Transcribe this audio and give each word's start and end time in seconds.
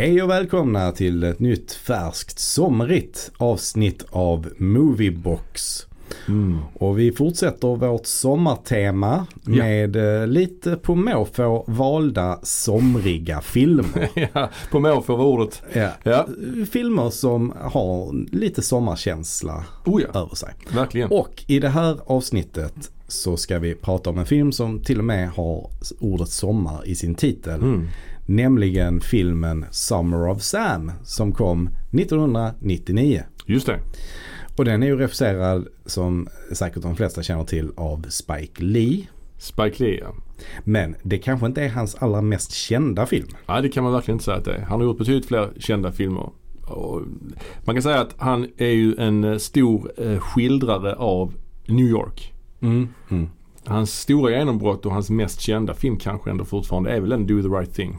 Hej 0.00 0.22
och 0.22 0.30
välkomna 0.30 0.92
till 0.92 1.22
ett 1.24 1.40
nytt 1.40 1.72
färskt 1.72 2.38
somrigt 2.38 3.30
avsnitt 3.36 4.04
av 4.10 4.48
Moviebox. 4.58 5.86
Mm. 6.28 6.58
Och 6.74 6.98
vi 6.98 7.12
fortsätter 7.12 7.76
vårt 7.76 8.06
sommartema 8.06 9.26
Ja. 9.44 9.50
med 9.64 9.96
eh, 9.96 10.26
lite 10.26 10.76
på 10.76 10.94
måfå 10.94 11.64
valda 11.66 12.38
somriga 12.42 13.40
filmer. 13.40 14.08
ja, 14.34 14.50
på 14.70 14.80
måfå 14.80 15.16
var 15.16 15.24
ordet. 15.24 15.62
ja. 15.72 15.88
Ja, 16.02 16.26
Filmer 16.70 17.10
som 17.10 17.52
har 17.60 18.12
lite 18.36 18.62
sommarkänsla 18.62 19.64
oh 19.84 20.02
ja, 20.02 20.20
över 20.20 20.34
sig. 20.34 20.54
verkligen. 20.74 21.10
Och 21.10 21.44
i 21.46 21.58
det 21.58 21.68
här 21.68 21.98
avsnittet 22.06 22.90
så 23.08 23.36
ska 23.36 23.58
vi 23.58 23.74
prata 23.74 24.10
om 24.10 24.18
en 24.18 24.26
film 24.26 24.52
som 24.52 24.80
till 24.82 24.98
och 24.98 25.04
med 25.04 25.30
har 25.30 25.70
ordet 26.00 26.28
sommar 26.28 26.88
i 26.88 26.94
sin 26.94 27.14
titel. 27.14 27.60
Mm. 27.62 27.88
Nämligen 28.26 29.00
filmen 29.00 29.64
Summer 29.70 30.28
of 30.28 30.42
Sam 30.42 30.92
som 31.02 31.32
kom 31.32 31.70
1999. 31.92 33.22
Just 33.46 33.66
det. 33.66 33.80
Och 34.56 34.64
den 34.64 34.82
är 34.82 34.86
ju 34.86 34.96
regisserad 34.96 35.66
som 35.86 36.28
säkert 36.52 36.82
de 36.82 36.96
flesta 36.96 37.22
känner 37.22 37.44
till 37.44 37.70
av 37.76 38.06
Spike 38.08 38.62
Lee. 38.62 39.06
Spike 39.38 39.84
Lee 39.84 40.00
ja. 40.00 40.14
Men 40.64 40.96
det 41.02 41.18
kanske 41.18 41.46
inte 41.46 41.62
är 41.62 41.68
hans 41.68 41.94
allra 41.94 42.22
mest 42.22 42.52
kända 42.52 43.06
film. 43.06 43.28
Nej, 43.48 43.62
det 43.62 43.68
kan 43.68 43.84
man 43.84 43.92
verkligen 43.92 44.14
inte 44.14 44.24
säga 44.24 44.36
att 44.36 44.44
det 44.44 44.54
är. 44.54 44.60
Han 44.60 44.80
har 44.80 44.86
gjort 44.86 44.98
betydligt 44.98 45.26
fler 45.26 45.50
kända 45.58 45.92
filmer. 45.92 46.30
Och 46.66 47.02
man 47.64 47.74
kan 47.74 47.82
säga 47.82 48.00
att 48.00 48.14
han 48.18 48.46
är 48.56 48.70
ju 48.70 48.94
en 48.98 49.24
eh, 49.24 49.36
stor 49.36 49.92
eh, 49.96 50.18
skildrare 50.18 50.94
av 50.94 51.34
New 51.66 51.86
York. 51.86 52.32
Mm. 52.60 52.88
Hans 53.70 54.00
stora 54.00 54.30
genombrott 54.30 54.86
och 54.86 54.92
hans 54.92 55.10
mest 55.10 55.40
kända 55.40 55.74
film 55.74 55.96
kanske 55.96 56.30
ändå 56.30 56.44
fortfarande 56.44 56.90
är 56.90 57.00
väl 57.00 57.12
en 57.12 57.26
Do 57.26 57.42
the 57.42 57.48
right 57.48 57.74
thing. 57.74 57.98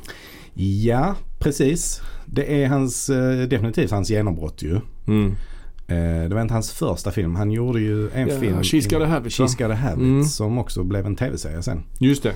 Ja, 0.53 1.15
precis. 1.39 2.01
Det 2.25 2.63
är 2.63 2.67
hans, 2.67 3.09
eh, 3.09 3.47
definitivt 3.47 3.91
hans 3.91 4.09
genombrott 4.09 4.63
ju. 4.63 4.79
Mm. 5.07 5.31
Eh, 5.87 6.29
Det 6.29 6.35
var 6.35 6.41
inte 6.41 6.53
hans 6.53 6.71
första 6.71 7.11
film. 7.11 7.35
Han 7.35 7.51
gjorde 7.51 7.79
ju 7.79 8.09
en 8.09 8.27
Ja, 8.27 8.39
film. 8.39 8.57
She's 8.61 8.93
Gotta 8.93 9.05
Have 9.05 9.27
It, 9.27 9.39
va? 9.39 9.45
She's 9.45 9.57
Gotta 9.63 9.73
Have 9.73 9.93
It. 9.95 9.99
Mm. 10.01 10.23
Som 10.23 10.57
också 10.57 10.83
blev 10.83 11.05
en 11.05 11.15
tv-serie 11.15 11.61
sen. 11.63 11.83
Just 11.99 12.23
det. 12.23 12.33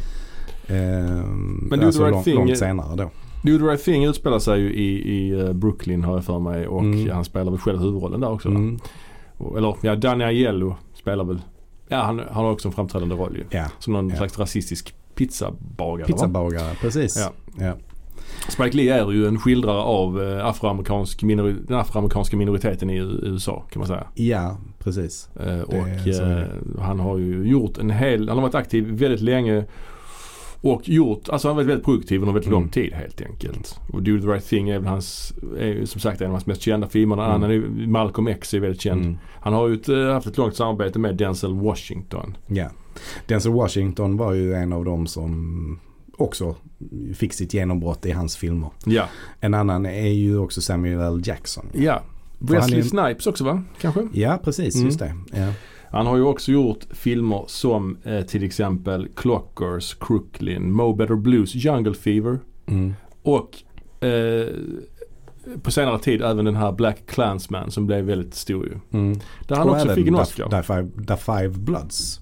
Men 0.67 1.69
Do 1.69 1.78
the 1.78 1.86
alltså 1.86 2.02
Right 2.03 2.13
lång, 2.13 2.23
Thing- 2.23 2.36
långt 2.36 2.58
senare 2.58 2.95
då. 2.95 3.11
Do 3.44 3.58
the 3.59 3.63
right 3.66 3.83
thing 3.83 4.06
utspelar 4.06 4.39
sig 4.39 4.59
ju 4.61 4.73
i, 4.73 5.11
i 5.17 5.30
eh, 5.39 5.53
Brooklyn 5.53 6.03
har 6.03 6.13
jag 6.16 6.25
för 6.25 6.39
mig 6.39 6.67
och 6.67 6.81
Mm. 6.81 7.09
han 7.09 7.25
spelar 7.25 7.52
väl 7.52 7.59
själv 7.59 7.80
huvudrollen 7.80 8.22
där 8.22 8.31
också. 8.31 8.50
Mm. 8.50 8.80
Eller 9.58 9.75
ja, 9.81 9.95
Danny 9.95 10.23
Aiello 10.23 10.75
spelar 10.94 11.23
väl. 11.23 11.41
Ja 11.88 11.97
han, 12.02 12.19
han 12.31 12.45
har 12.45 12.52
också 12.52 12.67
en 12.67 12.72
framträdande 12.73 13.16
roll 13.16 13.36
ju. 13.38 13.44
Ja, 13.58 13.66
Som 13.80 13.94
någon 13.94 14.09
Ja. 14.09 14.16
slags 14.16 14.39
rasistisk 14.39 14.95
pizzabagare 15.16 16.08
va? 16.08 16.14
pizzabagare, 16.14 16.75
precis. 16.81 17.17
Ja. 17.17 17.31
Ja. 17.66 17.73
Spike 18.50 18.78
Lee 18.78 18.94
är 19.02 19.11
ju 19.11 19.28
en 19.28 19.39
skildrare 19.39 19.78
av 19.81 20.23
eh, 20.23 20.45
afroamerikansk 20.45 21.23
minori- 21.23 21.66
den 21.67 21.78
afroamerikanska 21.78 22.38
minoriteten 22.38 22.89
i 22.89 22.95
USA 22.97 23.63
kan 23.72 23.80
man 23.80 23.88
säga. 23.88 24.08
ja, 24.13 24.58
precis. 24.80 25.30
Eh, 25.39 25.59
och 25.61 25.73
eh, 26.08 26.47
han 26.80 27.00
har 27.00 27.17
ju 27.17 27.47
gjort 27.47 27.78
en 27.78 27.89
hel, 27.89 28.30
han 28.30 28.38
har 28.38 28.41
varit 28.41 28.56
aktiv 28.56 28.83
väldigt 28.91 29.22
länge 29.22 29.66
och 30.66 30.89
gjort, 30.89 31.30
alltså 31.30 31.47
han 31.47 31.55
har 31.58 31.63
varit 31.63 31.69
väldigt 31.69 31.85
produktiv 31.85 32.21
under 32.21 32.33
väldigt 32.33 32.47
Mm. 32.47 32.59
lång 32.61 32.69
tid 32.69 32.94
helt 32.94 33.21
enkelt. 33.21 33.80
Och 33.94 34.03
Do 34.03 34.19
the 34.21 34.27
right 34.27 34.45
thing 34.45 34.69
är 34.69 34.80
väl 34.80 34.88
hans, 34.88 35.33
är 35.59 35.85
som 35.85 36.02
sagt 36.02 36.22
en 36.22 36.27
av 36.27 36.31
hans 36.33 36.45
mest 36.45 36.61
kända 36.61 36.88
filmer. 36.88 37.16
Mm. 37.16 37.25
annan 37.31 37.52
är 37.52 37.88
Malcolm 37.88 38.27
X 38.27 38.53
är 38.53 38.59
väldigt 38.59 38.81
känd. 38.81 39.02
Mm. 39.05 39.17
Han 39.41 39.53
har 39.53 39.67
ju 39.67 39.73
ett, 39.75 39.89
eh, 39.89 39.97
haft 40.13 40.27
ett 40.27 40.38
långt 40.38 40.55
samarbete 40.55 40.99
med 40.99 41.16
Denzel 41.16 41.53
Washington. 41.53 42.38
Ja. 42.47 42.67
Denzel 43.27 43.52
Washington 43.52 44.17
var 44.17 44.34
ju 44.34 44.53
en 44.53 44.73
av 44.73 44.85
dem 44.85 45.07
som 45.07 45.79
också 46.17 46.56
fick 47.13 47.34
sitt 47.34 47.53
genombrott 47.53 48.06
i 48.06 48.11
hans 48.11 48.38
filmer. 48.38 48.69
Ja, 48.85 49.03
En 49.40 49.53
annan 49.53 49.85
är 49.85 50.07
ju 50.11 50.38
också 50.38 50.61
Samuel 50.61 51.00
L. 51.00 51.22
Jackson. 51.25 51.66
ja. 51.73 52.01
Han 52.40 52.47
Wesley 52.57 52.79
är- 52.79 52.84
Snipes 52.84 53.28
också 53.28 53.44
va? 53.44 53.63
Kanske? 53.81 54.07
Ja, 54.13 54.40
precis. 54.44 54.75
Mm. 54.75 54.85
Just 54.88 55.00
det. 55.00 55.13
Ja. 55.95 56.00
Han 56.00 56.07
har 56.07 56.17
ju 56.17 56.23
också 56.23 56.51
gjort 56.51 56.79
filmer 56.91 57.44
som 57.47 57.97
eh, 58.03 58.22
till 58.22 58.44
exempel 58.44 59.07
Clockers, 59.16 59.94
Crooklyn, 60.00 60.72
Mo 60.72 60.94
Better 60.94 61.16
Blues, 61.16 61.56
Jungle 61.56 61.94
Fever 61.94 62.39
Mm. 62.67 62.94
och 63.23 63.57
eh, 64.07 64.47
på 65.63 65.72
senare 65.72 66.00
tid 66.00 66.22
även 66.22 66.45
den 66.45 66.55
här 66.55 66.72
Black 66.72 67.05
Klansman 67.05 67.72
som 67.72 67.88
blev 67.88 68.05
väldigt 68.05 68.35
stor 68.35 68.66
ju. 68.66 69.00
Mm. 69.00 69.19
Där 69.47 69.55
han 69.55 69.69
Och 69.69 69.75
också 69.75 69.89
fick 69.95 70.07
en 70.07 70.16
The- 70.16 70.22
Oscar. 70.22 70.50
The 70.50 70.63
Five, 70.63 70.89
The 71.07 71.16
Five 71.17 71.50
Bloods. 71.50 72.19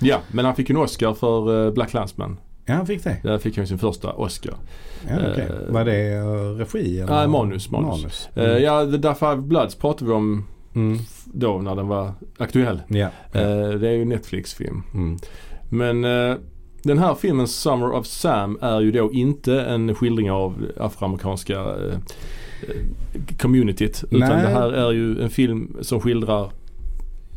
Ja, 0.00 0.18
men 0.32 0.44
han 0.44 0.54
fick 0.56 0.70
en 0.70 0.76
Oscar 0.76 1.14
för 1.14 1.66
eh, 1.66 1.72
Black 1.72 1.90
Klansman. 1.90 2.36
Ja, 2.64 2.74
han 2.74 2.86
fick 2.86 3.04
det. 3.04 3.16
Där 3.22 3.38
fick 3.38 3.56
han 3.56 3.66
sin 3.66 3.78
första 3.78 4.12
Oscar. 4.12 4.54
Ja, 5.08 5.14
okej. 5.32 5.48
Eh, 5.66 5.72
Var 5.72 5.84
det 5.84 6.20
uh, 6.20 6.56
regi? 6.56 6.98
Eller? 7.00 7.14
Nej, 7.14 7.28
manus, 7.28 7.70
manus. 7.70 8.28
Mm. 8.34 8.50
Eh, 8.50 8.58
ja, 8.58 8.84
The, 8.86 8.98
The 8.98 9.14
Five 9.14 9.36
Bloods 9.36 9.74
pratade 9.74 10.10
vi 10.10 10.16
om 10.16 10.44
Mm. 10.76 10.98
då 11.24 11.58
när 11.58 11.74
den 11.76 11.88
var 11.88 12.12
aktuell. 12.38 12.82
Ja. 12.88 13.08
ja. 13.32 13.40
Eh, 13.40 13.68
det 13.70 13.88
är 13.88 13.92
ju 13.92 14.04
Netflix-film. 14.04 14.82
Mm. 14.94 15.16
Men 15.70 16.04
eh, 16.04 16.36
den 16.82 16.98
här 16.98 17.14
filmen 17.14 17.48
Summer 17.48 17.92
of 17.92 18.06
Sam 18.06 18.58
är 18.62 18.80
ju 18.80 18.92
då 18.92 19.12
inte 19.12 19.60
en 19.60 19.94
skildring 19.94 20.30
av 20.30 20.54
afroamerikanska 20.76 21.54
eh, 21.60 21.94
eh, 22.62 23.36
communityt. 23.38 24.04
Utan 24.10 24.18
Nej. 24.28 24.42
det 24.42 24.48
här 24.48 24.72
är 24.72 24.92
ju 24.92 25.22
en 25.22 25.30
film 25.30 25.76
som 25.80 26.00
skildrar 26.00 26.50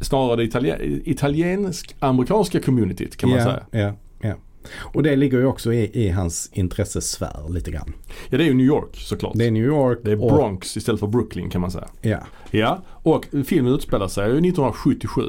snarare 0.01 0.35
det 0.35 0.43
italien- 0.43 1.01
italiensk-amerikanska 1.05 2.59
communityt 2.61 3.17
kan 3.17 3.29
man 3.29 3.39
ja, 3.39 3.45
säga. 3.45 3.63
Ja, 3.71 3.93
ja. 4.29 4.33
Och 4.79 5.03
det 5.03 5.15
ligger 5.15 5.37
ju 5.37 5.45
också 5.45 5.73
i, 5.73 6.05
i 6.05 6.09
hans 6.09 6.49
intressesfär 6.53 7.49
lite 7.53 7.71
grann. 7.71 7.93
Ja 8.29 8.37
det 8.37 8.43
är 8.43 8.47
ju 8.47 8.53
New 8.53 8.65
York 8.65 8.95
såklart. 8.95 9.31
Det 9.35 9.45
är 9.47 9.51
New 9.51 9.65
York 9.65 9.99
Det 10.03 10.11
är 10.11 10.23
och- 10.23 10.31
Bronx 10.33 10.77
istället 10.77 10.99
för 10.99 11.07
Brooklyn 11.07 11.49
kan 11.49 11.61
man 11.61 11.71
säga. 11.71 11.87
Ja, 12.01 12.19
Ja, 12.51 12.81
och 13.03 13.25
filmen 13.45 13.73
utspelar 13.73 14.07
sig 14.07 14.23
ju 14.23 14.31
1977. 14.31 15.21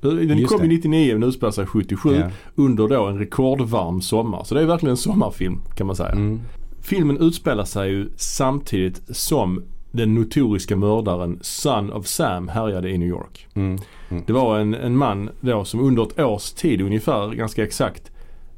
Den 0.00 0.38
Just 0.38 0.52
kom 0.52 0.62
ju 0.62 0.68
det. 0.68 0.74
99 0.74 1.18
men 1.18 1.28
utspelar 1.28 1.50
sig 1.50 1.66
77 1.66 2.14
ja. 2.14 2.30
under 2.54 2.88
då 2.88 3.06
en 3.06 3.18
rekordvarm 3.18 4.00
sommar. 4.00 4.44
Så 4.44 4.54
det 4.54 4.60
är 4.60 4.66
verkligen 4.66 4.90
en 4.90 4.96
sommarfilm 4.96 5.60
kan 5.76 5.86
man 5.86 5.96
säga. 5.96 6.12
Mm. 6.12 6.40
Filmen 6.80 7.18
utspelar 7.18 7.64
sig 7.64 7.90
ju 7.90 8.08
samtidigt 8.16 9.16
som 9.16 9.62
den 9.92 10.14
notoriska 10.14 10.76
mördaren 10.76 11.38
Son 11.40 11.92
of 11.92 12.06
Sam 12.06 12.48
härjade 12.48 12.90
i 12.90 12.98
New 12.98 13.08
York. 13.08 13.46
Mm. 13.54 13.78
Det 14.26 14.32
var 14.32 14.58
en, 14.58 14.74
en 14.74 14.96
man 14.96 15.30
då 15.40 15.64
som 15.64 15.80
under 15.80 16.02
ett 16.02 16.18
års 16.18 16.52
tid 16.52 16.80
ungefär, 16.80 17.30
ganska 17.30 17.64
exakt, 17.64 18.10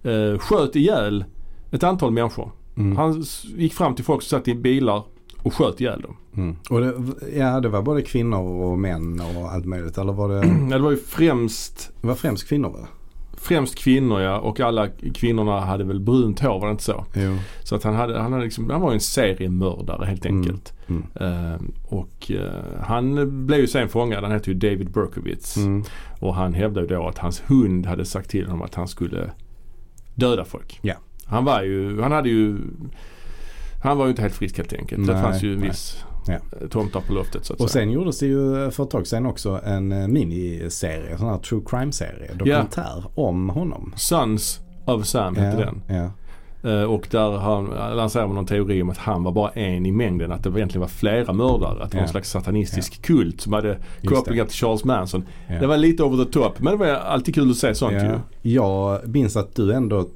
eh, 0.02 0.38
sköt 0.38 0.76
ihjäl 0.76 1.24
ett 1.70 1.82
antal 1.82 2.10
människor. 2.10 2.50
Mm. 2.76 2.96
Han 2.96 3.24
gick 3.56 3.74
fram 3.74 3.94
till 3.94 4.04
folk 4.04 4.22
som 4.22 4.38
satt 4.38 4.48
i 4.48 4.54
bilar 4.54 5.02
och 5.44 5.54
sköt 5.54 5.80
ihjäl 5.80 6.00
dem. 6.00 6.16
Mm. 6.36 6.56
Och 6.70 6.80
det, 6.80 6.94
ja, 7.36 7.60
det 7.60 7.68
var 7.68 7.82
både 7.82 8.02
kvinnor 8.02 8.62
och 8.62 8.78
män 8.78 9.20
och 9.36 9.52
allt 9.52 9.64
möjligt. 9.64 9.98
Eller 9.98 10.12
var 10.12 10.28
det, 10.28 10.46
Ja, 10.70 10.76
det 10.78 10.82
var 10.84 10.90
ju 10.90 10.96
främst, 10.96 11.92
det 12.00 12.06
var 12.06 12.14
främst 12.14 12.48
kvinnor 12.48 12.70
va? 12.70 12.88
främst 13.36 13.78
kvinnor 13.78 14.20
ja 14.20 14.38
och 14.38 14.60
alla 14.60 14.88
kvinnorna 15.14 15.60
hade 15.60 15.84
väl 15.84 16.00
brunt 16.00 16.40
hår 16.40 16.60
var 16.60 16.66
det 16.66 16.70
inte 16.70 16.82
så? 16.84 17.04
Jo. 17.14 17.36
Så 17.62 17.74
att 17.76 17.82
han, 17.84 17.94
hade, 17.94 18.20
han, 18.20 18.32
hade 18.32 18.44
liksom, 18.44 18.70
han 18.70 18.80
var 18.80 18.90
ju 18.90 18.94
en 18.94 19.00
seriemördare 19.00 20.06
helt 20.06 20.26
Mm. 20.26 20.38
enkelt. 20.40 20.72
Mm. 20.86 21.04
Eh, 21.14 21.60
och 21.84 22.30
eh, 22.30 22.82
han 22.82 23.14
blev 23.46 23.60
ju 23.60 23.66
sen 23.66 23.88
fångad. 23.88 24.22
Han 24.22 24.32
hette 24.32 24.50
ju 24.50 24.56
David 24.56 24.90
Berkowitz. 24.90 25.56
Mm. 25.56 25.84
Och 26.20 26.34
han 26.34 26.54
hävdade 26.54 26.86
ju 26.86 26.94
då 26.96 27.08
att 27.08 27.18
hans 27.18 27.42
hund 27.46 27.86
hade 27.86 28.04
sagt 28.04 28.30
till 28.30 28.44
honom 28.46 28.62
att 28.62 28.74
han 28.74 28.88
skulle 28.88 29.30
döda 30.14 30.44
folk. 30.44 30.78
Ja. 30.82 30.94
Han 31.26 31.44
var 31.44 31.62
ju, 31.62 32.00
han 32.02 32.12
hade 32.12 32.28
ju 32.28 32.56
han 33.84 33.98
var 33.98 34.04
ju 34.04 34.10
inte 34.10 34.22
helt 34.22 34.34
frisk 34.34 34.56
helt 34.56 34.72
enkelt. 34.72 35.06
det 35.06 35.12
Nej, 35.12 35.22
fanns 35.22 35.42
ju 35.42 35.54
en 35.54 35.60
viss 35.62 36.04
Ja. 36.26 36.32
eh, 36.32 36.68
tomtar 36.68 37.00
på 37.00 37.12
loftet 37.12 37.44
så 37.46 37.52
att 37.52 37.60
Och 37.60 37.70
säga. 37.70 37.82
sen 37.84 37.90
gjordes 37.92 38.18
det 38.18 38.26
ju 38.26 38.70
för 38.70 38.82
ett 38.84 38.90
tag 38.90 39.06
sedan 39.06 39.26
också 39.26 39.60
en 39.64 39.92
eh, 39.92 40.08
miniserie, 40.08 41.10
en 41.12 41.18
sån 41.18 41.28
här 41.28 41.38
true 41.38 41.62
crime-serie, 41.66 42.30
dokumentär 42.34 43.04
om 43.14 43.48
honom. 43.48 43.92
Sons 43.96 44.60
of 44.84 45.04
Sam 45.06 45.36
hette 45.36 45.56
den. 45.64 45.82
Ja. 45.96 46.10
Eh, 46.70 46.82
och 46.82 47.08
där 47.10 47.30
han, 47.38 47.64
lanserade 47.96 48.26
man 48.28 48.34
någon 48.36 48.46
teori 48.46 48.82
om 48.82 48.90
att 48.90 48.98
han 48.98 49.22
var 49.24 49.32
bara 49.32 49.50
en 49.50 49.86
i 49.86 49.92
mängden. 49.92 50.32
Att 50.32 50.42
det 50.44 50.50
egentligen 50.50 50.80
var 50.80 50.88
flera 50.88 51.32
mördare. 51.32 51.82
Att 51.84 51.90
det 51.90 51.96
var 51.96 52.00
Ja. 52.02 52.06
en 52.06 52.08
slags 52.08 52.30
satanistisk 52.30 53.02
kult 53.02 53.40
som 53.40 53.52
hade 53.52 53.68
Just 54.00 54.14
kopplingar 54.14 54.44
till 54.44 54.54
Charles 54.56 54.84
Manson. 54.84 55.24
Ja. 55.48 55.54
Det 55.60 55.66
var 55.66 55.76
lite 55.76 56.02
over 56.02 56.24
the 56.24 56.30
top 56.30 56.60
men 56.60 56.72
det 56.72 56.78
var 56.78 56.86
alltid 56.94 57.34
kul 57.34 57.50
att 57.50 57.56
se 57.56 57.74
sånt 57.74 57.92
ja. 58.02 58.20
Jag 58.42 59.08
minns 59.08 59.36
att 59.36 59.54
du 59.56 59.72
ändå 59.72 60.08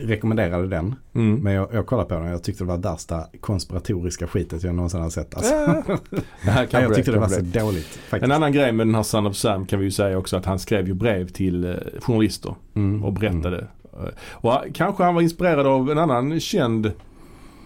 rekommenderade 0.00 0.66
den. 0.68 0.94
Mm. 1.14 1.34
Men 1.40 1.52
jag, 1.52 1.68
jag 1.72 1.86
kollade 1.86 2.08
på 2.08 2.14
den 2.14 2.22
och 2.24 2.28
jag 2.32 2.42
tyckte 2.42 2.64
det 2.64 2.68
var 2.68 2.78
värsta 2.78 3.24
konspiratoriska 3.40 4.26
skitet 4.26 4.62
jag 4.62 4.74
någonsin 4.74 5.00
har 5.00 5.10
sett. 5.10 5.34
Alltså. 5.34 5.54
Ja, 5.54 5.82
kanske 6.46 6.80
jag 6.80 6.94
tyckte 6.94 7.10
det 7.12 7.18
var 7.18 7.28
så 7.28 7.40
dåligt 7.40 7.86
faktiskt. 7.86 8.24
En 8.24 8.32
annan 8.32 8.52
grej 8.52 8.72
med 8.72 8.86
den 8.86 8.94
här 8.94 9.02
Son 9.02 9.26
of 9.26 9.36
Sam 9.36 9.66
kan 9.66 9.78
vi 9.78 9.84
ju 9.84 9.90
säga 9.90 10.18
också 10.18 10.36
att 10.36 10.44
han 10.44 10.58
skrev 10.58 10.86
ju 10.88 10.94
brev 10.94 11.28
till 11.28 11.64
eh, 11.64 11.74
journalister 12.00 12.54
Mm. 12.74 13.04
och 13.04 13.12
berättade. 13.12 13.66
Eh, 13.92 14.08
Och 14.32 14.52
kanske 14.74 15.04
han 15.04 15.14
var 15.14 15.22
inspirerad 15.22 15.66
av 15.66 15.90
en 15.90 15.98
annan 15.98 16.40
känd 16.40 16.92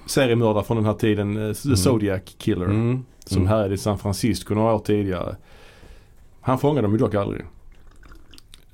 seriemördare 0.06 0.64
från 0.64 0.76
den 0.76 0.86
här 0.86 0.94
tiden, 0.94 1.36
eh, 1.48 1.52
The 1.54 1.68
Mm. 1.68 1.76
Zodiac 1.76 2.22
Killer. 2.38 2.64
Mm. 2.64 3.04
Som 3.24 3.38
Mm. 3.38 3.48
härjade 3.48 3.74
i 3.74 3.78
San 3.78 3.98
Francisco 3.98 4.54
några 4.54 4.74
år 4.74 4.78
tidigare. 4.78 5.36
Han 6.40 6.58
fångade 6.58 6.82
dem 6.82 6.92
ju 6.92 6.98
dock 6.98 7.14
aldrig. 7.14 7.42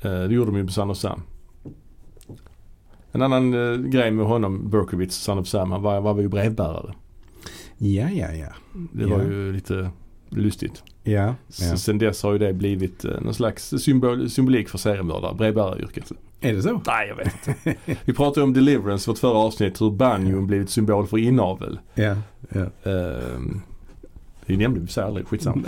Det 0.03 0.35
gjorde 0.35 0.51
de 0.51 0.57
ju 0.57 0.67
på 0.67 0.73
Son 0.73 0.91
of 0.91 0.97
Sam. 0.97 1.23
En 3.19 3.23
annan 3.23 3.55
eh, 3.73 3.79
grej 3.91 4.11
med 4.11 4.27
honom, 4.27 4.71
Berkowitz, 4.71 5.17
Son 5.17 5.39
of 5.39 5.47
Sam, 5.49 5.71
han 5.73 5.83
var, 5.83 6.01
var 6.01 6.21
ju 6.21 6.29
brevbärare. 6.29 6.95
Ja, 7.79 8.09
ja, 8.11 8.33
ja. 8.33 8.47
Det 8.93 9.03
Ja. 9.05 9.17
var 9.17 9.25
ju 9.25 9.53
lite 9.53 9.91
lustigt. 10.29 10.83
Ja, 11.03 11.35
ja. 11.61 11.77
Sen 11.77 11.99
dess 11.99 12.23
har 12.23 12.33
ju 12.33 12.39
det 12.39 12.53
blivit 12.53 13.05
eh, 13.05 13.21
någon 13.21 13.35
slags 13.35 13.75
symbol, 13.79 14.31
symbolik 14.31 14.69
för 14.69 14.79
seriemördare, 14.79 15.35
brevbäraryrket. 15.35 16.13
Är 16.41 16.53
det 16.55 16.63
så? 16.63 16.81
Nej 16.87 17.09
jag 17.09 17.17
vet 17.17 17.49
inte. 17.49 17.75
Vi 18.05 18.13
pratade 18.13 18.45
om 18.45 18.53
Deliverance, 18.53 19.11
vårt 19.11 19.19
förra 19.19 19.39
avsnitt, 19.39 19.81
hur 19.81 19.91
banjon 19.91 20.47
blivit 20.47 20.71
symbol 20.71 21.07
för 21.07 21.19
inavel. 21.19 21.79
Ja, 21.95 22.17
ja. 22.49 22.91
Ehm, 22.91 23.61
det 24.47 24.57
nämnde 24.57 24.81
vi 24.81 24.87
så 24.87 25.03
aldrig, 25.03 25.27
skitsamma. 25.27 25.63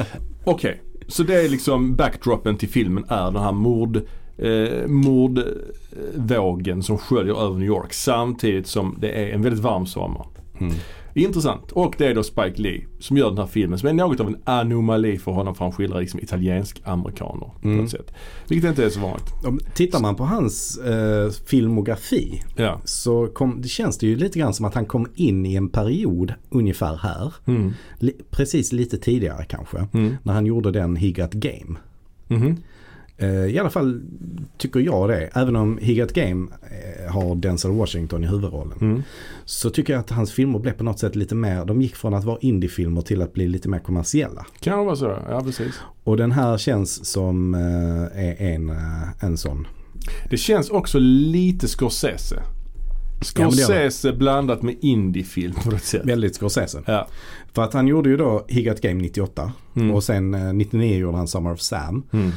Okej, 0.45 0.83
så 1.07 1.23
det 1.23 1.45
är 1.45 1.49
liksom 1.49 1.97
backdropen 1.97 2.57
till 2.57 2.69
filmen 2.69 3.05
är 3.09 3.25
den 3.31 3.43
här 3.43 3.53
mord 3.53 4.01
eh, 4.43 4.87
mordvågen 4.87 6.83
som 6.83 6.99
sköljer 6.99 7.45
över 7.47 7.59
New 7.59 7.67
York 7.69 7.93
samtidigt 7.93 8.67
som 8.67 8.97
det 9.01 9.11
är 9.11 9.29
en 9.35 9.43
väldigt 9.43 9.63
varm 9.63 9.87
sommar. 9.87 10.27
Mm. 10.61 10.75
Intressant. 11.15 11.73
Och 11.73 11.95
det 11.99 12.07
är 12.07 12.15
då 12.15 12.23
Spike 12.23 12.63
Lee 12.63 12.85
som 12.99 13.17
gör 13.17 13.29
den 13.29 13.39
här 13.39 13.47
filmen 13.47 13.79
som 13.79 13.89
är 13.89 13.93
något 13.93 14.21
av 14.21 14.27
en 14.27 14.37
anomali 14.45 15.19
för 15.19 15.33
honom 15.33 15.55
för 15.55 15.65
han 15.65 15.73
skildrar 15.73 16.01
liksom 16.01 16.21
italiensk-amerikaner 16.21 17.51
på 17.63 17.69
Mm. 17.69 17.79
något 17.81 17.91
sätt. 17.91 18.13
Vilket 18.49 18.69
inte 18.69 18.85
är 18.85 18.89
så 18.91 19.01
vanligt. 19.01 19.33
Om, 19.45 19.61
tittar 19.75 20.01
man 20.01 20.15
på 20.17 20.25
hans 20.25 20.79
eh, 20.79 21.31
filmografi 21.31 22.43
Ja. 22.57 22.81
så 22.85 23.27
kom, 23.27 23.61
det 23.63 23.69
känns 23.69 23.99
det 23.99 24.07
ju 24.07 24.17
lite 24.17 24.39
grann 24.39 24.55
som 24.55 24.65
att 24.67 24.75
han 24.75 24.87
kom 24.87 25.07
in 25.15 25.47
i 25.47 25.55
en 25.55 25.69
period 25.69 26.35
ungefär 26.51 26.97
här. 26.97 27.35
Mm. 27.47 27.73
Li, 27.99 28.13
precis 28.31 28.73
lite 28.73 28.99
tidigare 28.99 29.45
kanske. 29.49 29.87
Mm. 29.93 30.17
När 30.23 30.33
han 30.33 30.47
gjorde 30.47 30.71
den 30.71 30.97
He 30.97 31.11
Got 31.11 31.33
Game. 31.33 31.77
Mhm. 32.29 32.57
Eh, 33.21 33.47
I 33.47 33.59
alla 33.59 33.71
fall 33.71 34.03
tycker 34.59 34.81
jag 34.81 35.09
det. 35.09 35.31
Även 35.35 35.57
om 35.57 35.79
He 35.83 35.95
Got 35.95 36.13
Game 36.13 36.47
eh, 36.63 37.13
har 37.13 37.35
Denzel 37.35 37.71
Washington 37.71 38.25
i 38.25 38.27
huvudrollen. 38.27 38.79
Mm. 38.81 39.03
Så 39.45 39.71
tycker 39.71 39.93
jag 39.93 40.01
att 40.01 40.11
hans 40.11 40.33
filmer 40.33 40.59
blev 40.59 40.73
på 40.73 40.85
något 40.85 40.99
sätt 40.99 41.17
lite 41.17 41.35
mer, 41.35 41.65
de 41.65 41.83
gick 41.83 41.97
från 41.97 42.15
att 42.15 42.25
vara 42.25 42.39
indiefilmer 42.41 43.01
till 43.03 43.23
att 43.23 43.33
bli 43.33 43.49
lite 43.49 43.69
mer 43.69 43.79
kommersiella. 43.79 44.47
Kan 44.61 44.79
det 44.79 44.85
vara 44.85 44.97
så? 44.97 45.17
Ja 45.29 45.41
precis. 45.45 45.81
Och 46.05 46.17
den 46.17 46.33
här 46.33 46.59
känns 46.59 47.07
som 47.07 47.55
eh, 47.55 48.25
är 48.25 48.43
en, 48.55 48.71
eh, 48.71 49.25
en 49.25 49.37
sån. 49.37 49.67
Det 50.31 50.37
känns 50.37 50.71
också 50.71 50.99
lite 50.99 51.69
Scorsese. 51.69 52.33
Ja. 52.37 53.25
Scorsese 53.25 54.13
blandat 54.13 54.63
med 54.63 54.77
indiefilm 54.81 55.55
på 55.55 55.71
något 55.71 55.83
sätt. 55.85 56.03
Väldigt 56.05 56.35
Scorsese. 56.35 56.83
Ja. 56.87 57.09
För 57.53 57.63
att 57.63 57.73
han 57.75 57.87
gjorde 57.89 58.11
ju 58.11 58.17
då 58.17 58.45
He 58.49 58.63
Got 58.63 58.81
Game 58.81 59.03
98 59.03 59.53
Mm. 59.77 59.91
och 59.91 60.05
sen 60.05 60.35
eh, 60.35 60.53
99 60.53 60.99
gjorde 60.99 61.17
han 61.17 61.29
Summer 61.29 61.53
of 61.53 61.61
Sam. 61.61 62.03
Mm. 62.13 62.31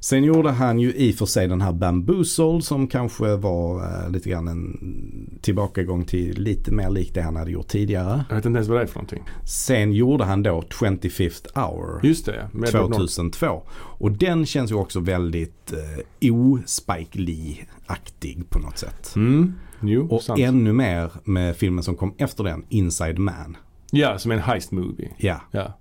Sen 0.00 0.24
gjorde 0.24 0.50
han 0.50 0.78
ju 0.80 0.92
i 0.94 1.12
och 1.12 1.14
för 1.16 1.26
sig 1.26 1.48
den 1.48 1.60
här 1.60 1.72
Bamboozled 1.72 2.64
som 2.64 2.86
kanske 2.88 3.36
var 3.36 3.82
eh, 4.04 4.10
lite 4.10 4.30
grann 4.30 4.48
en 4.48 5.38
tillbakagång 5.42 6.04
till 6.04 6.40
lite 6.42 6.72
mer 6.72 6.90
likt 6.90 7.14
det 7.14 7.22
han 7.22 7.36
hade 7.36 7.50
gjort 7.50 7.68
tidigare. 7.68 8.24
Jag 8.28 8.36
vet 8.36 8.44
inte 8.46 8.56
ens 8.56 8.68
vad 8.68 8.78
det 8.78 8.82
är 8.82 8.86
för 8.86 8.94
någonting. 8.94 9.22
Sen 9.44 9.92
gjorde 9.92 10.24
han 10.24 10.42
då 10.42 10.60
25th 10.60 11.46
hour 11.54 12.00
Just 12.06 12.26
det, 12.26 12.48
med 12.52 12.68
Edward 12.68 12.82
Norton. 12.90 12.98
2002. 13.08 13.62
Och 13.74 14.12
den 14.12 14.46
känns 14.46 14.70
ju 14.70 14.74
också 14.74 15.00
väldigt 15.00 15.72
eh, 16.20 16.32
o-Spike 16.32 17.18
Lee-aktig 17.18 18.50
på 18.50 18.58
något 18.58 18.78
sätt. 18.78 19.12
Mm. 19.16 19.52
Jo, 19.80 20.06
Och 20.10 20.22
sant. 20.22 20.40
ännu 20.40 20.72
mer 20.72 21.10
med 21.24 21.56
filmen 21.56 21.84
som 21.84 21.96
kom 21.96 22.14
efter 22.18 22.44
den, 22.44 22.64
Inside 22.68 23.18
Man. 23.18 23.56
Ja, 23.90 24.18
som 24.18 24.30
en 24.32 24.38
heist 24.38 24.72
movie. 24.72 25.10
Ja, 25.18 25.40
Ja. 25.50 25.78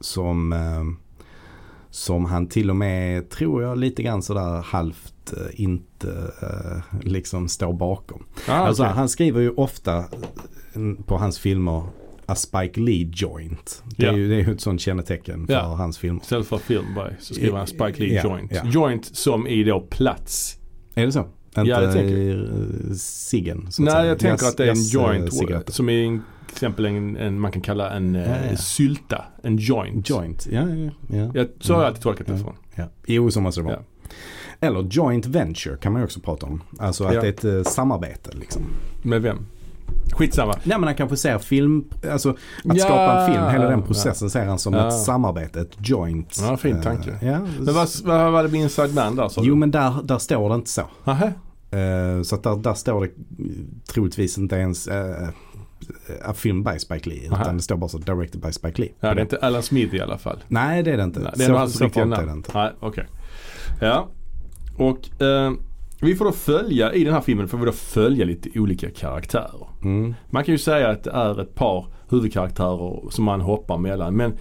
som, 0.00 0.52
eh, 0.52 0.58
som 1.92 2.24
han 2.24 2.46
till 2.46 2.70
och 2.70 2.76
med, 2.76 3.30
tror 3.30 3.62
jag, 3.62 3.78
lite 3.78 4.02
grann 4.02 4.22
sådär 4.22 4.62
halvt 4.62 5.32
eh, 5.36 5.60
inte 5.62 6.32
eh, 6.42 6.98
liksom 7.08 7.48
står 7.48 7.72
bakom. 7.72 8.24
Ah, 8.48 8.52
Alltså 8.52 8.82
okej. 8.82 8.94
han 8.94 9.08
skriver 9.08 9.40
ju 9.40 9.50
ofta 9.50 9.98
eh, 9.98 11.04
på 11.06 11.16
hans 11.18 11.38
filmer 11.38 11.82
A 12.26 12.34
Spike 12.34 12.80
Lee 12.80 13.10
joint. 13.14 13.82
Det 13.96 14.06
är, 14.06 14.10
Ja. 14.12 14.16
ju, 14.18 14.28
det 14.28 14.34
är 14.34 14.40
ju 14.46 14.52
ett 14.52 14.60
sånt 14.60 14.80
kännetecken 14.80 15.46
för 15.46 15.52
Ja. 15.54 15.60
hans 15.62 15.98
filmer. 15.98 16.20
Istället 16.22 16.46
för 16.46 16.58
film 16.58 16.86
by 16.94 17.16
så 17.20 17.34
skriver 17.34 17.58
han 17.58 17.66
Spike 17.66 17.94
Lee 17.98 18.14
Ja, 18.14 18.22
Joint. 18.24 18.74
Joint 18.74 19.04
som 19.16 19.46
i 19.46 19.64
då 19.64 19.80
plats. 19.80 20.56
Är 20.94 21.06
det 21.06 21.12
så? 21.12 21.26
Inte 21.58 21.70
Ja, 21.70 21.80
det 21.80 21.92
tänker 21.92 22.50
eh, 22.90 22.94
ciggen? 22.96 23.66
så 23.72 23.82
att 23.82 23.94
Nej, 23.94 24.06
jag 24.06 24.18
tänker 24.18 24.44
Jas- 24.44 24.48
att 24.50 24.56
det 24.56 24.64
är 24.64 24.70
en 24.70 24.82
joint. 24.82 25.34
cigaretter. 25.34 25.72
Som 25.72 25.88
är 25.88 26.04
en, 26.04 26.22
till 26.54 26.56
exempel 26.66 26.86
en, 26.86 27.16
en, 27.16 27.40
man 27.40 27.52
kan 27.52 27.62
kalla 27.62 27.90
en 27.90 28.16
eh, 28.16 28.30
Ja, 28.30 28.36
ja. 28.50 28.56
sylta. 28.56 29.24
En 29.42 29.56
joint. 29.56 30.10
Joint, 30.10 30.46
ja, 30.50 30.62
ja, 31.08 31.30
ja. 31.34 31.44
Så 31.60 31.74
har 31.74 31.80
jag 31.80 31.88
alltid 31.88 32.02
tolkat 32.02 32.26
det 32.26 32.32
Ja. 32.32 32.38
från. 32.38 32.54
ja. 32.74 32.84
Jo, 33.06 33.30
så 33.30 33.40
måste 33.40 33.60
det 33.60 33.64
vara. 33.64 33.74
Ja. 33.76 33.82
Eller 34.60 34.82
joint 34.90 35.26
venture 35.26 35.76
kan 35.76 35.92
man 35.92 36.00
ju 36.00 36.04
också 36.04 36.20
prata 36.20 36.46
om. 36.46 36.62
Alltså 36.78 37.04
att 37.04 37.14
Ja. 37.14 37.20
det 37.20 37.26
är 37.26 37.30
ett 37.58 37.66
eh, 37.66 37.72
samarbete 37.72 38.30
liksom. 38.32 38.62
Med 39.02 39.22
vem? 39.22 39.38
Skitsamma. 40.12 40.52
Nej 40.64 40.78
men 40.78 40.84
han 40.84 40.94
kanske 40.94 41.16
ser 41.16 41.38
film, 41.38 41.84
alltså 42.12 42.30
att 42.30 42.36
Ja. 42.64 42.74
skapa 42.84 43.20
en 43.20 43.32
film, 43.32 43.44
hela 43.48 43.68
den 43.68 43.82
processen 43.82 44.30
ser 44.30 44.44
han 44.46 44.58
som 44.58 44.74
Ja. 44.74 44.88
ett 44.88 44.98
samarbete, 45.00 45.60
ett 45.60 45.76
joint. 45.88 46.36
Ja, 46.40 46.56
fin 46.56 46.76
eh, 46.76 46.82
tanke. 46.82 47.18
ja. 47.22 47.38
Men 47.60 47.74
vad, 47.74 47.88
vad 48.04 48.32
var 48.32 48.42
det 48.42 48.48
med 48.48 48.60
Inside 48.60 48.94
Man 48.94 49.16
där 49.16 49.30
Jo 49.36 49.42
du? 49.42 49.54
men 49.54 49.70
där, 49.70 49.94
där 50.04 50.18
står 50.18 50.48
det 50.48 50.54
inte 50.54 50.70
så. 50.70 50.82
Nähä? 51.04 51.32
Eh, 51.70 52.22
så 52.22 52.34
att 52.34 52.42
där, 52.42 52.56
där 52.56 52.74
står 52.74 53.00
det 53.00 53.10
troligtvis 53.92 54.38
inte 54.38 54.56
ens 54.56 54.88
uh, 54.88 54.94
A 56.24 56.34
film 56.34 56.62
by 56.64 56.78
Spike 56.78 57.10
Lee. 57.10 57.28
Aha. 57.30 57.42
Utan 57.42 57.56
det 57.56 57.62
står 57.62 57.76
bara 57.76 57.88
så 57.88 57.98
directed 57.98 58.40
by 58.40 58.52
Spike 58.52 58.82
Lee. 58.82 58.92
Ja, 59.00 59.14
det 59.14 59.20
är 59.20 59.22
inte 59.22 59.38
Alan 59.38 59.62
Smith 59.62 59.94
i 59.94 60.00
alla 60.00 60.18
fall. 60.18 60.38
Nej 60.48 60.82
det 60.82 60.92
är 60.92 60.96
det 60.96 61.02
inte. 61.02 61.20
Nej, 61.20 61.32
det 61.36 61.44
är 61.44 61.48
nog 61.48 61.58
hans 61.58 61.78
så 61.78 61.84
riktiga 61.84 62.02
farligt 62.02 62.18
är 62.18 62.22
det 62.22 62.26
namn. 62.26 62.38
inte. 62.38 62.50
Nej, 62.54 62.70
okej. 62.80 63.06
Ja. 63.80 64.08
Och 64.76 65.22
eh, 65.22 65.52
vi 66.00 66.14
får 66.14 66.24
då 66.24 66.32
följa, 66.32 66.92
i 66.92 67.04
den 67.04 67.14
här 67.14 67.20
filmen 67.20 67.48
får 67.48 67.58
vi 67.58 67.66
då 67.66 67.72
följa 67.72 68.24
lite 68.24 68.60
olika 68.60 68.90
karaktärer. 68.90 69.68
Mm. 69.82 70.14
Man 70.30 70.44
kan 70.44 70.54
ju 70.54 70.58
säga 70.58 70.88
att 70.90 71.04
det 71.04 71.10
är 71.10 71.40
ett 71.40 71.54
par 71.54 71.86
huvudkaraktärer 72.10 73.10
som 73.10 73.24
man 73.24 73.40
hoppar 73.40 73.78
mellan. 73.78 74.16
Men 74.16 74.32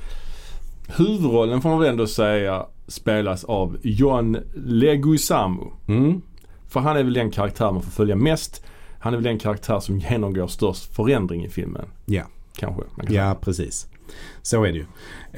huvudrollen 0.98 1.62
får 1.62 1.70
man 1.70 1.80
väl 1.80 1.90
ändå 1.90 2.08
säga 2.08 2.66
spelas 2.88 3.44
av 3.44 3.78
John 3.84 4.38
Leguizamo. 4.56 5.74
Mm. 5.88 6.22
För 6.68 6.80
han 6.80 6.98
är 6.98 7.04
väl 7.04 7.14
den 7.14 7.32
karaktär 7.32 7.72
man 7.72 7.82
får 7.82 7.92
följa 7.92 8.16
mest. 8.16 8.66
Han 9.01 9.13
är 9.13 9.18
väl 9.18 9.24
den 9.24 9.39
karaktär 9.39 9.80
som 9.80 10.00
genomgår 10.00 10.48
störst 10.48 10.95
förändring 10.95 11.45
i 11.45 11.50
filmen. 11.50 11.86
Ja. 12.06 12.24
Kanske. 12.57 12.81
Kan 12.98 13.07
säga. 13.07 13.25
ja 13.27 13.36
precis. 13.42 13.88
Så 14.42 14.63
är 14.63 14.71
det 14.71 14.77
ju. 14.77 14.86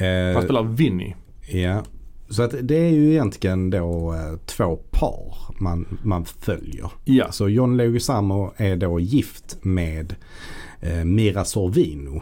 Eh, 0.08 0.34
Han 0.34 0.44
spelar 0.44 0.64
Vinny. 0.64 1.14
Ja, 1.52 1.84
så 2.30 2.44
att 2.44 2.54
det 2.62 2.76
är 2.78 2.90
ju 2.90 3.12
egentligen 3.12 3.70
då 3.70 4.14
eh, 4.14 4.38
två 4.46 4.76
par 4.92 5.36
man, 5.60 5.98
man 6.04 6.26
följer. 6.26 6.92
Ja. 7.06 7.32
Så 7.32 7.50
John 7.50 7.78
Leguizamo 7.78 8.54
är 8.58 8.76
då 8.76 9.00
gift 9.00 9.58
med 9.62 10.16
eh, 10.82 11.04
Mira 11.06 11.46
Sorvino. 11.46 12.22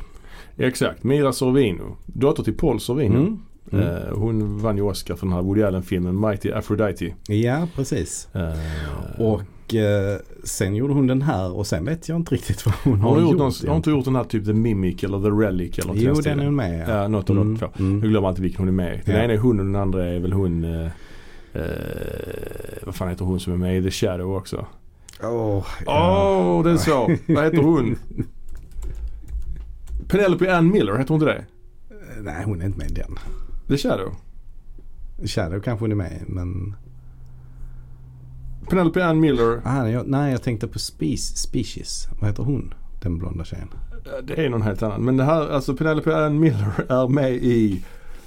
Exakt. 0.57 1.03
Mira 1.03 1.33
Sorvino. 1.33 1.97
Dotter 2.05 2.43
till 2.43 2.57
Paul 2.57 2.79
Sorvino. 2.79 3.17
Mm. 3.19 3.39
Mm. 3.71 3.87
Eh, 3.87 4.13
hon 4.17 4.57
vann 4.59 4.77
ju 4.77 4.83
Oscar 4.83 5.15
för 5.15 5.25
den 5.25 5.33
här 5.35 5.41
Woody 5.41 5.63
Allen-filmen 5.63 6.19
Mighty 6.19 6.51
Aphrodite. 6.51 7.13
Ja, 7.27 7.67
precis. 7.75 8.27
Eh, 8.35 9.21
Och 9.21 9.41
eh, 9.75 10.17
sen 10.43 10.75
gjorde 10.75 10.93
hon 10.93 11.07
den 11.07 11.21
här 11.21 11.51
och 11.51 11.67
sen 11.67 11.85
vet 11.85 12.09
jag 12.09 12.15
inte 12.15 12.35
riktigt 12.35 12.65
vad 12.65 12.75
hon 12.83 12.99
har, 13.01 13.09
har, 13.11 13.21
gjort 13.21 13.37
någon, 13.37 13.51
har 13.61 13.67
hon 13.67 13.75
inte 13.77 13.89
gjort 13.89 14.05
den 14.05 14.15
här 14.15 14.23
typ 14.23 14.45
The 14.45 14.53
Mimic 14.53 15.03
eller 15.03 15.21
The 15.21 15.45
Relic 15.47 15.79
eller 15.79 15.87
något 15.87 15.97
jo, 16.01 16.13
den 16.13 16.23
den 16.23 16.39
är 16.39 16.45
hon 16.45 16.55
med. 16.55 16.89
Ja, 16.89 17.07
något 17.07 17.29
av 17.29 17.35
de 17.35 17.41
Mm, 17.47 17.57
två. 17.59 17.67
mm. 17.79 17.99
Jag 18.01 18.09
glömmer 18.09 18.27
alltid 18.27 18.43
vilken 18.43 18.59
hon 18.59 18.67
är 18.67 18.71
med. 18.71 19.01
Den 19.05 19.15
Ja. 19.15 19.21
ena 19.23 19.33
är 19.33 19.37
hon 19.37 19.59
och 19.59 19.65
den 19.65 19.75
andra 19.75 20.05
är 20.05 20.19
väl 20.19 20.33
hon 20.33 20.63
eh, 20.63 20.85
eh, 21.53 21.61
vad 22.83 22.95
fan 22.95 23.09
heter 23.09 23.25
hon 23.25 23.39
som 23.39 23.53
är 23.53 23.57
med 23.57 23.77
i 23.77 23.83
The 23.83 23.91
Shadow 23.91 24.35
också? 24.37 24.65
Åh, 25.23 25.29
Åh, 25.29 25.65
ja. 25.85 26.61
det 26.65 26.71
är 26.71 26.77
så. 26.77 27.15
Vad 27.27 27.43
heter 27.43 27.57
hon? 27.57 27.95
Penelope 30.07 30.55
Ann 30.57 30.71
Miller, 30.71 30.97
heter 30.97 31.13
hon 31.13 31.21
inte 31.21 31.33
det? 31.33 31.45
Nej, 32.21 32.43
hon 32.45 32.61
är 32.61 32.65
inte 32.65 32.77
med 32.77 32.91
i 32.91 32.93
den. 32.93 33.19
The 33.67 33.77
Shadow? 33.77 34.15
Shadow 35.25 35.59
kanske 35.59 35.83
hon 35.83 35.91
är 35.91 35.95
med 35.95 36.23
men... 36.27 36.75
Penelope 38.71 39.05
Ann 39.05 39.19
Miller, 39.19 39.61
Ah, 39.65 39.87
jag, 39.87 40.07
nej, 40.07 40.31
jag 40.31 40.43
tänkte 40.43 40.67
på 40.67 40.79
Species. 40.79 41.37
Species. 41.37 42.07
Vad 42.19 42.29
heter 42.29 42.43
hon? 42.43 42.73
Den 43.01 43.17
blonda 43.17 43.43
tjejen. 43.45 43.67
eh, 44.05 44.25
det 44.25 44.45
är 44.45 44.49
någon 44.49 44.61
helt 44.61 44.83
annan. 44.83 45.01
Men 45.05 45.17
det 45.17 45.23
här, 45.23 45.49
alltså 45.49 45.75
Penelope 45.75 46.25
Ann 46.25 46.39
Miller 46.39 46.71
är 46.89 47.07
med 47.07 47.31
i 47.33 47.81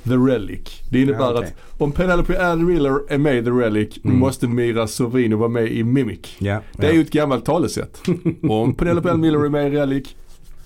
The 0.04 0.10
Relic. 0.14 0.82
Det 0.90 1.00
innebär 1.02 1.18
Ja, 1.20 1.32
okej. 1.34 1.54
att 1.72 1.80
om 1.80 1.92
Penelope 1.92 2.46
Ann 2.46 2.66
Miller 2.66 3.00
är 3.08 3.18
med 3.18 3.36
i 3.38 3.42
The 3.44 3.50
Relic 3.50 3.98
Mm. 4.04 4.18
måste 4.18 4.48
Mira 4.48 4.86
Sorvino 4.86 5.36
vara 5.36 5.48
med 5.48 5.72
i 5.72 5.84
Mimic. 5.84 6.36
Ja, 6.38 6.60
Det 6.76 6.86
är 6.86 6.92
ju 6.92 7.00
ett 7.00 7.10
gammalt 7.10 7.44
talesätt. 7.44 8.00
om 8.42 8.74
Penelope 8.74 9.10
Ann 9.12 9.20
Miller 9.20 9.44
är 9.44 9.48
med 9.48 9.72
i 9.72 9.76
Relic 9.76 10.14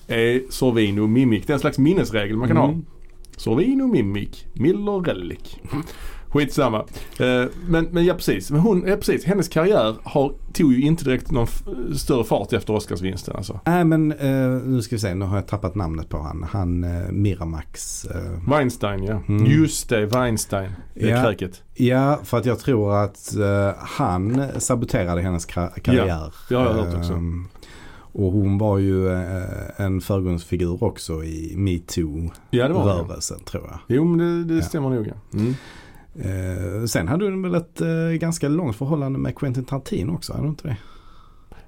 är 0.07 0.43
Sorvino 0.51 1.07
Mimic. 1.07 1.47
Det 1.47 1.51
är 1.53 1.55
en 1.55 1.61
slags 1.61 1.79
minnesregel 1.79 2.37
man 2.37 2.49
kan 2.49 2.57
ha. 2.57 2.69
Mm. 2.69 2.85
Sorvino 3.37 3.87
Mimic, 3.87 4.45
Miller 4.53 5.01
Relic. 5.05 5.57
Skitsamma. 6.31 6.79
Eh, 7.19 7.45
men, 7.69 7.85
men 7.91 8.05
ja 8.05 8.15
precis. 8.15 8.51
Men 8.51 8.61
hon, 8.61 8.85
ja, 8.87 8.97
precis. 8.97 9.25
Hennes 9.25 9.49
karriär 9.49 9.97
har, 10.03 10.33
tog 10.53 10.73
ju 10.73 10.81
inte 10.83 11.05
direkt 11.05 11.31
någon 11.31 11.47
större 11.97 12.25
fart 12.25 12.53
efter 12.53 12.75
Oscarsvinsten 12.75 13.37
alltså. 13.37 13.61
Nej 13.67 13.85
men 13.85 14.13
eh, 14.13 14.49
nu 14.65 14.83
ska 14.83 14.97
vi 14.97 15.01
se, 15.01 15.15
nu 15.15 15.25
har 15.25 15.37
jag 15.37 15.47
tappat 15.47 15.75
namnet 15.75 16.09
på 16.09 16.19
han. 16.19 16.43
Han 16.51 16.85
eh, 16.85 17.11
Miramax. 17.11 18.05
Eh, 18.05 18.51
Weinstein 18.51 19.05
ja. 19.05 19.21
Mm. 19.29 19.47
Just 19.47 19.89
det, 19.89 20.07
Weinstein. 20.07 20.71
Det 20.95 21.09
Ja. 21.09 21.23
kräket. 21.23 21.63
ja, 21.75 22.19
för 22.25 22.39
att 22.39 22.47
jag 22.47 22.59
tror 22.59 22.95
att 23.05 23.37
eh, 23.37 23.71
han 23.79 24.47
saboterade 24.59 25.21
hennes 25.21 25.47
karriär. 25.47 26.33
det 26.49 26.55
har 26.55 26.65
jag 26.67 26.73
hört 26.73 26.97
också. 26.99 27.13
Ehm, 27.13 27.49
Och 28.13 28.33
hon 28.33 28.59
var 28.59 28.79
ju 28.79 29.09
en 29.77 30.01
förgrundsfigur 30.01 30.85
också 30.85 31.25
i 31.25 31.53
Ja, 31.53 31.59
metoo-rörelsen 32.69 33.45
tror 33.45 33.65
jag. 33.71 33.79
Jo, 33.97 34.05
men 34.05 34.19
det, 34.19 34.55
det 34.55 34.61
Ja. 34.61 34.63
stämmer 34.67 34.91
nog. 34.91 35.07
Ja. 35.07 35.39
Mm. 35.39 35.55
Eh, 36.15 36.85
sen 36.87 37.09
hade 37.09 37.25
hon 37.25 37.43
väl 37.43 37.55
ett 37.55 37.81
eh, 37.81 37.88
ganska 38.21 38.49
långt 38.49 38.77
förhållande 38.77 39.19
med 39.19 39.38
Quentin 39.38 39.65
Tarantino 39.65 40.12
också, 40.15 40.33
hade 40.33 40.43
hon 40.43 40.50
inte 40.50 40.69
det? 40.69 40.77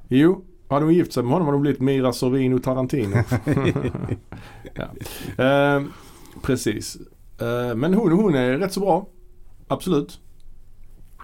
Jo, 0.09 0.45
hade 0.69 0.85
hon 0.85 0.95
gift 0.95 1.13
sig 1.13 1.23
med 1.23 1.33
honom 1.33 1.47
hade 1.47 1.57
hon 1.57 1.63
blivit 1.63 1.81
Mira 1.81 2.13
Sorvino 2.13 2.59
Tarantino. 2.59 3.17
ja. 4.75 4.85
eh, 5.45 5.83
precis. 6.43 6.97
Eh, 7.41 7.77
men 7.77 7.95
hon, 7.95 8.13
hon 8.13 8.35
är 8.35 8.59
rätt 8.59 8.73
så 8.73 8.81
bra. 8.81 9.07
Absolut. 9.69 10.21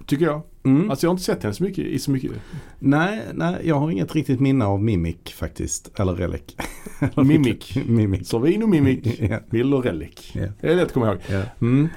Tycker 0.07 0.25
jag. 0.25 0.43
Mm. 0.65 0.91
Alltså 0.91 1.07
jag 1.07 1.11
har 1.11 1.15
inte 1.15 1.25
sett 1.25 1.43
henne 1.43 1.55
så 1.55 1.63
mycket, 1.65 1.85
i 1.85 1.99
så 1.99 2.11
mycket. 2.11 2.31
nej, 2.79 3.21
nej, 3.35 3.57
jag 3.65 3.75
har 3.81 3.91
inget 3.91 4.15
riktigt 4.15 4.41
minne 4.41 4.65
av 4.65 4.83
Mimic 4.83 5.17
faktiskt. 5.35 6.01
Eller 6.01 6.15
Relic. 6.15 6.43
Mimic. 7.17 7.77
Mimic. 7.87 8.29
Sorvino, 8.29 8.67
Mimic, 8.67 8.99
ja, 9.21 9.39
Bill 9.51 9.75
och 9.75 9.85
Relic. 9.85 10.31
ja, 10.35 10.47
Det 10.61 10.73
är 10.73 10.77
lätt 10.77 10.85
att 10.87 10.93
komma 10.93 11.07
ihåg. 11.07 11.19
ja. 11.31 11.43
Mm. 11.61 11.89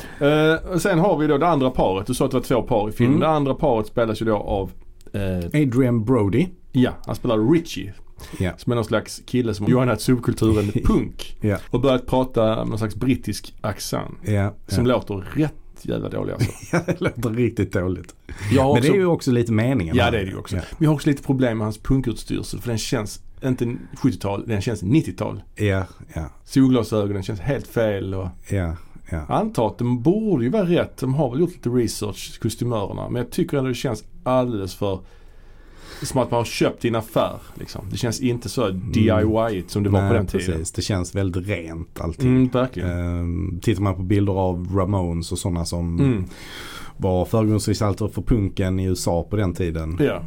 Och 0.73 0.81
sen 0.81 0.99
har 0.99 1.17
vi 1.17 1.27
då 1.27 1.37
det 1.37 1.47
andra 1.47 1.69
paret. 1.69 2.07
Du 2.07 2.13
sa 2.13 2.25
att 2.25 2.31
det 2.31 2.37
var 2.37 2.43
två 2.43 2.61
par 2.61 2.89
i 2.89 2.91
filmen. 2.91 3.15
Mm. 3.15 3.29
Det 3.29 3.35
andra 3.35 3.53
paret 3.53 3.87
spelas 3.87 4.21
ju 4.21 4.25
då 4.25 4.35
av 4.35 4.71
eh, 5.13 5.61
Adrian 5.61 6.05
Brody. 6.05 6.47
Ja, 6.71 6.91
han 7.05 7.15
spelar 7.15 7.51
Richie. 7.51 7.93
Ja. 8.39 8.51
Som 8.57 8.71
är 8.71 8.75
någon 8.75 8.85
slags 8.85 9.21
kille 9.25 9.53
som 9.53 9.65
har 9.65 9.71
joinat 9.71 10.01
subkulturen 10.01 10.71
punk. 10.85 11.37
Ja. 11.41 11.57
Och 11.69 11.81
börjat 11.81 12.05
prata 12.07 12.45
med 12.55 12.67
någon 12.67 12.77
slags 12.77 12.95
brittisk 12.95 13.53
accent. 13.61 14.15
Ja, 14.25 14.55
Som 14.67 14.85
låter 14.87 15.13
rätt 15.35 15.53
jävla 15.85 16.09
dålig 16.09 16.33
alltså. 16.33 16.51
ja, 16.71 16.81
det 16.85 17.01
låter 17.01 17.29
riktigt 17.29 17.73
dåligt. 17.73 18.15
Har 18.27 18.55
Men 18.55 18.65
också, 18.65 18.81
det 18.81 18.87
är 18.87 18.99
ju 18.99 19.05
också 19.05 19.31
lite 19.31 19.51
meningen. 19.51 19.95
Ja 19.95 20.11
det 20.11 20.19
är 20.19 20.25
det 20.25 20.31
ju 20.31 20.37
också. 20.37 20.55
Ja, 20.55 20.61
Men 20.71 20.83
jag 20.83 20.89
har 20.89 20.95
också 20.95 21.09
lite 21.09 21.23
problem 21.23 21.57
med 21.57 21.65
hans 21.65 21.77
punkutstyrsel. 21.77 22.59
För 22.59 22.69
den 22.69 22.77
känns 22.77 23.21
inte 23.43 23.65
70-tal, 23.65 24.43
den 24.47 24.61
känns 24.61 24.83
90-tal. 24.83 25.41
ja, 25.55 25.85
ja, 26.13 26.29
Solglasögonen 26.45 27.23
känns 27.23 27.39
helt 27.39 27.67
fel. 27.67 28.13
Och 28.13 28.27
ja. 28.49 28.75
ja. 29.09 29.25
antar 29.27 29.67
att 29.67 29.77
de 29.77 30.01
borde 30.01 30.43
ju 30.43 30.49
vara 30.49 30.65
rätt. 30.65 30.97
De 30.97 31.13
har 31.13 31.29
väl 31.29 31.39
gjort 31.39 31.51
lite 31.51 31.69
research, 31.69 32.39
kostymörerna. 32.39 33.09
Men 33.09 33.21
jag 33.21 33.31
tycker 33.31 33.57
ändå 33.57 33.67
det 33.67 33.75
känns 33.75 34.03
alldeles 34.23 34.75
för 34.75 34.99
som 36.05 36.21
att 36.21 36.31
man 36.31 36.37
har 36.37 36.45
köpt 36.45 36.85
i 36.85 36.87
en 36.87 36.95
affär. 36.95 37.39
Liksom. 37.59 37.85
Det 37.91 37.97
känns 37.97 38.19
inte 38.21 38.49
så 38.49 38.69
DIY 38.69 39.63
som 39.67 39.83
det 39.83 39.89
var 39.89 39.99
Nej, 40.01 40.09
på 40.09 40.13
den 40.15 40.27
tiden. 40.27 40.45
precis. 40.45 40.71
Det 40.71 40.81
känns 40.81 41.15
väldigt 41.15 41.47
rent 41.47 42.01
allting. 42.01 42.27
Mm, 42.29 42.47
verkligen. 42.47 42.89
Ehm, 42.89 43.59
tittar 43.61 43.81
man 43.81 43.95
på 43.95 44.01
bilder 44.03 44.33
av 44.33 44.67
Ramones 44.75 45.31
och 45.31 45.37
sådana 45.39 45.65
som 45.65 45.99
Mm. 45.99 46.25
var 46.97 47.25
förgrundsgestalter 47.25 48.07
för 48.07 48.21
punken 48.21 48.79
i 48.79 48.83
USA 48.85 49.23
på 49.29 49.35
den 49.35 49.53
tiden. 49.53 49.97
Ja, 49.99 50.23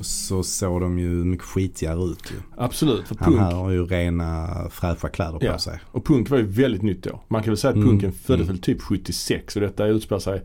Så 0.00 0.42
såg 0.42 0.80
de 0.80 0.98
ju 0.98 1.08
mycket 1.08 1.46
skitigare 1.46 2.04
ut 2.04 2.30
ju. 2.30 2.36
absolut. 2.56 3.08
För 3.08 3.16
Han 3.20 3.32
punk, 3.32 3.40
här 3.44 3.52
har 3.52 3.70
ju 3.70 3.84
rena 3.84 4.48
fräscha 4.70 5.08
kläder 5.08 5.38
på 5.38 5.44
Ja. 5.46 5.58
sig. 5.58 5.80
och 5.92 6.04
punk 6.06 6.30
var 6.30 6.38
ju 6.38 6.44
väldigt 6.46 6.82
nytt 6.82 7.02
då. 7.02 7.20
Man 7.28 7.42
kan 7.42 7.50
väl 7.50 7.56
säga 7.58 7.70
att 7.70 7.76
Mm, 7.76 7.88
punken 7.88 8.12
föddes 8.12 8.44
mm. 8.44 8.46
väl 8.46 8.58
typ 8.62 8.80
76 8.82 9.56
och 9.56 9.62
detta 9.62 9.86
utspelar 9.86 10.20
sig 10.20 10.42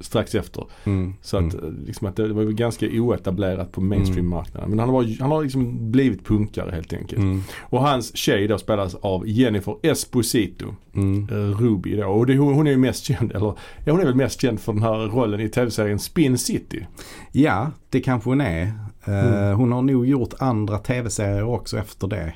strax 0.00 0.34
efter. 0.34 0.64
Mm. 0.84 1.14
Så 1.22 1.36
att, 1.36 1.54
mm. 1.54 1.84
liksom 1.86 2.06
att 2.06 2.16
det 2.16 2.32
var 2.32 2.44
ganska 2.44 2.86
oetablerat 2.86 3.72
på 3.72 3.80
mainstream-marknaden. 3.80 4.70
Men 4.70 4.78
han 4.78 4.88
har, 4.88 5.20
han 5.20 5.30
har 5.30 5.42
liksom 5.42 5.90
blivit 5.90 6.24
punkare 6.24 6.70
helt 6.70 6.92
enkelt. 6.92 7.22
Mm. 7.22 7.42
Och 7.60 7.80
hans 7.82 8.16
tjej 8.16 8.46
då 8.48 8.58
spelas 8.58 8.94
av 8.94 9.28
Jennifer 9.28 9.76
Esposito, 9.82 10.66
Mm. 10.94 11.28
eh, 11.30 11.60
Ruby 11.60 11.96
då. 11.96 12.06
Och 12.06 12.26
det, 12.26 12.36
hon 12.36 12.66
är 12.66 12.70
ju 12.70 12.76
mest 12.76 13.04
känd, 13.04 13.32
eller 13.32 13.54
ja, 13.84 13.92
hon 13.92 14.00
är 14.00 14.04
väl 14.04 14.14
mest 14.14 14.40
känd 14.40 14.60
för 14.60 14.72
den 14.72 14.82
här 14.82 14.96
rollen 15.08 15.40
i 15.40 15.48
tv-serien 15.48 15.98
Spin 15.98 16.38
City. 16.38 16.86
Ja, 17.32 17.70
det 17.90 18.00
kanske 18.00 18.30
hon 18.30 18.40
är. 18.40 18.62
Eh, 18.62 18.70
Mm. 19.04 19.56
Hon 19.58 19.72
har 19.72 19.82
nog 19.82 20.06
gjort 20.06 20.34
andra 20.38 20.78
tv-serier 20.78 21.44
också 21.44 21.78
efter 21.78 22.06
det. 22.06 22.32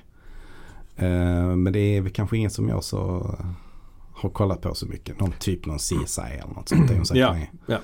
Eh, 0.97 1.57
men 1.57 1.73
det 1.73 1.79
är 1.79 2.01
väl 2.01 2.13
kanske 2.13 2.37
inget 2.37 2.53
som 2.53 2.69
jag 2.69 2.85
så 2.85 3.37
eh, 3.39 3.47
har 4.25 4.31
kollat 4.31 4.61
på 4.61 4.75
så 4.75 4.87
mycket. 4.87 5.21
Någon 5.21 5.33
typ 5.33 5.67
någon 5.67 5.79
CSI 5.79 6.21
eller 6.21 6.55
något 6.55 6.69
sånt 6.69 6.91
hon 6.91 7.05
Ja. 7.19 7.33
med. 7.33 7.47
Ja 7.67 7.79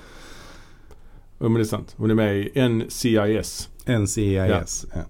men 1.39 1.53
det 1.53 1.59
är 1.59 1.63
sant. 1.63 1.93
Hon 1.97 2.11
är 2.11 2.15
med 2.15 2.37
i 2.37 2.61
NCIS. 2.69 3.69
NCIS. 3.85 4.85
Ja. 4.93 5.01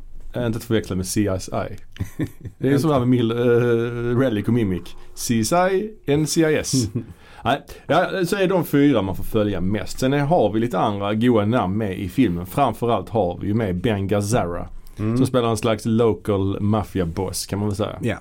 Äh, 0.41 0.45
Inte 0.45 0.57
att 0.57 0.63
förväxla 0.63 0.95
med 0.95 1.05
CSI. 1.05 1.75
Det 2.57 2.69
är 2.69 2.77
som 2.77 2.87
det 2.89 2.93
här 2.93 2.99
med 2.99 3.07
Mil, 3.09 3.31
uh, 3.31 4.17
Relic 4.19 4.47
och 4.47 4.53
Mimic. 4.53 4.95
CSI, 5.15 5.93
NCIS. 6.17 6.89
Nej, 7.43 7.61
ja, 7.87 8.25
så 8.25 8.35
är 8.35 8.47
de 8.47 8.65
fyra 8.65 9.01
man 9.01 9.15
får 9.15 9.23
följa 9.23 9.61
mest. 9.61 9.99
Sen 9.99 10.13
har 10.13 10.53
vi 10.53 10.59
lite 10.59 10.79
andra 10.79 11.13
goa 11.13 11.45
namn 11.45 11.77
med 11.77 11.99
i 11.99 12.09
filmen. 12.09 12.45
Framförallt 12.45 13.09
har 13.09 13.37
vi 13.41 13.47
ju 13.47 13.53
med 13.53 13.81
Ben 13.81 14.07
Gazzara. 14.07 14.67
Mm. 14.99 15.17
Som 15.17 15.25
spelar 15.25 15.49
en 15.49 15.57
slags 15.57 15.85
local 15.85 16.61
mafia 16.61 17.05
boss 17.05 17.45
kan 17.45 17.59
man 17.59 17.67
väl 17.67 17.75
säga. 17.77 17.97
Ja. 18.01 18.17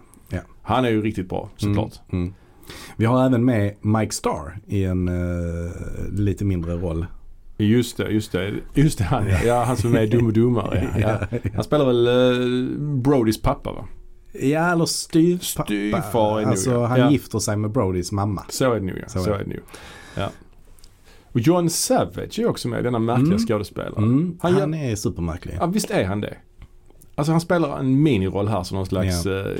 Han 0.63 0.85
är 0.85 0.89
ju 0.89 1.03
riktigt 1.03 1.29
bra 1.29 1.51
såklart. 1.57 1.93
Mm. 2.13 2.23
Mm. 2.25 2.35
Vi 2.97 3.05
har 3.05 3.27
även 3.27 3.45
med 3.45 3.75
Mike 3.81 4.15
Starr 4.15 4.59
i 4.67 4.85
en 4.85 5.09
eh, 5.09 5.73
lite 6.13 6.45
mindre 6.45 6.75
roll. 6.75 7.07
Just 7.59 7.97
det, 7.97 8.09
just 8.11 8.33
det. 8.33 8.53
Just 8.75 8.99
det 8.99 9.05
han 9.05 9.29
ja. 9.29 9.39
ja 9.47 9.65
han 9.65 9.77
som 9.77 9.95
är 9.95 10.07
Dum 10.07 10.27
och 10.27 10.33
Dummare. 10.33 10.89
Ja, 11.01 11.27
ja. 11.33 11.39
Han 11.55 11.65
spelar 11.65 11.87
väl 11.87 12.09
uh, 12.09 12.79
Brodys 13.03 13.43
pappa 13.43 13.73
va? 13.73 13.85
Ja, 14.33 14.73
eller 14.73 14.87
styvpappa. 14.87 15.67
Styvfar 15.67 16.39
är 16.39 16.43
nog, 16.43 16.51
Alltså 16.51 16.71
ja. 16.71 16.87
han 16.87 16.99
Ja. 17.01 17.11
gifter 17.11 17.39
sig 17.39 17.57
med 17.57 17.71
Brodys 17.71 18.13
mamma. 18.13 18.45
Så 18.49 18.73
är 18.73 18.81
det 18.81 18.87
nog 18.87 18.97
ja. 19.03 19.09
Så 19.09 19.19
Så, 19.19 19.33
är 19.33 19.39
det. 19.39 19.45
nog. 19.47 19.59
Ja. 20.17 20.31
Och 21.33 21.41
John 21.41 21.71
Savage 21.71 22.39
är 22.39 22.47
också 22.49 22.69
med, 22.69 22.85
denna 22.85 22.99
märkliga 22.99 23.27
Mm. 23.35 23.39
skådespelare. 23.47 23.97
Mm. 23.97 24.39
Han 24.43 24.55
Han, 24.55 24.75
är 24.75 24.97
supermärklig. 24.97 25.57
Ja 25.61 25.67
visst 25.67 25.91
är 25.91 26.05
han 26.05 26.21
det. 26.21 26.37
Alltså 27.15 27.33
han 27.33 27.41
spelar 27.41 27.79
en 27.79 28.03
miniroll 28.03 28.49
här 28.49 28.63
som 28.63 28.77
någon 28.77 28.87
slags 28.87 29.27
eh, 29.27 29.57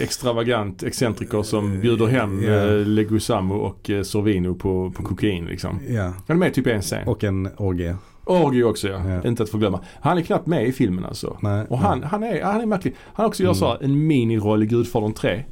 extravagant 0.00 0.82
excentriker 0.82 1.42
som 1.42 1.80
bjuder 1.80 2.06
hem 2.06 2.42
Ja. 2.42 2.50
eh, 2.52 2.86
Leguizamo 2.86 3.54
och 3.54 3.90
eh, 3.90 4.02
Sorvino 4.02 4.54
på, 4.54 4.90
på 4.96 5.02
kokain 5.02 5.44
liksom. 5.46 5.80
Ja. 5.88 6.02
Han 6.02 6.36
är 6.36 6.40
med 6.40 6.54
typ 6.54 6.66
en 6.66 6.82
scen. 6.82 7.08
Och 7.08 7.24
en 7.24 7.48
orgie. 7.56 7.96
Orgie 8.24 8.64
också 8.64 8.88
ja. 8.88 9.08
Ja. 9.08 9.28
inte 9.28 9.42
att 9.42 9.48
förglömma. 9.50 9.80
Han 10.00 10.18
är 10.18 10.22
knappt 10.22 10.46
med 10.46 10.66
i 10.68 10.72
filmen 10.72 11.04
alltså. 11.04 11.36
Nej, 11.40 11.66
Och 11.68 11.78
han, 11.78 12.02
han, 12.02 12.22
är, 12.22 12.42
han 12.42 12.60
är 12.60 12.66
märklig. 12.66 12.94
Han 13.14 13.26
också 13.26 13.42
gör 13.42 13.50
Mm. 13.50 13.58
så 13.58 13.68
här, 13.68 13.78
en 13.84 14.06
miniroll 14.06 14.62
i 14.62 14.66
Gudfadern 14.66 15.12
3. 15.12 15.44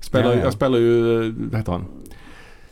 Spelar, 0.00 0.30
Ja, 0.30 0.36
ja. 0.38 0.44
Jag 0.44 0.52
spelar 0.52 0.78
ju, 0.78 1.24
eh, 1.26 1.32
vad 1.50 1.58
heter 1.60 1.72
han? 1.72 1.84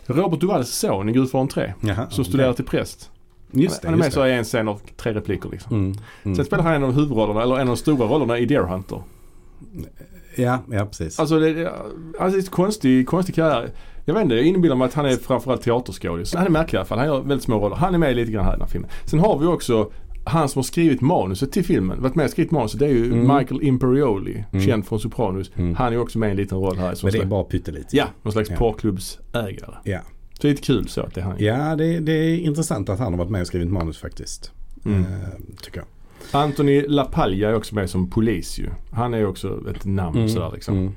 Robert 0.07 0.41
Duvalls 0.41 0.69
son 0.71 1.09
i 1.09 1.13
Gudfadern 1.13 1.49
3. 1.49 1.73
Jaha, 1.81 2.11
Som 2.11 2.25
studerar 2.25 2.53
till 2.53 2.65
präst. 2.65 3.11
Just 3.51 3.83
det, 3.83 3.89
han 3.89 3.95
är 3.95 3.99
med 3.99 4.13
så 4.13 4.27
i 4.27 4.33
en 4.35 4.45
scen 4.45 4.69
av 4.69 4.81
tre 4.97 5.13
repliker 5.15 5.49
liksom. 5.51 5.77
Mm. 5.77 5.95
Mm. 6.23 6.37
Sen 6.37 6.45
spelar 6.45 6.63
han 6.65 6.75
en 6.75 6.85
av 6.85 6.93
huvudrollerna, 6.93 7.43
eller 7.43 7.55
en 7.55 7.61
av 7.61 7.67
de 7.67 7.77
stora 7.77 8.07
rollerna 8.09 8.39
i 8.39 8.47
Deer 8.47 8.63
Hunter. 8.63 9.03
Ja, 10.39 10.59
ja 10.71 10.87
precis. 10.87 11.21
Alltså 11.21 11.39
det, 11.39 11.73
alltså 12.19 12.39
det 12.41 12.47
är 12.47 12.51
konstig, 12.51 13.07
konstig 13.07 13.35
karriär. 13.35 13.71
Jag 14.05 14.15
vet 14.15 14.23
inte, 14.23 14.35
jag 14.35 14.45
inbillar 14.45 14.77
mig 14.77 14.85
att 14.87 14.95
han 14.95 15.07
är 15.07 15.17
framförallt 15.17 15.63
teaterskådis. 15.63 16.35
Han 16.35 16.47
är 16.47 16.51
märklig 16.51 16.77
i 16.77 16.79
alla 16.79 16.87
fall. 16.87 16.99
Han 16.99 17.07
gör 17.07 17.21
väldigt 17.21 17.43
små 17.43 17.59
roller. 17.59 17.77
Han 17.77 17.95
är 17.95 17.99
med 17.99 18.17
lite 18.17 18.33
grann 18.33 18.45
här 18.45 18.53
i 18.53 18.55
den 18.55 18.61
här 18.61 18.69
filmen. 18.69 18.91
Sen 19.05 19.19
har 19.19 19.39
vi 19.39 19.47
också 19.47 19.91
han 20.25 20.49
som 20.49 20.59
har 20.59 20.65
skrivit 20.65 21.01
manuset 21.01 21.53
till 21.53 21.65
filmen. 21.65 22.03
Varit 22.03 22.15
med 22.15 22.25
och 22.25 22.31
skrivit 22.31 22.51
manuset. 22.51 22.79
Det 22.81 22.87
är 22.87 22.91
ju 22.91 23.13
Mm. 23.13 23.37
Michael 23.37 23.63
Imperioli. 23.63 24.45
Mm. 24.53 24.65
Känd 24.67 24.87
från 24.87 25.01
Sopranos. 25.01 25.51
Mm. 25.57 25.75
Han 25.75 25.93
är 25.93 25.99
också 25.99 26.19
med 26.19 26.27
i 26.29 26.31
en 26.31 26.37
liten 26.37 26.59
roll 26.59 26.77
här. 26.77 26.95
Men 27.03 27.13
det 27.13 27.19
är 27.19 27.25
bara 27.25 27.45
pyttelite. 27.45 27.97
ja, 27.97 28.07
någon 28.23 28.33
slags 28.33 28.51
Ja. 28.51 28.57
porrklubbsägare. 28.57 29.75
Ja, 29.85 30.01
Så 30.33 30.43
det 30.43 30.49
är 30.49 30.51
lite 30.51 30.63
kul 30.63 30.89
så 30.89 31.01
att 31.01 31.15
det 31.15 31.21
är 31.21 31.25
han. 31.25 31.35
ja 31.39 31.77
det, 31.77 32.01
det 32.01 32.13
är 32.13 32.39
intressant 32.39 32.89
att 32.89 32.99
han 32.99 33.13
har 33.13 33.19
varit 33.19 33.31
med 33.31 33.41
och 33.41 33.47
skrivit 33.47 33.69
manus 33.69 33.99
faktiskt. 33.99 34.53
Eh, 34.87 34.93
tycker 35.63 35.79
jag. 35.79 35.87
Anthony 36.31 36.83
LaPaglia 36.89 37.51
är 37.51 37.55
också 37.55 37.75
med 37.75 37.91
som 37.91 38.11
polis 38.11 38.59
ju. 38.59 38.69
Han 38.93 39.15
är 39.15 39.27
också 39.27 39.71
ett 39.71 39.85
namn 39.85 40.29
sådär 40.29 40.51
liksom. 40.55 40.79
Mm. 40.79 40.93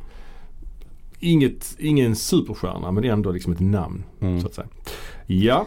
Inget, 1.19 1.75
ingen 1.79 2.15
superstjärna 2.15 2.91
men 2.91 3.03
ändå 3.03 3.31
liksom 3.31 3.53
ett 3.53 3.59
namn. 3.59 4.03
Mm. 4.19 4.41
Så 4.41 4.47
att 4.47 4.53
säga. 4.53 4.67
Ja. 5.25 5.65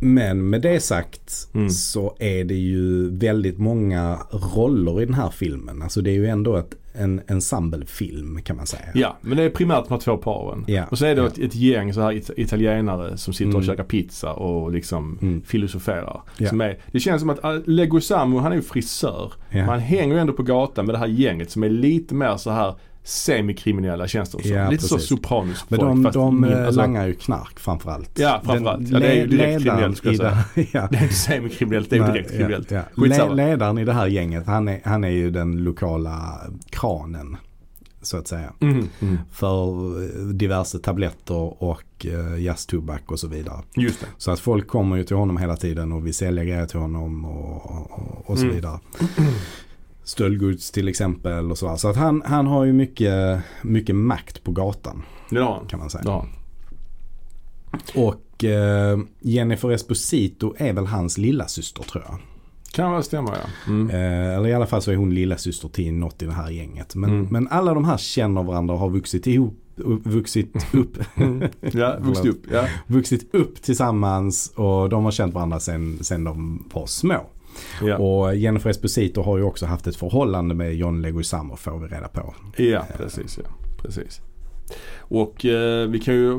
Men 0.00 0.50
med 0.50 0.62
det 0.62 0.80
sagt 0.80 1.48
Mm. 1.54 1.70
så 1.70 2.16
är 2.18 2.44
det 2.44 2.54
ju 2.54 3.10
väldigt 3.16 3.58
många 3.58 4.18
roller 4.56 5.02
i 5.02 5.04
den 5.04 5.14
här 5.14 5.30
filmen. 5.30 5.82
Alltså 5.82 6.00
det 6.00 6.10
är 6.10 6.14
ju 6.14 6.26
ändå 6.26 6.56
ett, 6.56 6.74
en 6.92 7.20
ensemblefilm 7.26 8.42
kan 8.42 8.56
man 8.56 8.66
säga. 8.66 8.82
Ja, 8.94 9.16
men 9.20 9.36
det 9.36 9.42
är 9.42 9.50
primärt 9.50 9.84
de 9.88 9.94
här 9.94 10.00
två 10.00 10.16
paren. 10.16 10.64
Ja, 10.66 10.84
Och 10.90 10.98
så 10.98 11.04
är 11.06 11.14
det 11.14 11.20
ja. 11.22 11.26
ett, 11.28 11.38
ett 11.38 11.54
gäng 11.54 11.94
så 11.94 12.00
här 12.00 12.12
it- 12.12 12.30
italienare 12.36 13.16
som 13.16 13.34
sitter 13.34 13.48
och 13.48 13.54
Mm. 13.54 13.66
käkar 13.66 13.84
pizza 13.84 14.32
och 14.32 14.72
liksom 14.72 15.18
Mm. 15.22 15.42
filosoferar. 15.42 16.22
Ja. 16.38 16.48
Som 16.48 16.60
är, 16.60 16.78
det 16.92 17.00
känns 17.00 17.20
som 17.20 17.30
att 17.30 17.44
uh, 17.44 17.60
Leguizamo 17.66 18.38
han 18.38 18.52
är 18.52 18.56
ju 18.56 18.62
frisör. 18.62 19.32
Ja. 19.50 19.56
Men 19.58 19.68
han 19.68 19.80
hänger 19.80 20.14
ju 20.14 20.20
ändå 20.20 20.32
på 20.32 20.42
gatan 20.42 20.86
med 20.86 20.94
det 20.94 20.98
här 20.98 21.06
gänget 21.06 21.50
som 21.50 21.62
är 21.64 21.68
lite 21.68 22.14
mer 22.14 22.36
så 22.36 22.50
här 22.50 22.74
semikriminella 23.08 24.08
känns 24.08 24.30
det 24.30 24.42
som. 24.42 24.50
Ja, 24.56 24.70
lite 24.70 24.84
så 24.84 24.94
precis. 24.94 25.08
sopranos 25.08 25.64
Men 25.68 25.80
de, 25.80 26.02
fast 26.04 26.14
de 26.14 26.40
min- 26.40 26.52
eh, 26.52 26.66
alltså, 26.66 26.80
langar 26.80 27.06
ju 27.06 27.14
knark 27.14 27.58
framförallt. 27.60 28.18
Ja, 28.18 28.42
framförallt. 28.44 28.84
Den 28.90 28.92
Ja, 28.92 28.98
det 29.00 29.12
är 29.12 29.16
ju 29.16 29.26
direkt 29.26 29.62
kriminellt, 29.62 29.96
ska 29.96 30.08
jag 30.08 30.16
säga. 30.16 30.38
det- 30.54 30.66
ja. 30.74 30.88
Det 30.90 30.96
är 30.96 31.02
inte 31.02 31.14
semikriminellt, 31.14 31.90
det 31.90 31.96
är 31.96 32.00
Nej, 32.00 32.12
direkt 32.12 32.30
kriminellt. 32.30 32.70
Ja, 32.70 32.82
ja. 32.96 33.04
Le- 33.04 33.34
ledaren 33.34 33.78
i 33.78 33.84
det 33.84 33.92
här 33.92 34.06
gänget, 34.06 34.46
han 34.46 34.68
är, 34.68 34.80
han 34.84 35.04
är 35.04 35.08
ju 35.10 35.30
den 35.30 35.64
lokala 35.64 36.40
kranen. 36.70 37.36
Så 38.02 38.16
att 38.16 38.28
säga. 38.28 38.52
Mm, 38.60 38.88
mm. 39.00 39.18
För 39.32 39.66
eh, 40.02 40.24
diverse 40.26 40.78
tabletter 40.78 41.62
och 41.62 42.06
eh, 42.06 42.42
jazztobak 42.42 43.10
och 43.12 43.20
så 43.20 43.28
vidare. 43.28 43.60
Just 43.76 44.00
det. 44.00 44.06
Så 44.18 44.30
att 44.30 44.40
folk 44.40 44.68
kommer 44.68 44.96
ju 44.96 45.04
till 45.04 45.16
honom 45.16 45.36
hela 45.36 45.56
tiden 45.56 45.92
och 45.92 46.06
vill 46.06 46.14
sälja 46.14 46.44
grejer 46.44 46.66
till 46.66 46.78
honom 46.78 47.24
och, 47.24 47.70
och, 47.70 48.30
och 48.30 48.38
så 48.38 48.44
Mm. 48.44 48.54
vidare. 48.56 48.78
stöldgods 50.08 50.70
till 50.70 50.88
exempel 50.88 51.50
och 51.50 51.58
så. 51.58 51.76
Så 51.76 51.88
att 51.88 51.96
han, 51.96 52.22
han 52.26 52.46
har 52.46 52.64
ju 52.64 52.72
mycket, 52.72 53.40
mycket 53.62 53.96
makt 53.96 54.44
på 54.44 54.52
gatan 54.52 55.02
han. 55.30 55.66
kan 55.66 55.78
man 55.78 55.90
säga. 55.90 56.10
Han. 56.10 56.28
Och 57.94 58.44
eh, 58.44 58.98
Jennifer 59.20 59.70
Esposito 59.70 60.54
är 60.58 60.72
väl 60.72 60.86
hans 60.86 61.18
lilla 61.18 61.48
syster 61.48 61.82
tror 61.82 62.04
jag. 62.08 62.18
Kan 62.72 62.92
väl 62.92 63.02
stämma 63.02 63.30
ja. 63.36 63.72
Mm. 63.72 63.90
Eh, 63.90 64.36
eller 64.36 64.48
i 64.48 64.52
alla 64.54 64.66
fall 64.66 64.82
så 64.82 64.90
är 64.90 64.96
hon 64.96 65.14
lilla 65.14 65.36
syster 65.36 65.68
till 65.68 65.92
något 65.94 66.22
i 66.22 66.26
det 66.26 66.32
här 66.32 66.50
gänget. 66.50 66.94
Men, 66.94 67.10
Mm. 67.10 67.26
men 67.30 67.48
alla 67.48 67.74
de 67.74 67.84
här 67.84 67.96
känner 67.96 68.42
varandra 68.42 68.74
och 68.74 68.80
har 68.80 68.90
vuxit 68.90 69.26
ihop 69.26 69.54
vuxit 70.04 70.66
upp, 70.74 70.98
Ja, 71.72 71.96
vuxit 72.00 72.26
upp. 72.26 72.42
Ja. 72.52 72.64
vuxit 72.86 73.34
upp 73.34 73.62
tillsammans 73.62 74.52
och 74.56 74.88
de 74.88 75.04
har 75.04 75.10
känt 75.10 75.34
varandra 75.34 75.60
sen, 75.60 75.98
sen 76.00 76.24
de 76.24 76.64
var 76.74 76.86
små. 76.86 77.26
Ja. 77.82 77.96
Och 77.96 78.34
Jennifer 78.36 78.70
Esposito 78.70 79.22
har 79.22 79.38
ju 79.38 79.44
också 79.44 79.66
haft 79.66 79.86
ett 79.86 79.96
förhållande 79.96 80.54
med 80.54 80.74
John 80.74 81.02
Leguizamo 81.02 81.56
får 81.56 81.78
vi 81.78 81.86
reda 81.86 82.08
på. 82.08 82.34
ja, 82.56 82.82
precis. 82.96 83.38
Ja. 83.44 83.50
precis. 83.82 84.20
Och 84.98 85.44
eh, 85.44 85.88
vi 85.88 85.98
kan 86.00 86.14
ju, 86.14 86.38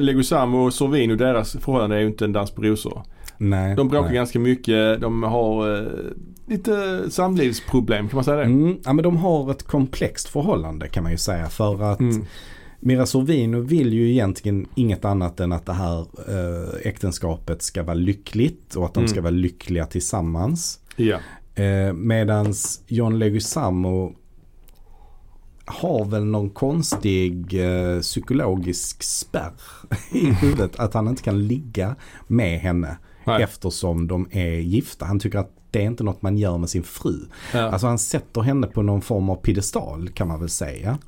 Leguizamo 0.00 0.58
och 0.66 0.74
Sorvino, 0.74 1.16
deras 1.16 1.52
förhållande 1.52 1.96
är 1.96 2.00
ju 2.00 2.06
inte 2.06 2.24
en 2.24 2.32
dans 2.32 2.50
på 2.50 2.62
rosor. 2.62 3.02
Nej, 3.38 3.76
De 3.76 3.88
bråkar 3.88 4.06
nej. 4.06 4.14
ganska 4.14 4.38
mycket, 4.38 5.00
de 5.00 5.22
har 5.22 5.78
eh, 5.78 5.86
lite 6.46 7.02
samlivsproblem, 7.10 8.08
kan 8.08 8.16
man 8.16 8.24
säga 8.24 8.36
det? 8.36 8.42
Mm, 8.44 8.76
ja 8.84 8.92
men 8.92 9.02
de 9.02 9.16
har 9.16 9.50
ett 9.50 9.62
komplext 9.62 10.28
förhållande 10.28 10.88
kan 10.88 11.02
man 11.02 11.12
ju 11.12 11.18
säga 11.18 11.46
för 11.48 11.82
att 11.92 12.00
Mm. 12.00 12.24
Mira 12.84 13.06
Sorvino 13.06 13.60
vill 13.60 13.92
ju 13.92 14.10
egentligen 14.10 14.66
inget 14.74 15.04
annat 15.04 15.40
än 15.40 15.52
att 15.52 15.66
det 15.66 15.72
här 15.72 15.98
eh, 16.28 16.86
äktenskapet 16.86 17.62
ska 17.62 17.82
vara 17.82 17.94
lyckligt 17.94 18.74
och 18.74 18.84
att 18.86 18.94
de 18.94 19.00
Mm. 19.00 19.08
ska 19.08 19.20
vara 19.20 19.30
lyckliga 19.30 19.86
tillsammans. 19.86 20.78
Ja. 20.96 21.18
Eh, 21.54 21.92
medans 21.92 22.82
John 22.86 23.18
Leguizamo 23.18 24.12
har 25.64 26.04
väl 26.04 26.24
någon 26.24 26.50
konstig 26.50 27.54
eh, 27.64 28.00
psykologisk 28.00 29.02
spärr 29.02 29.52
i 30.12 30.26
huvudet 30.26 30.78
att 30.78 30.94
han 30.94 31.08
inte 31.08 31.22
kan 31.22 31.46
ligga 31.46 31.96
med 32.26 32.60
henne 32.60 32.96
Nej. 33.26 33.42
eftersom 33.42 34.08
de 34.08 34.28
är 34.30 34.50
gifta. 34.60 35.04
Han 35.06 35.18
tycker 35.20 35.38
att 35.38 35.56
det 35.70 35.78
är 35.82 35.86
inte 35.86 36.04
något 36.04 36.22
man 36.22 36.38
gör 36.38 36.58
med 36.58 36.70
sin 36.70 36.82
fru. 36.82 37.18
Ja. 37.54 37.60
Alltså 37.60 37.86
han 37.86 37.98
sätter 37.98 38.40
henne 38.40 38.66
på 38.66 38.82
någon 38.82 39.02
form 39.02 39.30
av 39.30 39.36
piedestal 39.36 40.08
kan 40.08 40.28
man 40.28 40.40
väl 40.40 40.48
säga. 40.48 40.98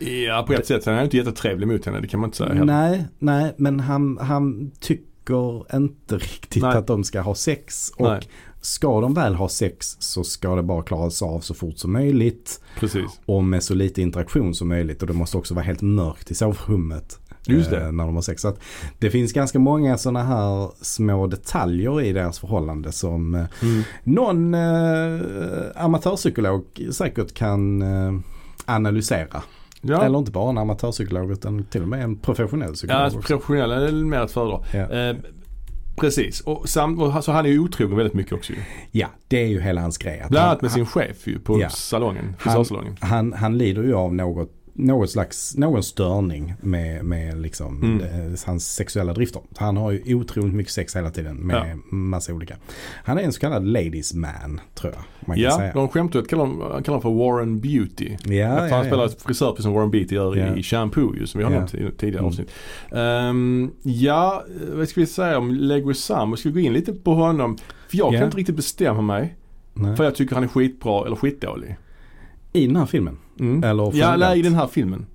Ja, 0.00 0.44
på 0.46 0.52
ett 0.52 0.66
sätt. 0.66 0.86
Han 0.86 0.94
är 0.94 1.04
inte 1.04 1.16
jättetrevlig 1.16 1.68
mot 1.68 1.86
henne, 1.86 2.00
det 2.00 2.08
kan 2.08 2.20
man 2.20 2.28
inte 2.28 2.36
säga 2.36 2.48
heller. 2.48 2.64
Nej, 2.64 3.06
nej, 3.18 3.54
men 3.56 3.80
han, 3.80 4.18
han 4.20 4.70
tycker 4.80 5.76
inte 5.76 6.16
riktigt 6.16 6.62
Nej. 6.62 6.76
att 6.76 6.86
de 6.86 7.04
ska 7.04 7.20
ha 7.20 7.34
sex. 7.34 7.92
Och 7.96 8.08
Nej. 8.08 8.20
ska 8.60 9.00
de 9.00 9.14
väl 9.14 9.34
ha 9.34 9.48
sex 9.48 9.96
så 9.98 10.24
ska 10.24 10.54
det 10.54 10.62
bara 10.62 10.82
klaras 10.82 11.22
av 11.22 11.40
så 11.40 11.54
fort 11.54 11.78
som 11.78 11.92
möjligt. 11.92 12.60
Precis. 12.78 13.20
Och 13.26 13.44
med 13.44 13.62
så 13.62 13.74
lite 13.74 14.02
interaktion 14.02 14.54
som 14.54 14.68
möjligt. 14.68 15.00
Och 15.02 15.06
det 15.08 15.14
måste 15.14 15.36
också 15.38 15.54
vara 15.54 15.64
helt 15.64 15.82
mörkt 15.82 16.30
i 16.30 16.34
sovrummet. 16.34 17.18
Just 17.46 17.70
det. 17.70 17.80
eh, 17.80 17.92
När 17.92 18.04
de 18.04 18.14
har 18.14 18.22
sex. 18.22 18.42
Så 18.42 18.56
det 18.98 19.10
finns 19.10 19.32
ganska 19.32 19.58
många 19.58 19.98
sådana 19.98 20.22
här 20.22 20.70
små 20.84 21.26
detaljer 21.26 22.00
i 22.02 22.12
deras 22.12 22.38
förhållande 22.38 22.92
som 22.92 23.34
eh, 23.34 23.44
Mm. 23.62 23.82
någon 24.04 24.54
eh, 24.54 25.20
amatörpsykolog 25.84 26.64
säkert 26.92 27.34
kan 27.34 27.82
eh, 27.82 28.12
analysera. 28.64 29.42
Ja. 29.82 30.04
Eller 30.04 30.18
inte 30.18 30.30
bara 30.30 30.50
en 30.50 30.58
amatörpsykolog 30.58 31.30
utan 31.32 31.64
till 31.64 31.82
och 31.82 31.88
med 31.88 32.02
en 32.04 32.16
professionell 32.16 32.72
psykolog. 32.72 33.00
Ja, 33.00 33.06
också. 33.06 33.20
professionella 33.20 33.88
är 33.88 33.92
mer 33.92 34.18
att 34.18 34.32
föredra. 34.32 34.60
Ja. 34.72 34.78
Eh, 35.10 35.16
precis, 35.96 36.40
och, 36.40 36.68
sam, 36.68 36.98
och 37.00 37.24
så 37.24 37.32
han 37.32 37.46
är 37.46 37.50
ju 37.50 37.58
otrogen 37.58 37.96
väldigt 37.96 38.14
mycket 38.14 38.32
också 38.32 38.52
ju. 38.52 38.58
ja, 38.90 39.06
det 39.28 39.42
är 39.42 39.46
ju 39.46 39.60
hela 39.60 39.80
hans 39.80 39.98
grej. 39.98 40.16
Bland 40.28 40.36
han, 40.36 40.50
annat 40.50 40.62
med 40.62 40.72
sin 40.72 40.86
chef 40.86 41.26
ju 41.26 41.38
på 41.38 41.60
Ja. 41.60 41.68
salongen, 41.70 42.24
Han- 42.24 42.34
frisörsalongen. 42.38 42.96
han, 43.00 43.32
han 43.32 43.58
lider 43.58 43.82
ju 43.82 43.94
av 43.94 44.14
något 44.14 44.50
något 44.74 45.10
slags, 45.10 45.56
någon 45.56 45.82
störning 45.82 46.54
med, 46.60 47.04
med 47.04 47.40
liksom 47.42 47.82
Mm. 47.82 47.98
det, 47.98 48.46
hans 48.46 48.74
sexuella 48.74 49.12
drifter. 49.12 49.42
Han 49.56 49.76
har 49.76 49.90
ju 49.90 50.14
otroligt 50.14 50.54
mycket 50.54 50.72
sex 50.72 50.96
hela 50.96 51.10
tiden 51.10 51.36
med 51.36 51.78
massa 51.90 52.32
olika. 52.34 52.56
Han 53.04 53.18
är 53.18 53.22
en 53.22 53.32
så 53.32 53.40
kallad 53.40 53.66
ladies 53.66 54.14
man 54.14 54.60
tror 54.74 54.92
jag 54.92 55.02
man 55.26 55.36
kan 55.36 55.44
Ja, 55.44 55.56
säga. 55.56 55.72
de 55.72 55.88
skämtar 55.88 56.22
kallar 56.22 56.46
honom 56.46 56.82
kallar 56.82 57.00
för 57.00 57.10
Warren 57.10 57.60
Beauty. 57.60 58.16
Ja, 58.24 58.32
ja, 58.34 58.58
han 58.58 58.68
ja. 58.68 58.84
spelar 58.84 59.08
frisör 59.08 59.50
precis 59.50 59.62
som 59.64 59.72
Warren 59.72 59.90
Beatty 59.90 60.14
gör 60.14 60.36
Ja. 60.36 60.56
i 60.56 60.62
Shampoo 60.62 61.16
ju, 61.16 61.26
som 61.26 61.38
vi 61.38 61.44
har 61.44 61.52
Ja. 61.52 61.58
nämnt 61.58 61.74
i 61.74 61.90
tidigare 61.98 62.18
Mm. 62.18 62.24
avsnitt. 62.28 62.50
Ehm, 62.92 63.70
ja, 63.82 64.44
vad 64.72 64.88
ska 64.88 65.00
vi 65.00 65.06
säga 65.06 65.38
om 65.38 65.50
Leguizamo? 65.50 66.36
Ska 66.36 66.48
vi 66.48 66.52
gå 66.52 66.66
in 66.66 66.72
lite 66.72 66.92
på 66.92 67.14
honom? 67.14 67.58
För 67.88 67.96
jag 67.98 68.14
Ja. 68.14 68.18
kan 68.18 68.24
inte 68.26 68.36
riktigt 68.36 68.56
bestämma 68.56 69.02
mig. 69.02 69.36
Nej. 69.74 69.96
För 69.96 70.04
jag 70.04 70.14
tycker 70.14 70.34
han 70.34 70.44
är 70.44 70.48
skitbra 70.48 71.06
eller 71.06 71.16
skitdålig. 71.16 71.76
I 72.52 72.66
den 72.66 72.76
här 72.76 72.86
filmen. 72.86 73.18
Mm. 73.40 73.64
Eller 73.64 73.96
Ja, 73.96 74.16
nej, 74.16 74.38
i 74.38 74.42
den 74.42 74.54
här 74.54 74.66
filmen. 74.66 75.06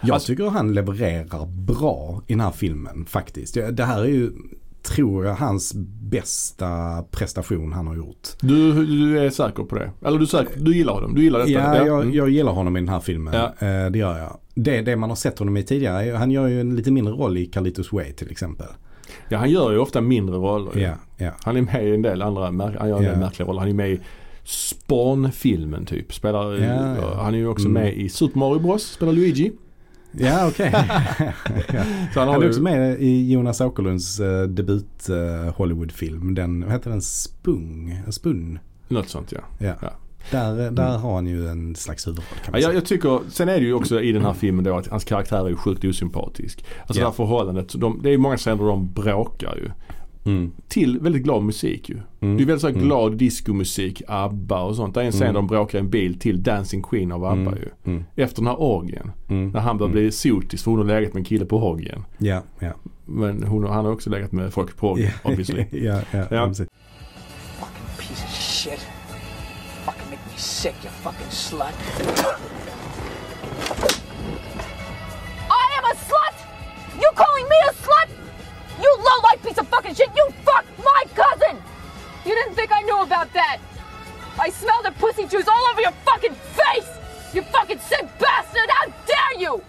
Jag 0.00 0.14
Alltså- 0.14 0.26
tycker 0.26 0.44
han 0.50 0.74
levererar 0.74 1.46
bra 1.46 2.22
i 2.26 2.32
den 2.32 2.40
här 2.40 2.50
filmen 2.50 3.04
faktiskt. 3.08 3.56
Det 3.72 3.84
här 3.84 4.00
är 4.00 4.06
ju, 4.08 4.30
tror 4.82 5.24
jag, 5.26 5.34
hans 5.34 5.74
bästa 6.26 7.02
prestation 7.10 7.72
han 7.72 7.86
har 7.86 7.96
gjort. 7.96 8.28
Du, 8.40 8.86
du 8.86 9.18
är 9.18 9.30
säker 9.30 9.62
på 9.64 9.74
det? 9.74 9.90
Eller 10.04 10.18
du, 10.18 10.26
säker, 10.26 10.52
du 10.60 10.76
gillar 10.76 10.92
honom? 10.92 11.14
Du 11.14 11.22
gillar 11.22 11.38
detta? 11.38 11.50
Ja, 11.50 11.86
jag, 11.86 12.02
Mm. 12.02 12.14
jag 12.14 12.28
gillar 12.28 12.52
honom 12.52 12.76
i 12.76 12.80
den 12.80 12.88
här 12.88 13.00
filmen. 13.00 13.34
Ja. 13.34 13.66
Eh, 13.66 13.90
Det 13.90 13.98
gör 13.98 14.18
jag. 14.18 14.38
Det, 14.54 14.80
det 14.80 14.96
man 14.96 15.08
har 15.10 15.16
sett 15.16 15.38
honom 15.38 15.56
i 15.56 15.62
tidigare, 15.62 16.16
han 16.16 16.30
gör 16.30 16.48
ju 16.48 16.60
en 16.60 16.76
lite 16.76 16.90
mindre 16.90 17.14
roll 17.14 17.36
i 17.38 17.46
Carlitos 17.46 17.92
Way 17.92 18.12
till 18.12 18.30
exempel. 18.30 18.66
ja, 19.28 19.38
han 19.38 19.50
gör 19.50 19.72
ju 19.72 19.78
ofta 19.78 20.00
mindre 20.00 20.36
roller. 20.36 20.80
Ja, 20.82 20.94
ja. 21.16 21.30
Han 21.44 21.56
är 21.56 21.62
med 21.62 21.88
i 21.88 21.94
en 21.94 22.02
del 22.02 22.22
andra, 22.22 22.44
han 22.78 22.88
gör 22.88 22.96
en 22.96 23.02
del 23.02 23.12
Ja. 23.12 23.18
märkliga 23.18 23.48
roller. 23.48 23.60
Han 23.60 23.68
är 23.68 23.74
med 23.74 23.90
i 23.90 24.00
Spawn-filmen 24.44 25.86
typ. 25.86 26.14
Spelar, 26.14 26.52
Ja, 26.54 26.96
ja. 26.96 27.22
Han 27.22 27.34
är 27.34 27.38
ju 27.38 27.46
också 27.46 27.68
Mm. 27.68 27.82
med 27.82 27.94
i 27.96 28.08
Super 28.08 28.38
Mario 28.38 28.58
Bros. 28.58 28.82
Spelar 28.82 29.12
Luigi. 29.12 29.52
Ja, 30.12 30.48
okej. 30.48 30.70
Så 32.14 32.20
han 32.20 32.28
Han 32.28 32.36
är 32.36 32.42
ju, 32.42 32.48
också 32.48 32.62
med 32.62 33.00
i 33.02 33.32
Jonas 33.32 33.60
Åkerlunds 33.60 34.20
uh, 34.20 34.42
debut 34.42 35.08
uh, 35.10 35.52
Hollywoodfilm. 35.52 36.34
Den, 36.34 36.60
vad 36.64 36.72
heter 36.72 36.90
den? 36.90 37.02
Spung? 37.02 38.02
Spun? 38.10 38.58
något 38.88 39.08
sånt 39.08 39.32
ja. 39.32 39.40
Ja. 39.58 39.74
Ja. 39.82 39.90
Där, 40.30 40.70
där 40.70 40.98
har 40.98 41.14
han 41.14 41.26
ju 41.26 41.48
en 41.48 41.74
slags 41.76 42.06
huvudroll 42.06 42.24
kan 42.26 42.36
Ja, 42.44 42.50
man 42.50 42.60
jag, 42.60 42.68
säga. 42.68 42.74
jag 42.78 42.84
tycker, 42.86 43.20
sen 43.28 43.48
är 43.48 43.52
det 43.60 43.66
ju 43.66 43.74
också 43.74 44.00
i 44.02 44.12
den 44.12 44.22
här 44.24 44.32
filmen 44.32 44.64
då 44.64 44.76
att 44.76 44.86
hans 44.88 45.04
karaktär 45.04 45.44
är 45.44 45.48
ju 45.48 45.56
sjukt 45.56 45.84
osympatisk. 45.84 46.64
Alltså 46.86 47.00
Ja. 47.00 47.04
det 47.04 47.10
här 47.10 47.16
förhållandet, 47.16 47.72
de, 47.80 48.00
det 48.02 48.08
är 48.08 48.10
ju 48.10 48.18
många 48.18 48.36
scener 48.36 48.56
där 48.56 48.64
de 48.64 48.92
bråkar 48.92 49.56
ju. 49.56 49.70
Mm. 50.24 50.52
Till 50.68 50.98
väldigt 51.00 51.22
glad 51.22 51.42
musik 51.42 51.88
ju. 51.88 51.94
Mm. 52.20 52.36
Det 52.36 52.42
är 52.42 52.46
väldigt 52.46 52.60
så 52.60 52.66
här 52.66 52.74
Mm. 52.74 52.86
glad 52.86 53.16
diskomusik, 53.16 54.02
ABBA 54.08 54.62
och 54.62 54.76
sånt. 54.76 54.94
Det 54.94 55.00
är 55.00 55.04
en 55.04 55.12
scen 55.12 55.22
Mm. 55.22 55.34
där 55.34 55.40
de 55.40 55.46
bråkar 55.46 55.78
i 55.78 55.80
en 55.80 55.90
bil 55.90 56.18
till 56.18 56.42
Dancing 56.42 56.82
Queen 56.82 57.12
av 57.12 57.24
ABBA 57.24 57.50
Mm. 57.50 57.54
ju. 57.62 57.68
Mm. 57.92 58.04
Efter 58.16 58.36
den 58.42 58.46
här 58.46 58.60
orgien. 58.60 59.10
Mm. 59.28 59.50
När 59.50 59.60
han 59.60 59.78
börjar 59.78 59.90
Mm. 59.90 60.02
bli 60.02 60.12
sotis 60.12 60.62
för 60.62 60.70
hon 60.70 60.80
har 60.80 60.86
legat 60.86 61.12
med 61.14 61.20
en 61.20 61.24
kille 61.24 61.44
på 61.44 61.56
orgien. 61.56 62.04
Ja, 62.18 62.42
ja. 62.58 62.72
Men 63.06 63.42
hon, 63.42 63.64
han 63.64 63.84
har 63.84 63.92
också 63.92 64.10
legat 64.10 64.32
med 64.32 64.52
folk 64.52 64.76
på 64.76 64.90
orgien 64.90 65.12
obviously. 65.22 65.64
ja, 65.72 66.00
ja, 66.10 66.24
Ja. 66.30 66.54
Fucking 66.54 66.68
piece 67.98 68.24
of 68.24 68.30
shit. 68.34 68.80
Fucking 69.84 70.10
make 70.10 70.22
me 70.32 70.36
sick, 70.36 70.74
you 70.84 70.90
fucking 71.02 71.30
slut. 71.30 71.74
I 75.62 75.64
am 75.78 75.84
a 75.92 75.94
slut! 76.08 76.36
You 77.02 77.10
calling 77.22 77.46
me 77.52 77.58
a 77.70 77.72
slut? 77.84 78.01
You 78.82 78.90
low-life 79.08 79.40
piece 79.46 79.58
of 79.58 79.68
fucking 79.68 79.94
shit! 79.94 80.10
You 80.16 80.26
fucked 80.46 80.78
my 80.78 81.02
cousin! 81.22 81.56
You 82.26 82.34
didn't 82.38 82.54
think 82.54 82.70
I 82.72 82.82
knew 82.82 83.00
about 83.02 83.32
that? 83.32 83.58
I 84.46 84.50
smelled 84.50 84.84
the 84.84 84.94
pussy 85.02 85.24
juice 85.32 85.48
all 85.48 85.64
over 85.70 85.80
your 85.80 85.96
fucking 86.08 86.36
face! 86.60 86.90
You 87.34 87.42
fucking 87.42 87.78
sick 87.78 88.06
bastard! 88.18 88.68
How 88.76 88.86
dare 89.06 89.42
you! 89.44 89.60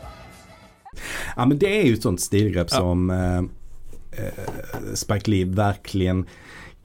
Ja 1.35 1.45
men 1.45 1.59
det 1.59 1.81
är 1.81 1.83
ju 1.83 1.93
ett 1.93 2.01
sånt 2.01 2.21
stilgrepp 2.21 2.69
som 2.69 3.09
eh, 3.09 3.37
eh, 3.37 4.93
Spike 4.93 5.31
Lee 5.31 5.45
verkligen 5.45 6.25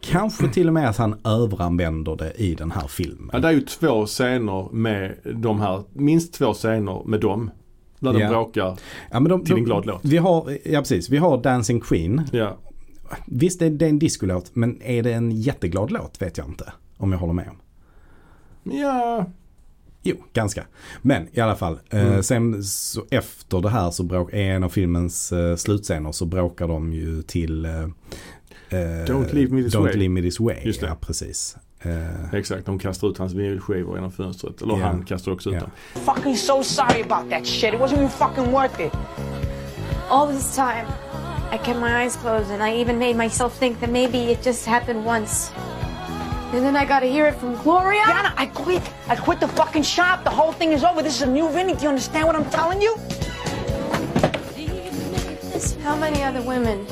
Kanske 0.00 0.48
till 0.48 0.68
och 0.68 0.74
med 0.74 0.88
att 0.88 0.96
han 0.96 1.20
överanvänder 1.24 2.16
det 2.16 2.32
i 2.32 2.54
den 2.54 2.70
här 2.70 2.88
filmen. 2.88 3.30
Ja, 3.32 3.38
det 3.38 3.48
är 3.48 3.52
ju 3.52 3.60
två 3.60 4.06
scener 4.06 4.68
med 4.72 5.18
de 5.34 5.60
här, 5.60 5.84
minst 5.92 6.34
två 6.34 6.54
scener 6.54 7.02
med 7.04 7.20
dem. 7.20 7.50
Där 8.00 8.12
de 8.12 8.20
Ja. 8.20 8.28
bråkar. 8.28 8.78
Ja, 9.10 9.20
men 9.20 9.24
de, 9.24 9.44
till 9.44 9.52
en 9.52 9.58
de- 9.58 9.64
glad 9.64 9.86
låt. 9.86 10.00
Vi 10.04 10.16
har, 10.16 10.58
ja 10.64 10.78
precis, 10.80 11.08
vi 11.10 11.16
har 11.16 11.42
Dancing 11.42 11.80
Queen. 11.80 12.22
Ja. 12.32 12.58
Visst 13.26 13.58
det 13.58 13.66
är, 13.66 13.70
det 13.70 13.86
en 13.86 13.98
discolåt 13.98 14.50
men 14.54 14.82
är 14.82 15.02
det 15.02 15.12
en 15.12 15.30
jätteglad 15.30 15.90
låt 15.90 16.22
vet 16.22 16.38
jag 16.38 16.46
inte. 16.48 16.72
Om 16.96 17.12
jag 17.12 17.18
håller 17.18 17.32
med 17.32 17.48
om. 17.48 17.56
Ja. 18.78 19.26
Jo, 20.02 20.16
ganska. 20.32 20.66
Men 21.02 21.28
i 21.32 21.40
alla 21.40 21.56
fall. 21.56 21.78
Eh, 21.90 22.06
Mm. 22.08 22.22
sen 22.22 22.64
så 22.64 23.04
efter 23.10 23.60
det 23.60 23.68
här 23.68 23.90
så 23.90 24.02
bråkar, 24.02 24.36
en 24.38 24.64
av 24.64 24.68
filmens 24.68 25.32
eh, 25.32 25.56
slutscener 25.56 26.12
så 26.12 26.26
bråkar 26.26 26.68
de 26.68 26.92
ju 26.92 27.22
till 27.22 27.64
eh, 27.64 27.80
eh, 27.80 27.86
Don't 29.06 29.34
leave 29.34 29.54
me 29.54 29.62
this 29.62 29.74
Don't 29.74 29.82
way. 29.82 29.92
leave 29.92 30.08
me 30.08 30.22
this 30.22 30.40
way. 30.40 30.56
Just 30.64 30.80
det. 30.80 30.86
Ja, 30.86 30.94
precis. 31.00 31.56
Eh, 31.84 32.34
Exakt, 32.34 32.66
de 32.66 32.78
kastar 32.78 33.08
ut 33.08 33.18
hans 33.18 33.32
vinylskivor 33.32 33.94
genom 33.94 34.10
fönstret. 34.12 34.62
Eller 34.62 34.78
Ja. 34.78 34.86
han 34.86 35.04
kastar 35.04 35.32
också 35.32 35.48
ut 35.50 35.54
Ja. 35.54 35.60
dem. 35.60 35.70
Fucking 36.14 36.36
so 36.36 36.62
sorry 36.62 37.02
about 37.02 37.30
that 37.30 37.46
shit. 37.46 37.74
It 37.74 37.80
wasn't 37.80 37.96
even 37.98 38.08
fucking 38.10 38.52
worth 38.52 38.80
it. 38.80 38.92
All 40.10 40.26
this 40.28 40.54
time, 40.56 40.86
I 41.54 41.58
kept 41.58 41.80
my 41.80 42.04
eyes 42.04 42.16
closed 42.16 42.50
and 42.50 42.62
I 42.62 42.80
even 42.80 42.98
made 42.98 43.14
myself 43.14 43.58
think 43.58 43.80
that 43.80 43.90
maybe 43.90 44.18
it 44.18 44.44
just 44.46 44.66
happened 44.66 45.04
once. 45.06 45.50
And 46.52 46.62
then 46.62 46.76
I 46.76 46.84
gotta 46.86 47.06
hear 47.06 47.28
it 47.28 47.34
from 47.40 47.54
Gloria? 47.62 48.02
Yana, 48.02 48.32
I 48.42 48.46
quit. 48.46 48.82
I 49.10 49.16
quit 49.16 49.38
the 49.40 49.48
fucking 49.48 49.84
shop. 49.84 50.24
The 50.24 50.30
whole 50.30 50.52
thing 50.52 50.72
is 50.72 50.82
over. 50.84 51.02
This 51.02 51.14
is 51.16 51.22
a 51.22 51.26
new 51.30 51.48
Vinny. 51.50 51.74
Do 51.74 51.82
you 51.82 51.88
understand 51.88 52.26
what 52.26 52.36
I'm 52.36 52.50
telling 52.50 52.80
you? 52.82 52.94
How 55.84 55.96
many 55.96 56.22
other 56.24 56.42
women 56.42 56.86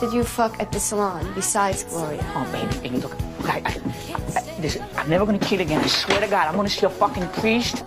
did 0.00 0.12
you 0.12 0.24
fuck 0.24 0.60
at 0.60 0.70
the 0.72 0.78
salon 0.80 1.26
besides 1.34 1.84
Gloria? 1.84 2.22
Oh, 2.36 2.46
baby, 2.52 2.78
baby, 2.82 2.96
look. 3.02 3.16
I, 3.44 3.58
I, 3.58 3.72
I, 4.58 4.62
listen, 4.62 4.82
I'm 4.96 5.08
never 5.10 5.26
gonna 5.26 5.38
cheat 5.38 5.60
again. 5.60 5.80
I 5.84 5.88
swear 5.88 6.20
to 6.20 6.26
God. 6.26 6.46
I'm 6.48 6.56
gonna 6.56 6.68
see 6.68 6.86
a 6.86 6.90
fucking 6.90 7.26
priest. 7.40 7.84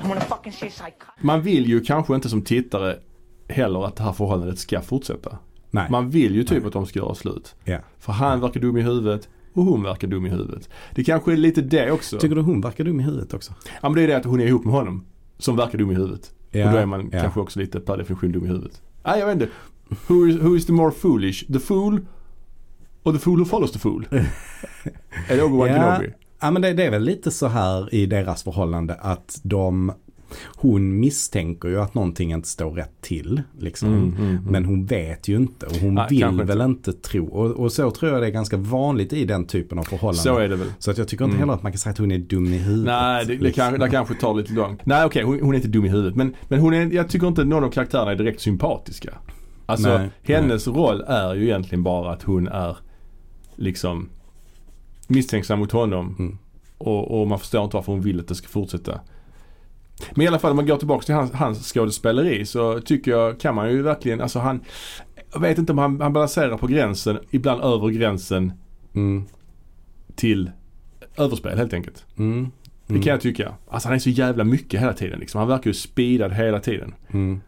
I'm 0.00 0.08
gonna 0.08 0.20
fucking 0.20 0.52
see 0.52 0.66
a 0.66 0.70
psychiatrist. 0.70 1.22
Man 1.22 1.42
vill 1.42 1.66
ju 1.66 1.80
kanske 1.80 2.14
inte 2.14 2.28
som 2.28 2.42
tittare 2.42 2.96
heller 3.48 3.84
att 3.84 3.96
det 3.96 4.02
här 4.02 4.12
förhållandet 4.12 4.58
ska 4.58 4.80
fortsätta. 4.80 5.38
Nej. 5.70 5.90
Man 5.90 6.10
vill 6.10 6.34
ju 6.34 6.44
typ 6.44 6.66
att 6.66 6.72
de 6.72 6.86
ska 6.86 6.98
göra 6.98 7.14
slut. 7.14 7.54
Ja. 7.64 7.78
För 7.98 8.12
han 8.12 8.40
verkar 8.40 8.60
dum 8.60 8.76
i 8.76 8.82
huvudet 8.82 9.28
och 9.52 9.64
hon 9.64 9.82
verkar 9.82 10.08
dum 10.08 10.26
i 10.26 10.30
huvudet. 10.30 10.68
Det 10.94 11.04
kanske 11.04 11.32
är 11.32 11.36
lite 11.36 11.60
det 11.60 11.90
också. 11.90 12.18
Tycker 12.18 12.34
du 12.34 12.42
hon 12.42 12.60
verkar 12.60 12.84
dum 12.84 13.00
i 13.00 13.02
huvudet 13.02 13.34
också? 13.34 13.52
Ja 13.82 13.88
men 13.88 13.92
det 13.94 14.02
är 14.02 14.06
det 14.06 14.16
att 14.16 14.24
hon 14.24 14.40
är 14.40 14.46
ihop 14.46 14.64
med 14.64 14.74
honom 14.74 15.04
som 15.38 15.56
verkar 15.56 15.78
dum 15.78 15.90
i 15.90 15.94
huvudet. 15.94 16.34
Ja, 16.50 16.66
och 16.66 16.72
då 16.72 16.78
är 16.78 16.86
man 16.86 17.10
ja. 17.12 17.20
kanske 17.20 17.40
också 17.40 17.60
lite 17.60 17.80
per 17.80 17.96
definition 17.96 18.32
dum 18.32 18.44
i 18.44 18.48
huvudet. 18.48 18.82
Nej 19.04 19.18
jag 19.18 19.26
vet 19.26 19.34
inte. 19.34 19.48
Who 20.06 20.28
is, 20.28 20.36
who 20.36 20.56
is 20.56 20.66
the 20.66 20.72
more 20.72 20.90
foolish? 20.90 21.52
The 21.52 21.58
fool 21.58 22.06
or 23.04 23.12
the 23.12 23.18
fool 23.18 23.38
who 23.38 23.44
follows 23.44 23.72
the 23.72 23.78
fool? 23.78 24.06
är 25.28 25.36
det 25.36 25.42
Obi-Wan 25.42 25.68
Ja, 25.68 25.74
Kenobi? 25.96 26.12
ja 26.40 26.50
men 26.50 26.62
det, 26.62 26.72
det 26.72 26.84
är 26.84 26.90
väl 26.90 27.02
lite 27.02 27.30
så 27.30 27.46
här 27.46 27.94
i 27.94 28.06
deras 28.06 28.42
förhållande 28.42 28.94
att 28.94 29.40
de 29.42 29.92
hon 30.56 31.00
misstänker 31.00 31.68
ju 31.68 31.80
att 31.80 31.94
någonting 31.94 32.32
inte 32.32 32.48
står 32.48 32.70
rätt 32.70 33.00
till. 33.00 33.42
Liksom. 33.58 33.88
Mm, 33.88 34.08
mm, 34.08 34.28
mm. 34.30 34.44
Men 34.44 34.64
hon 34.64 34.86
vet 34.86 35.28
ju 35.28 35.36
inte 35.36 35.66
och 35.66 35.76
hon 35.76 35.94
Nej, 35.94 36.06
vill 36.10 36.42
väl 36.42 36.60
inte 36.60 36.92
tro. 36.92 37.26
Och, 37.26 37.50
och 37.50 37.72
så 37.72 37.90
tror 37.90 38.12
jag 38.12 38.22
det 38.22 38.26
är 38.26 38.30
ganska 38.30 38.56
vanligt 38.56 39.12
i 39.12 39.24
den 39.24 39.46
typen 39.46 39.78
av 39.78 39.82
förhållanden. 39.82 40.22
Så 40.22 40.38
är 40.38 40.48
det 40.48 40.56
väl. 40.56 40.68
Så 40.78 40.90
att 40.90 40.98
jag 40.98 41.08
tycker 41.08 41.24
inte 41.24 41.34
Mm. 41.34 41.40
heller 41.40 41.52
att 41.54 41.62
man 41.62 41.72
kan 41.72 41.78
säga 41.78 41.90
att 41.90 41.98
hon 41.98 42.10
är 42.12 42.18
dum 42.18 42.46
i 42.46 42.58
huvudet. 42.58 42.86
Nej, 42.86 43.24
det, 43.26 43.36
det, 43.36 43.42
liksom. 43.42 43.60
kanske, 43.62 43.84
det 43.84 43.90
kanske 43.90 44.14
tar 44.14 44.34
lite 44.34 44.52
långt. 44.52 44.86
Nej 44.86 45.04
okej, 45.04 45.22
hon, 45.22 45.40
hon 45.40 45.50
är 45.50 45.56
inte 45.56 45.68
dum 45.68 45.84
i 45.84 45.88
huvudet. 45.88 46.16
Men, 46.16 46.34
men 46.48 46.60
hon 46.60 46.74
är, 46.74 46.92
jag 46.92 47.08
tycker 47.08 47.26
inte 47.26 47.44
någon 47.44 47.64
av 47.64 47.70
karaktärerna 47.70 48.10
är 48.12 48.16
direkt 48.16 48.40
sympatiska. 48.40 49.14
Alltså 49.66 49.98
Nej, 49.98 50.08
hennes 50.22 50.68
roll 50.68 51.04
är 51.06 51.34
ju 51.34 51.44
egentligen 51.44 51.82
bara 51.82 52.12
att 52.12 52.22
hon 52.22 52.48
är 52.48 52.76
liksom 53.56 54.08
misstänksam 55.06 55.58
mot 55.58 55.72
honom. 55.72 56.16
Mm. 56.18 56.38
Och, 56.78 57.20
och 57.20 57.28
man 57.28 57.38
förstår 57.38 57.64
inte 57.64 57.76
varför 57.76 57.92
hon 57.92 58.00
vill 58.00 58.20
att 58.20 58.28
det 58.28 58.34
ska 58.34 58.48
fortsätta. 58.48 59.00
Men 60.14 60.24
i 60.24 60.28
alla 60.28 60.38
fall 60.38 60.50
om 60.50 60.56
man 60.56 60.66
går 60.66 60.76
tillbaka 60.76 61.04
till 61.04 61.14
hans, 61.14 61.32
hans 61.32 61.72
skådespeleri 61.72 62.46
så 62.46 62.80
tycker 62.80 63.10
jag 63.10 63.40
kan 63.40 63.54
man 63.54 63.70
ju 63.70 63.82
verkligen, 63.82 64.20
alltså 64.20 64.38
han 64.38 64.60
jag 65.32 65.40
vet 65.40 65.58
inte 65.58 65.72
om 65.72 65.78
han, 65.78 66.00
han 66.00 66.12
balanserar 66.12 66.58
på 66.58 66.66
gränsen, 66.66 67.18
ibland 67.30 67.62
över 67.62 67.88
gränsen 67.88 68.52
Mm. 68.94 69.24
till 70.14 70.50
överspel 71.16 71.58
helt 71.58 71.72
enkelt. 71.72 72.04
Mm. 72.18 72.50
Det 72.86 72.94
kan 72.94 73.10
jag 73.10 73.20
tycka. 73.20 73.54
Alltså 73.68 73.88
han 73.88 73.94
är 73.94 73.98
så 73.98 74.10
jävla 74.10 74.44
mycket 74.44 74.80
hela 74.80 74.92
tiden 74.92 75.18
liksom. 75.20 75.38
Han 75.38 75.48
verkar 75.48 75.70
ju 75.70 75.74
speedad 75.74 76.32
hela 76.32 76.60
tiden. 76.60 76.94
Mm. 77.12 77.40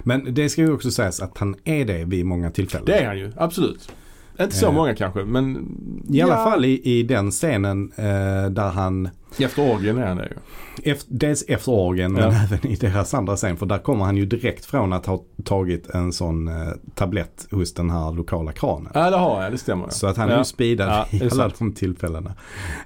Men 0.00 0.34
det 0.34 0.48
ska 0.48 0.62
ju 0.62 0.72
också 0.72 0.90
sägas 0.90 1.20
att 1.20 1.38
han 1.38 1.56
är 1.64 1.84
det 1.84 2.04
vid 2.04 2.26
många 2.26 2.50
tillfällen. 2.50 2.86
Det 2.86 2.98
är 2.98 3.06
han 3.06 3.18
ju, 3.18 3.32
absolut. 3.36 3.92
Inte 4.40 4.56
så 4.56 4.66
Eh. 4.66 4.72
många 4.72 4.94
kanske 4.94 5.24
men 5.24 5.66
I 6.10 6.22
alla 6.22 6.34
ja, 6.34 6.44
fall 6.44 6.64
i, 6.64 6.80
i 6.98 7.02
den 7.02 7.30
scenen 7.30 7.92
eh, 7.96 8.50
där 8.50 8.70
han 8.70 9.08
Efter 9.38 9.72
orgien 9.74 9.98
är 9.98 10.06
han 10.06 10.16
det 10.16 10.24
ju. 10.24 10.92
Efter, 10.92 11.06
dels 11.14 11.44
efter 11.48 11.72
orgen 11.72 12.12
men 12.12 12.22
Ja. 12.22 12.28
även 12.44 12.66
i 12.66 12.76
deras 12.76 13.14
andra 13.14 13.36
scen. 13.36 13.56
För 13.56 13.66
där 13.66 13.78
kommer 13.78 14.04
han 14.04 14.16
ju 14.16 14.26
direkt 14.26 14.64
från 14.64 14.92
att 14.92 15.06
ha 15.06 15.22
tagit 15.44 15.90
en 15.90 16.12
sån 16.12 16.48
eh, 16.48 16.54
tablett 16.94 17.46
hos 17.50 17.74
den 17.74 17.90
här 17.90 18.12
lokala 18.12 18.52
kranen. 18.52 18.92
Ja 18.94 19.10
det 19.10 19.16
har 19.16 19.42
jag, 19.42 19.52
det 19.52 19.58
stämmer. 19.58 19.88
Så 19.88 20.06
att 20.06 20.16
han 20.16 20.28
är 20.28 20.32
ja. 20.32 20.38
ju 20.38 20.44
speedad 20.44 20.88
Ja, 20.88 21.06
i 21.10 21.16
är 21.16 21.22
alla 21.22 21.30
sant. 21.30 21.54
de 21.58 21.72
tillfällena. 21.72 22.34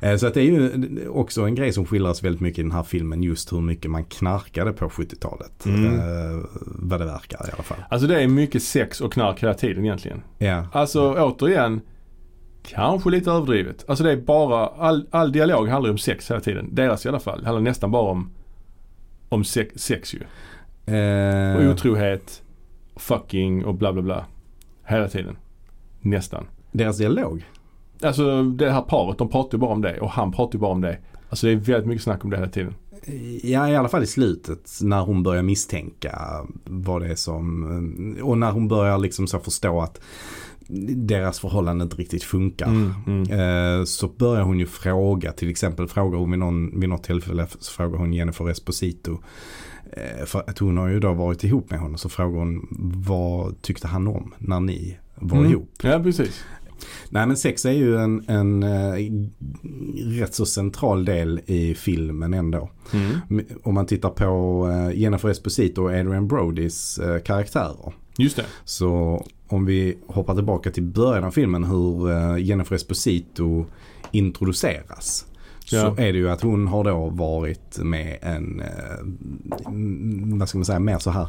Eh, 0.00 0.16
Så 0.16 0.26
att 0.26 0.34
det 0.34 0.40
är 0.40 0.44
ju 0.44 1.08
också 1.08 1.42
en 1.42 1.54
grej 1.54 1.72
som 1.72 1.84
skildras 1.86 2.22
väldigt 2.24 2.40
mycket 2.40 2.58
i 2.58 2.62
den 2.62 2.72
här 2.72 2.82
filmen. 2.82 3.22
Just 3.22 3.52
hur 3.52 3.60
mycket 3.60 3.90
man 3.90 4.04
knarkade 4.04 4.72
på 4.72 4.88
70-talet. 4.88 5.66
Mm. 5.66 5.84
Eh, 5.94 6.44
vad 6.60 7.00
det 7.00 7.06
verkar 7.06 7.38
i 7.48 7.52
alla 7.52 7.62
fall. 7.62 7.78
Alltså 7.88 8.06
det 8.08 8.22
är 8.22 8.28
mycket 8.28 8.62
sex 8.62 9.00
och 9.00 9.12
knark 9.12 9.42
hela 9.42 9.54
tiden 9.54 9.84
egentligen. 9.84 10.22
Ja. 10.38 10.66
Alltså 10.72 11.14
återigen, 11.14 11.80
kanske 12.68 13.10
lite 13.10 13.30
överdrivet. 13.30 13.84
Alltså 13.88 14.04
det 14.04 14.12
är 14.12 14.16
bara, 14.16 14.66
all, 14.66 15.06
all 15.10 15.32
dialog 15.32 15.68
handlar 15.68 15.90
om 15.90 15.98
sex 15.98 16.30
hela 16.30 16.40
tiden. 16.40 16.74
Deras 16.74 17.06
i 17.06 17.08
alla 17.08 17.20
fall. 17.20 17.40
Det 17.40 17.46
handlar 17.46 17.62
nästan 17.62 17.90
bara 17.90 18.10
om, 18.10 18.30
om 19.28 19.44
sex, 19.44 19.74
sex 19.82 20.14
ju. 20.14 20.18
Och 20.84 20.92
Eh, 20.94 21.70
otrohet, 21.70 22.42
fucking 22.96 23.64
och 23.64 23.74
bla 23.74 23.92
bla 23.92 24.02
bla. 24.02 24.26
Hela 24.84 25.08
tiden. 25.08 25.36
Nästan. 26.00 26.46
deras 26.72 26.98
dialog. 26.98 27.44
Alltså 28.02 28.42
det 28.42 28.70
här 28.70 28.82
paret, 28.82 29.18
de 29.18 29.28
pratar 29.28 29.58
ju 29.58 29.60
bara 29.60 29.72
om 29.72 29.82
det 29.82 30.00
och 30.00 30.10
han 30.10 30.32
pratar 30.32 30.54
ju 30.54 30.58
bara 30.58 30.72
om 30.72 30.80
det. 30.80 30.98
Alltså 31.28 31.46
det 31.46 31.52
är 31.52 31.56
väldigt 31.56 31.86
mycket 31.86 32.02
snack 32.02 32.24
om 32.24 32.30
det 32.30 32.36
hela 32.36 32.50
tiden. 32.50 32.74
Ja, 33.42 33.68
i 33.68 33.76
alla 33.76 33.88
fall 33.88 34.02
i 34.02 34.06
slutet 34.06 34.78
när 34.82 35.00
hon 35.00 35.22
börjar 35.22 35.42
misstänka 35.42 36.18
vad 36.64 37.02
det 37.02 37.08
är 37.08 37.14
som, 37.14 38.18
och 38.22 38.38
när 38.38 38.50
hon 38.50 38.68
börjar 38.68 38.98
liksom 38.98 39.26
så 39.26 39.38
förstå 39.38 39.80
att 39.80 40.00
deras 40.96 41.40
förhållande 41.40 41.82
inte 41.84 41.96
riktigt 41.96 42.22
funkar. 42.24 42.66
Mm, 42.66 42.92
mm. 43.06 43.78
Eh, 43.80 43.84
Så 43.84 44.08
börjar 44.08 44.42
hon 44.42 44.58
ju 44.58 44.66
fråga, 44.66 45.32
till 45.32 45.50
exempel 45.50 45.88
frågar 45.88 46.18
hon 46.18 46.30
vid, 46.30 46.38
någon, 46.38 46.80
vid 46.80 46.88
något 46.88 47.04
tillfälle 47.04 47.46
så 47.58 47.72
frågar 47.72 47.98
hon 47.98 48.12
Jennifer 48.12 48.50
Esposito. 48.50 49.18
eh, 49.92 50.24
För 50.26 50.38
att 50.50 50.58
hon 50.58 50.76
har 50.76 50.88
ju 50.88 51.00
då 51.00 51.12
varit 51.12 51.44
ihop 51.44 51.70
med 51.70 51.80
honom 51.80 51.98
så 51.98 52.08
frågar 52.08 52.38
hon 52.38 52.66
vad 53.06 53.62
tyckte 53.62 53.86
han 53.88 54.06
om 54.08 54.34
när 54.38 54.60
ni 54.60 54.98
var 55.14 55.38
Mm. 55.38 55.50
ihop. 55.50 55.70
Ja 55.82 56.00
precis. 56.02 56.44
Nej 57.10 57.26
men 57.26 57.36
sex 57.36 57.64
är 57.64 57.72
ju 57.72 57.96
en, 57.96 58.24
en 58.28 58.62
eh, 58.62 58.94
rätt 60.20 60.34
så 60.34 60.46
central 60.46 61.04
del 61.04 61.40
i 61.46 61.74
filmen 61.74 62.34
ändå. 62.34 62.70
Mm. 62.92 63.44
Om 63.62 63.74
man 63.74 63.86
tittar 63.86 64.10
på 64.10 64.66
Jennifer 64.94 65.28
Esposito 65.28 65.82
och 65.82 65.90
Adrian 65.90 66.28
Brodys 66.28 67.00
karaktärer. 67.24 67.92
Just 68.18 68.36
det. 68.36 68.44
Så 68.64 69.24
om 69.48 69.64
vi 69.64 69.98
hoppar 70.06 70.34
tillbaka 70.34 70.70
till 70.70 70.82
början 70.82 71.24
av 71.24 71.30
filmen 71.30 71.64
hur 71.64 72.10
eh, 72.10 72.38
Jennifer 72.38 72.76
Esposito 72.76 73.66
introduceras. 74.12 75.24
Så 75.64 75.76
Ja. 75.76 75.94
är 75.98 76.12
det 76.12 76.18
ju 76.18 76.30
att 76.30 76.40
hon 76.42 76.66
har 76.68 76.84
då 76.84 77.08
varit 77.08 77.78
med 77.78 78.18
en, 78.22 78.60
eh, 78.60 80.36
vad 80.38 80.48
ska 80.48 80.58
man 80.58 80.64
säga, 80.64 80.78
mer 80.78 80.98
så 80.98 81.10
här 81.10 81.28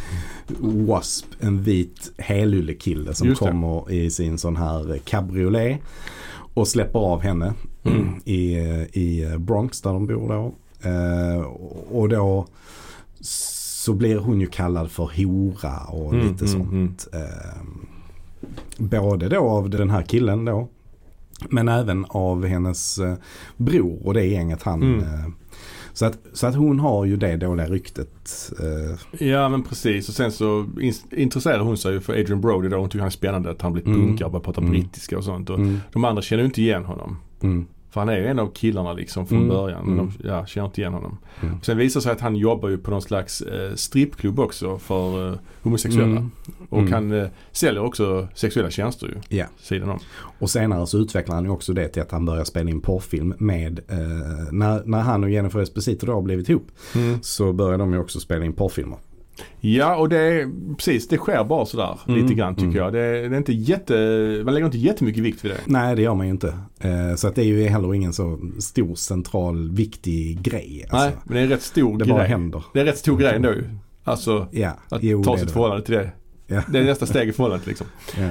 wasp, 0.86 1.26
en 1.40 1.62
vit 1.62 2.12
helyllekille 2.18 3.14
som 3.14 3.34
kommer 3.34 3.90
i 3.92 4.10
sin 4.10 4.38
sån 4.38 4.56
här 4.56 4.98
cabriolet 5.04 5.80
och 6.54 6.68
släpper 6.68 6.98
av 6.98 7.20
henne 7.20 7.54
Mm. 7.84 8.08
i, 8.24 8.56
i 8.92 9.34
Bronx 9.38 9.80
där 9.80 9.92
de 9.92 10.06
bor 10.06 10.28
då. 10.28 10.54
Eh, 10.88 11.40
och 11.96 12.08
då 12.08 12.46
så 13.86 13.92
blir 13.94 14.16
hon 14.18 14.40
ju 14.40 14.46
kallad 14.46 14.90
för 14.90 15.10
hora 15.16 15.78
och 15.88 16.14
Mm, 16.14 16.26
lite 16.26 16.44
mm, 16.44 16.68
sånt. 16.68 17.08
Eh, 17.12 17.62
både 18.78 19.28
då 19.28 19.38
av 19.48 19.70
den 19.70 19.90
här 19.90 20.02
killen 20.02 20.44
då. 20.44 20.68
Men 21.50 21.68
även 21.68 22.04
av 22.08 22.44
hennes 22.46 22.98
eh, 22.98 23.14
bror 23.56 24.06
och 24.06 24.14
det 24.14 24.24
gänget 24.24 24.62
han. 24.62 24.82
Mm. 24.82 25.00
Eh, 25.00 25.26
så, 25.92 26.06
att, 26.06 26.18
så 26.32 26.46
att 26.46 26.54
hon 26.54 26.80
har 26.80 27.04
ju 27.04 27.16
det 27.16 27.36
dåliga 27.36 27.66
ryktet. 27.66 28.52
Eh, 28.60 29.26
Ja 29.28 29.48
men 29.48 29.62
precis 29.62 30.08
och 30.08 30.14
sen 30.14 30.32
så 30.32 30.66
in- 30.80 30.92
intresserar 31.16 31.60
hon 31.60 31.76
sig 31.76 31.92
ju 31.92 32.00
för 32.00 32.12
Adrian 32.20 32.40
Brody 32.40 32.68
då. 32.68 32.76
Hon 32.76 32.88
tycker 32.88 32.98
han 32.98 33.06
är 33.06 33.10
spännande 33.10 33.50
att 33.50 33.62
han 33.62 33.72
blivit 33.72 33.86
Mm. 33.96 34.10
och 34.10 34.16
börjar 34.30 34.40
prata 34.44 34.60
Mm. 34.60 34.70
brittiska 34.72 35.18
och 35.18 35.24
sånt. 35.24 35.50
Och 35.50 35.58
mm, 35.58 35.78
De 35.92 36.04
andra 36.04 36.22
känner 36.22 36.42
ju 36.42 36.46
inte 36.46 36.62
igen 36.62 36.84
honom. 36.84 37.18
mm, 37.42 37.66
För 37.96 38.00
han 38.00 38.08
är 38.08 38.16
ju 38.16 38.26
en 38.26 38.38
av 38.38 38.50
killarna 38.54 38.92
liksom 38.92 39.26
från 39.26 39.38
Mm, 39.38 39.48
början. 39.48 39.84
Men 39.84 39.98
mm. 39.98 40.12
de 40.18 40.28
ja, 40.28 40.46
känner 40.46 40.66
inte 40.66 40.80
igen 40.80 40.92
honom. 40.92 41.18
Mm. 41.42 41.58
Sen 41.62 41.78
visar 41.78 42.00
det 42.00 42.02
sig 42.04 42.12
att 42.12 42.20
han 42.20 42.36
jobbar 42.36 42.68
ju 42.68 42.78
på 42.78 42.90
någon 42.90 43.02
slags 43.02 43.40
eh, 43.40 43.74
strippklubb 43.74 44.40
också 44.40 44.78
för 44.78 45.28
eh, 45.32 45.38
homosexuella. 45.62 46.06
Mm. 46.06 46.30
Och 46.68 46.78
Mm. 46.78 46.92
han 46.92 47.12
eh, 47.12 47.28
säljer 47.52 47.82
också 47.84 48.28
sexuella 48.34 48.70
tjänster 48.70 49.06
ju. 49.06 49.38
Ja. 49.38 49.46
Sidan 49.58 49.90
om. 49.90 49.98
Och 50.38 50.50
senare 50.50 50.86
så 50.86 50.98
utvecklar 50.98 51.34
han 51.34 51.44
ju 51.44 51.50
också 51.50 51.72
det 51.72 51.88
till 51.88 52.02
att 52.02 52.10
han 52.10 52.24
börjar 52.24 52.44
spela 52.44 52.70
in 52.70 52.80
porrfilm 52.80 53.34
med, 53.38 53.80
eh, 53.88 53.96
när, 54.52 54.82
när 54.84 55.00
han 55.00 55.24
och 55.24 55.30
Jennifer 55.30 55.60
Esposito 55.60 56.06
då 56.06 56.12
har 56.12 56.22
blivit 56.22 56.48
ihop 56.48 56.66
så 57.22 57.52
börjar 57.52 57.78
de 57.78 57.92
ju 57.92 57.98
också 57.98 58.20
spela 58.20 58.44
in 58.44 58.52
porrfilmer. 58.52 58.98
Ja 59.60 59.96
och 59.96 60.08
det 60.08 60.18
är 60.18 60.50
precis, 60.76 61.08
det 61.08 61.16
sker 61.16 61.44
bara 61.44 61.66
sådär 61.66 61.98
Mm, 62.08 62.22
lite 62.22 62.34
grann 62.34 62.54
tycker 62.54 62.66
mm. 62.66 62.76
jag. 62.76 62.92
Det, 62.92 63.00
är- 63.00 63.28
det 63.28 63.36
är 63.36 63.38
inte 63.38 63.52
jätte, 63.52 63.92
man 64.44 64.54
lägger 64.54 64.66
inte 64.66 64.78
jättemycket 64.78 65.22
vikt 65.22 65.44
vid 65.44 65.50
det. 65.50 65.58
Nej 65.66 65.96
det 65.96 66.02
gör 66.02 66.14
man 66.14 66.26
ju 66.26 66.32
inte. 66.32 66.58
Eh, 66.80 67.14
så 67.16 67.28
att 67.28 67.34
det 67.34 67.42
är 67.42 67.46
ju 67.46 67.64
heller 67.68 67.94
ingen 67.94 68.12
så 68.12 68.38
stor 68.60 68.94
central 68.94 69.70
viktig 69.70 70.40
grej. 70.42 70.84
Alltså, 70.90 71.08
Nej, 71.08 71.16
men 71.24 71.34
det 71.34 71.40
är 71.40 71.44
en 71.44 71.50
rätt 71.50 71.62
stor 71.62 71.98
det 71.98 72.04
grej. 72.04 72.14
bara 72.14 72.24
händer. 72.24 72.62
Det 72.72 72.78
är 72.78 72.80
en 72.80 72.86
rätt 72.86 72.98
stor 72.98 73.16
grej 73.18 73.34
ändå 73.34 73.48
ju. 73.48 73.64
Alltså 74.04 74.48
Ja, 74.52 74.72
att 74.88 75.02
jo, 75.02 75.24
ta 75.24 75.32
det 75.32 75.38
sitt 75.38 75.46
det. 75.48 75.52
förhållande 75.52 75.84
till 75.84 75.94
det. 75.94 76.10
Ja. 76.46 76.62
Det 76.72 76.78
är 76.78 76.84
nästa 76.84 77.06
steg 77.06 77.28
i 77.28 77.32
förhållandet 77.32 77.66
liksom. 77.66 77.86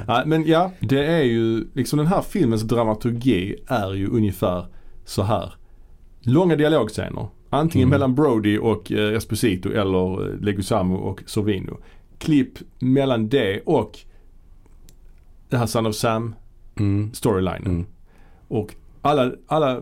Ja. 0.07 0.23
Men 0.25 0.45
ja, 0.47 0.71
det 0.79 1.05
är 1.05 1.23
ju 1.23 1.67
liksom 1.73 1.97
den 1.97 2.07
här 2.07 2.21
filmens 2.21 2.61
dramaturgi 2.63 3.55
är 3.67 3.93
ju 3.93 4.07
ungefär 4.07 4.65
så 5.05 5.23
här. 5.23 5.53
Långa 6.21 6.55
dialogscener. 6.55 7.27
Antingen 7.49 7.87
Mm. 7.87 7.89
mellan 7.89 8.15
Brody 8.15 8.57
och 8.57 8.91
eh, 8.91 9.15
Esposito 9.17 9.69
eller 9.69 10.27
eh, 10.33 10.39
Leguizamo 10.39 10.95
och 10.95 11.23
Sorvino. 11.25 11.77
Klipp 12.17 12.59
mellan 12.79 13.29
det 13.29 13.61
och 13.65 13.99
det 15.49 15.57
här 15.57 15.65
Son 15.65 15.85
of 15.85 15.95
Sam 15.95 16.35
Mm. 16.79 17.13
storylinen. 17.13 17.65
Mm. 17.65 17.85
Och 18.47 18.75
alla, 19.01 19.31
alla 19.47 19.81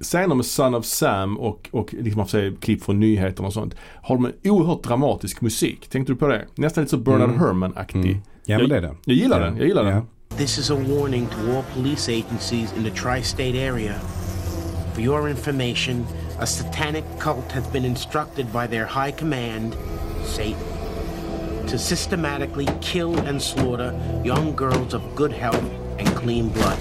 scener 0.00 0.34
med 0.34 0.46
Son 0.46 0.74
of 0.74 0.84
Sam 0.84 1.38
och, 1.38 1.68
och 1.72 1.94
liksom 1.94 2.18
man 2.18 2.28
se 2.28 2.52
klipp 2.60 2.82
från 2.82 3.00
nyheterna 3.00 3.46
och 3.46 3.52
sånt. 3.52 3.74
Har 4.02 4.14
de 4.16 4.24
en 4.24 4.32
oerhört 4.50 4.82
dramatisk 4.82 5.40
musik. 5.40 5.88
Tänkte 5.88 6.12
du 6.12 6.16
på 6.16 6.26
det? 6.26 6.46
Nästan 6.54 6.82
lite 6.82 6.90
så 6.90 6.96
Bernard 6.96 7.28
Mm. 7.28 7.40
Herrmann-aktig. 7.40 7.98
Mm. 8.10 8.22
Ja 8.46 8.58
men 8.58 8.68
det 8.68 8.76
är 8.76 8.80
det. 8.80 8.94
Jag 9.04 9.16
gillar 9.16 9.40
ja. 9.40 9.46
den, 9.46 9.56
jag 9.56 9.66
gillar 9.66 9.84
den. 9.84 9.92
Ja. 9.94 10.36
This 10.36 10.58
is 10.58 10.70
a 10.70 10.74
warning 10.88 11.26
to 11.26 11.56
all 11.56 11.62
police 11.74 12.12
agencies 12.12 12.74
in 12.76 12.84
the 12.84 12.90
tri 12.90 13.22
state 13.22 13.70
area. 13.70 13.94
For 14.94 15.02
your 15.02 15.28
information, 15.30 16.04
a 16.42 16.46
satanic 16.46 17.04
cult 17.20 17.52
has 17.52 17.72
been 17.72 17.84
instructed 17.84 18.46
by 18.52 18.66
their 18.66 18.84
high 18.84 19.12
command, 19.12 19.76
Satan, 20.24 20.58
to 21.68 21.78
systematically 21.78 22.66
kill 22.80 23.18
and 23.18 23.40
slaughter 23.42 23.92
young 24.24 24.56
girls 24.56 24.94
of 24.94 25.02
good 25.14 25.32
health 25.32 25.64
and 25.98 26.08
clean 26.08 26.48
blood. 26.48 26.78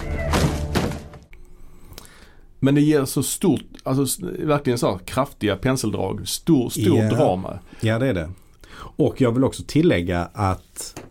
Men 2.59 2.75
det 2.75 2.81
ger 2.81 3.05
så 3.05 3.23
stort, 3.23 3.61
alltså 3.83 4.25
verkligen 4.39 4.79
så 4.79 4.91
här 4.91 4.97
kraftiga 4.97 5.55
penseldrag. 5.55 6.27
Stor, 6.27 6.69
stor 6.69 6.97
Ja. 6.97 7.09
drama. 7.09 7.59
Ja 7.79 7.99
det 7.99 8.07
är 8.07 8.13
det. 8.13 8.29
Och 8.77 9.21
jag 9.21 9.31
vill 9.31 9.43
också 9.43 9.63
tillägga 9.67 10.29
att 10.33 11.01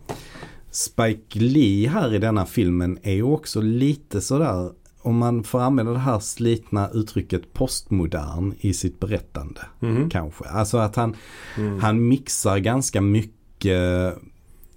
Spike 0.71 1.39
Lee 1.39 1.89
här 1.89 2.15
i 2.15 2.19
denna 2.19 2.47
filmen 2.47 2.99
är 3.03 3.13
ju 3.15 3.23
också 3.23 3.61
lite 3.61 4.21
sådär 4.21 4.71
om 5.03 5.17
man 5.19 5.45
får 5.45 5.61
använda 5.61 5.93
det 5.93 5.99
här 5.99 6.19
slitna 6.19 6.89
uttrycket 6.95 7.53
postmodern 7.53 8.55
i 8.61 8.75
sitt 8.75 9.01
berättande. 9.01 9.61
Mhm. 9.81 10.11
Kanske. 10.11 10.45
Alltså 10.45 10.79
att 10.79 10.97
han, 10.97 11.17
Mm. 11.59 11.79
han 11.81 12.09
mixar 12.09 12.59
ganska 12.59 13.01
mycket 13.01 14.15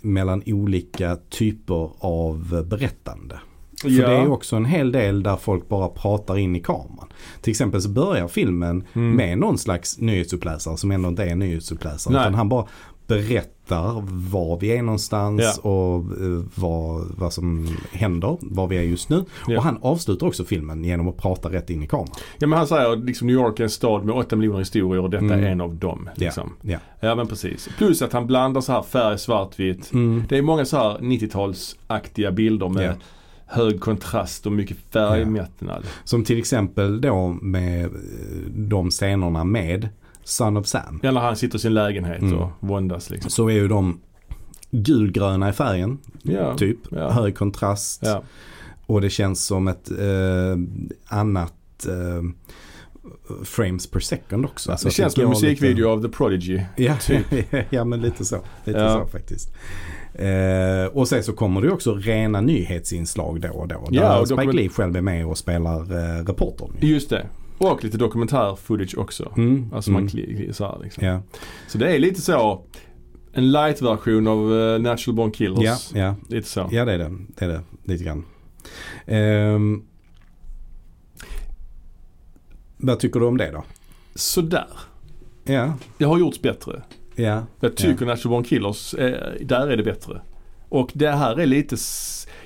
mellan 0.01 0.43
olika 0.45 1.17
typer 1.29 1.89
av 1.99 2.63
berättande. 2.69 3.39
För 3.81 3.89
Ja. 3.89 4.09
det 4.09 4.15
är 4.15 4.31
också 4.31 4.55
en 4.55 4.65
hel 4.65 4.91
del 4.91 5.23
där 5.23 5.35
folk 5.35 5.69
bara 5.69 5.89
pratar 5.89 6.37
in 6.37 6.55
i 6.55 6.59
kameran. 6.59 7.07
Till 7.41 7.51
exempel 7.51 7.81
så 7.81 7.89
börjar 7.89 8.27
filmen 8.27 8.83
Mm. 8.93 9.11
med 9.11 9.37
någon 9.37 9.57
slags 9.57 9.99
nyhetsuppläsare 9.99 10.77
som 10.77 10.91
ändå 10.91 11.09
inte 11.09 11.23
är 11.23 11.35
nyhetsuppläsare. 11.35 12.13
Nej. 12.13 12.21
Utan 12.21 12.33
han 12.33 12.49
bara 12.49 12.67
berättar 13.07 13.52
var 13.69 14.59
vi 14.59 14.77
är 14.77 14.81
någonstans 14.81 15.41
Ja. 15.63 15.69
och 15.69 15.95
eh, 15.97 16.43
vad, 16.55 17.05
vad 17.17 17.33
som 17.33 17.67
händer, 17.91 18.37
var 18.41 18.67
vi 18.67 18.77
är 18.77 18.81
just 18.81 19.09
nu. 19.09 19.25
Ja. 19.47 19.57
Och 19.57 19.63
han 19.63 19.77
avslutar 19.81 20.27
också 20.27 20.45
filmen 20.45 20.83
genom 20.83 21.07
att 21.07 21.17
prata 21.17 21.49
rätt 21.51 21.69
in 21.69 21.83
i 21.83 21.87
kameran. 21.87 22.09
Ja 22.39 22.47
men 22.47 22.57
han 22.57 22.67
säger 22.67 22.95
liksom 22.95 23.27
New 23.27 23.35
York 23.35 23.59
är 23.59 23.63
en 23.63 23.69
stad 23.69 24.05
med 24.05 24.15
8 24.15 24.35
miljoner 24.35 24.59
historier 24.59 25.01
och 25.03 25.09
detta 25.09 25.23
Mm. 25.25 25.39
är 25.43 25.47
en 25.49 25.61
av 25.61 25.75
dem. 25.75 26.09
Liksom. 26.15 26.53
Ja. 26.61 26.77
Ja 26.99 27.15
men 27.15 27.27
precis. 27.27 27.69
Plus 27.77 28.01
att 28.01 28.13
han 28.13 28.27
blandar 28.27 28.61
så 28.61 28.71
här 28.71 28.81
färg, 28.83 29.19
svartvitt. 29.19 29.93
Mm. 29.93 30.23
Det 30.29 30.37
är 30.37 30.41
många 30.41 30.65
så 30.65 30.77
här 30.77 30.97
90-talsaktiga 30.97 32.31
bilder 32.31 32.69
med 32.69 32.95
hög 33.45 33.79
kontrast 33.79 34.45
och 34.45 34.51
mycket 34.51 34.77
färgmättnad. 34.93 35.83
Som 36.03 36.23
till 36.23 36.37
exempel 36.39 37.01
då 37.01 37.27
med 37.41 37.85
eh, 37.85 37.91
de 38.49 38.89
scenerna 38.89 39.43
med 39.43 39.89
Son 40.23 40.57
of 40.57 40.65
Sam. 40.67 40.99
Ja 41.03 41.11
när 41.11 41.21
han 41.21 41.35
sitter 41.35 41.57
i 41.57 41.61
sin 41.61 41.73
lägenhet 41.73 42.21
Mm. 42.21 42.39
och 42.39 42.49
våndas 42.59 43.09
liksom. 43.09 43.31
Så 43.31 43.47
är 43.49 43.53
ju 43.53 43.67
de 43.67 43.99
gulgröna 44.71 45.49
i 45.49 45.53
färgen. 45.53 45.97
Ja. 46.23 46.57
Typ. 46.57 46.77
Ja. 46.91 47.09
Hög 47.11 47.35
kontrast. 47.37 48.01
Ja. 48.03 48.23
Och 48.85 49.01
det 49.01 49.09
känns 49.09 49.45
som 49.45 49.67
ett 49.67 49.91
eh, 49.91 50.57
annat 51.17 51.85
eh, 51.87 52.23
frames 53.43 53.87
per 53.91 53.99
second 53.99 54.45
också. 54.45 54.71
det 54.71 54.73
att 54.87 54.93
känns 54.93 55.13
som 55.13 55.23
en 55.23 55.29
musikvideo 55.29 55.89
av 55.89 56.01
The 56.01 56.09
Prodigy. 56.09 56.61
Ja, 56.75 56.95
ja 57.69 57.85
men 57.85 58.01
lite 58.01 58.25
så. 58.25 58.37
Lite 58.65 58.79
Ja. 58.79 58.93
så 59.05 59.07
faktiskt. 59.11 59.53
Eh, 60.13 60.85
och 60.93 61.07
sen 61.07 61.23
så 61.23 61.33
kommer 61.33 61.61
det 61.61 61.71
också 61.71 61.93
rena 61.95 62.41
nyhetsinslag 62.41 63.41
då 63.41 63.49
och 63.49 63.67
då. 63.67 63.87
Där 63.89 63.97
Ja, 64.01 64.19
och 64.19 64.27
Spike 64.27 64.51
Lee 64.51 64.69
själv 64.69 64.95
är 64.97 65.01
med 65.01 65.25
och 65.25 65.37
spelar 65.37 65.79
eh, 65.81 66.25
reportern. 66.25 66.69
ju. 66.81 66.87
Just 66.93 67.09
det. 67.09 67.25
Och 67.57 67.83
lite 67.83 67.97
dokumentär-footage 67.97 68.97
också. 68.97 69.33
Mm, 69.37 69.73
Alltså 69.73 69.91
man 69.91 70.07
mm. 70.07 70.53
så 70.53 70.65
här 70.65 70.79
liksom. 70.83 71.05
Ja, 71.05 71.21
Så 71.67 71.77
det 71.77 71.95
är 71.95 71.99
lite 71.99 72.21
så 72.21 72.61
en 73.33 73.51
light-version 73.51 74.27
av 74.27 74.51
uh, 74.51 74.81
Natural 74.81 75.15
Born 75.15 75.31
Killers. 75.31 75.91
ja, 75.93 75.99
ja. 75.99 76.15
Lite 76.29 76.49
så. 76.49 76.69
ja 76.71 76.85
det 76.85 76.93
är 76.93 76.97
det. 76.97 77.11
Det 77.27 77.45
är 77.45 77.49
det. 77.49 77.61
Lite 77.83 78.03
grann. 78.03 78.25
Ehm, 79.05 79.83
vad 82.77 82.99
tycker 82.99 83.19
du 83.19 83.25
om 83.25 83.37
det 83.37 83.51
då? 83.51 83.63
Sådär. 84.15 84.67
Ja, 85.43 85.73
Det 85.97 86.05
har 86.05 86.19
gjorts 86.19 86.41
bättre. 86.41 86.81
ja. 87.15 87.45
Jag 87.59 87.75
tycker 87.75 88.05
Natural 88.05 88.29
Born 88.29 88.43
Killers, 88.43 88.93
eh, 88.93 89.31
där 89.41 89.67
är 89.67 89.77
det 89.77 89.83
bättre. 89.83 90.21
Och 90.69 90.91
det 90.93 91.11
här 91.11 91.39
är 91.39 91.45
lite, 91.45 91.75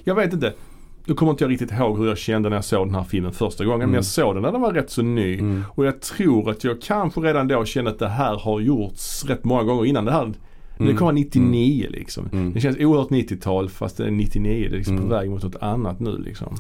jag 0.03 0.15
vet 0.15 0.33
inte. 0.33 0.53
Nu 1.07 1.13
kommer 1.13 1.31
inte 1.31 1.43
jag 1.43 1.51
riktigt 1.51 1.71
ihåg 1.71 1.97
hur 1.97 2.07
jag 2.07 2.17
kände 2.17 2.49
när 2.49 2.57
jag 2.57 2.65
såg 2.65 2.87
den 2.87 2.95
här 2.95 3.03
filmen 3.03 3.31
första 3.31 3.65
gången. 3.65 3.79
Men 3.79 3.87
Mm. 3.89 3.95
jag 3.95 4.05
såg 4.05 4.35
den 4.35 4.41
när 4.43 4.51
den 4.51 4.61
var 4.61 4.73
rätt 4.73 4.89
så 4.89 5.01
ny. 5.01 5.33
Mm. 5.39 5.63
Och 5.75 5.85
jag 5.85 6.01
tror 6.01 6.49
att 6.51 6.63
jag 6.63 6.81
kanske 6.81 7.21
redan 7.21 7.47
då 7.47 7.65
kände 7.65 7.91
att 7.91 7.99
det 7.99 8.07
här 8.09 8.35
har 8.37 8.59
gjorts 8.59 9.25
rätt 9.25 9.43
många 9.43 9.63
gånger 9.63 9.85
innan 9.85 10.05
det 10.05 10.11
här. 10.11 10.33
Det 10.77 10.83
Mm. 10.83 10.97
kom 10.97 11.15
99 11.15 11.87
liksom. 11.89 12.29
Mm. 12.33 12.53
Det 12.53 12.61
känns 12.61 12.77
oerhört 12.77 13.09
90-tal 13.09 13.69
fast 13.69 13.97
det 13.97 14.05
är 14.05 14.11
99. 14.11 14.67
Det 14.69 14.75
är 14.75 14.77
liksom 14.77 14.95
Mm. 14.97 15.09
på 15.09 15.15
väg 15.15 15.29
mot 15.29 15.43
något 15.43 15.55
annat 15.61 15.99
nu 15.99 16.17
liksom. 16.17 16.55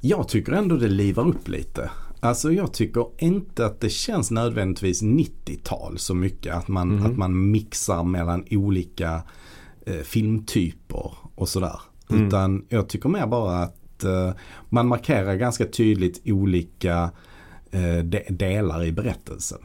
Jag 0.00 0.28
tycker 0.28 0.52
ändå 0.52 0.76
det 0.76 0.88
livar 0.88 1.28
upp 1.28 1.48
lite. 1.48 1.90
Alltså 2.20 2.52
jag 2.52 2.72
tycker 2.72 3.06
inte 3.18 3.66
att 3.66 3.80
det 3.80 3.88
känns 3.90 4.30
nödvändigtvis 4.30 5.02
90-tal 5.02 5.98
så 5.98 6.14
mycket. 6.14 6.54
Att 6.54 6.68
man, 6.68 7.06
att 7.06 7.16
man 7.16 7.50
mixar 7.50 8.04
mellan 8.04 8.44
olika 8.50 9.22
eh, 9.86 9.94
filmtyper 10.04 11.12
och 11.34 11.48
sådär. 11.48 11.80
Mm. 12.10 12.26
Utan 12.26 12.64
jag 12.68 12.88
tycker 12.88 13.08
mer 13.08 13.26
bara 13.26 13.56
att 13.58 13.76
eh, 14.04 14.30
man 14.68 14.86
markerar 14.88 15.34
ganska 15.34 15.64
tydligt 15.66 16.22
olika 16.24 17.10
eh, 17.70 18.04
de- 18.04 18.26
delar 18.30 18.84
i 18.84 18.92
berättelsen. 18.92 19.58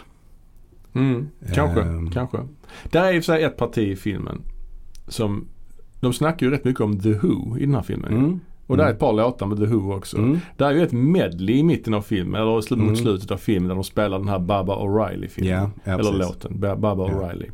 Mm, 0.95 1.29
kanske, 1.53 1.81
Ehm. 1.81 2.11
kanske. 2.11 2.37
Där 2.83 3.03
är 3.03 3.13
i 3.13 3.19
och 3.19 3.23
för 3.25 3.33
sig 3.33 3.43
ett 3.43 3.57
parti 3.57 3.77
i 3.77 3.95
filmen 3.95 4.41
som 5.07 5.47
de 5.99 6.13
snackar 6.13 6.45
ju 6.45 6.51
rätt 6.51 6.63
mycket 6.65 6.81
om 6.81 6.99
The 6.99 7.13
Who 7.13 7.57
i 7.57 7.65
den 7.65 7.75
här 7.75 7.81
filmen. 7.81 8.13
Mm. 8.13 8.39
Och 8.67 8.77
där 8.77 8.83
är 8.83 8.87
Mm. 8.87 8.93
ett 8.95 8.99
par 8.99 9.13
låtar 9.13 9.45
med 9.45 9.57
The 9.57 9.65
Who 9.65 9.93
också. 9.95 10.17
Mm. 10.17 10.39
Det 10.57 10.63
är 10.63 10.71
ju 10.71 10.83
ett 10.83 10.91
medley 10.91 11.55
i 11.55 11.63
mitten 11.63 11.93
av 11.93 12.01
filmen, 12.01 12.41
eller 12.41 12.51
mot 12.51 12.69
Mm. 12.71 12.95
slutet 12.95 13.31
av 13.31 13.37
filmen 13.37 13.67
där 13.67 13.75
de 13.75 13.83
spelar 13.83 14.19
den 14.19 14.27
här 14.27 14.39
Baba 14.39 14.75
O'Reilly-filmen. 14.75 15.51
Ja, 15.53 15.69
ja, 15.83 15.91
eller 15.93 16.03
precis. 16.03 16.19
låten, 16.19 16.59
Ba- 16.59 16.75
Baba 16.75 17.07
Ja. 17.11 17.13
O'Reilly. 17.13 17.49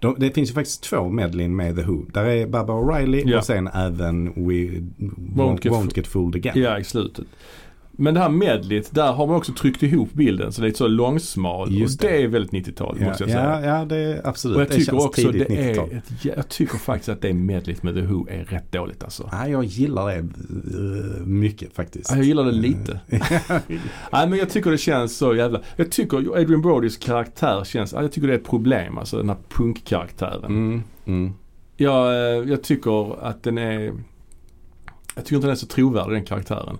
De, 0.00 0.14
det 0.18 0.30
finns 0.34 0.50
ju 0.50 0.54
faktiskt 0.54 0.82
två 0.82 1.08
medlin 1.08 1.56
med 1.56 1.76
The 1.76 1.82
Who. 1.82 2.04
Där 2.14 2.24
är 2.24 2.46
Baba 2.46 2.72
O'Reilly 2.72 3.38
och 3.38 3.44
sen 3.44 3.66
även 3.68 4.24
We 4.26 4.32
Won't, 4.42 5.34
Won't 5.36 5.58
Get 5.62 5.72
won't 5.72 5.92
get 5.96 6.06
Fooled 6.06 6.36
Again. 6.36 6.62
Ja, 6.62 6.78
i 6.78 6.84
slutet. 6.84 7.24
Men 7.92 8.14
det 8.14 8.20
här 8.20 8.28
medlet, 8.28 8.94
där 8.94 9.12
har 9.12 9.26
man 9.26 9.36
också 9.36 9.52
tryckt 9.52 9.82
ihop 9.82 10.12
bilden 10.12 10.52
så 10.52 10.62
det 10.62 10.68
är 10.68 10.72
så 10.72 10.88
långsmal. 10.88 11.72
Just 11.72 12.00
och 12.00 12.06
det 12.10 12.16
det. 12.16 12.22
är 12.22 12.28
väldigt 12.28 12.66
90-tal 12.66 12.96
Ja, 13.00 13.08
måste 13.08 13.22
jag 13.22 13.30
säga. 13.30 13.60
ja, 13.64 13.78
ja, 13.78 13.84
det 13.84 13.96
är 13.96 14.26
absolut. 14.28 14.56
Och 14.56 14.62
jag 14.62 14.68
det 14.68 14.74
tycker 14.74 14.92
känns 14.92 15.04
också 15.04 15.22
tidigt 15.32 15.48
det 15.48 15.54
90-tal. 15.54 15.88
är 15.90 15.96
ett, 15.96 16.24
jag 16.36 16.48
tycker 16.48 16.78
faktiskt 16.78 17.08
att 17.08 17.22
det 17.22 17.32
medlet 17.32 17.82
med 17.82 17.94
The 17.94 18.00
Who 18.00 18.26
är 18.30 18.44
rätt 18.44 18.72
dåligt 18.72 19.04
alltså. 19.04 19.28
Ja, 19.32 19.48
jag 19.48 19.64
gillar 19.64 20.06
det 20.06 20.16
eh, 20.16 21.26
mycket 21.26 21.74
faktiskt. 21.74 22.10
Ja, 22.10 22.16
jag 22.16 22.24
gillar 22.26 22.44
det 22.44 22.52
lite. 22.52 23.00
Nej 24.12 24.28
men 24.28 24.38
jag 24.38 24.50
tycker 24.50 24.70
det 24.70 24.78
känns 24.78 25.16
så 25.16 25.34
jävla, 25.34 25.60
jag 25.76 25.90
tycker 25.90 26.16
Adrian 26.16 26.62
Brodys 26.62 26.96
karaktär 26.96 27.64
känns, 27.64 27.92
ja, 27.92 28.02
jag 28.02 28.12
tycker 28.12 28.28
det 28.28 28.34
är 28.34 28.38
ett 28.38 28.48
problem 28.48 28.98
alltså 28.98 29.16
den 29.16 29.28
här 29.28 29.38
punkkaraktären. 29.48 30.44
Mm, 30.44 30.82
mm. 31.06 31.32
Jag, 31.76 32.06
eh, 32.12 32.48
jag 32.50 32.62
tycker 32.62 33.24
att 33.24 33.42
den 33.42 33.58
är, 33.58 33.80
jag 35.14 35.24
tycker 35.24 35.36
inte 35.36 35.46
den 35.46 35.52
är 35.52 35.54
så 35.58 35.66
trovärdig 35.66 36.12
den 36.16 36.24
karaktären. 36.24 36.78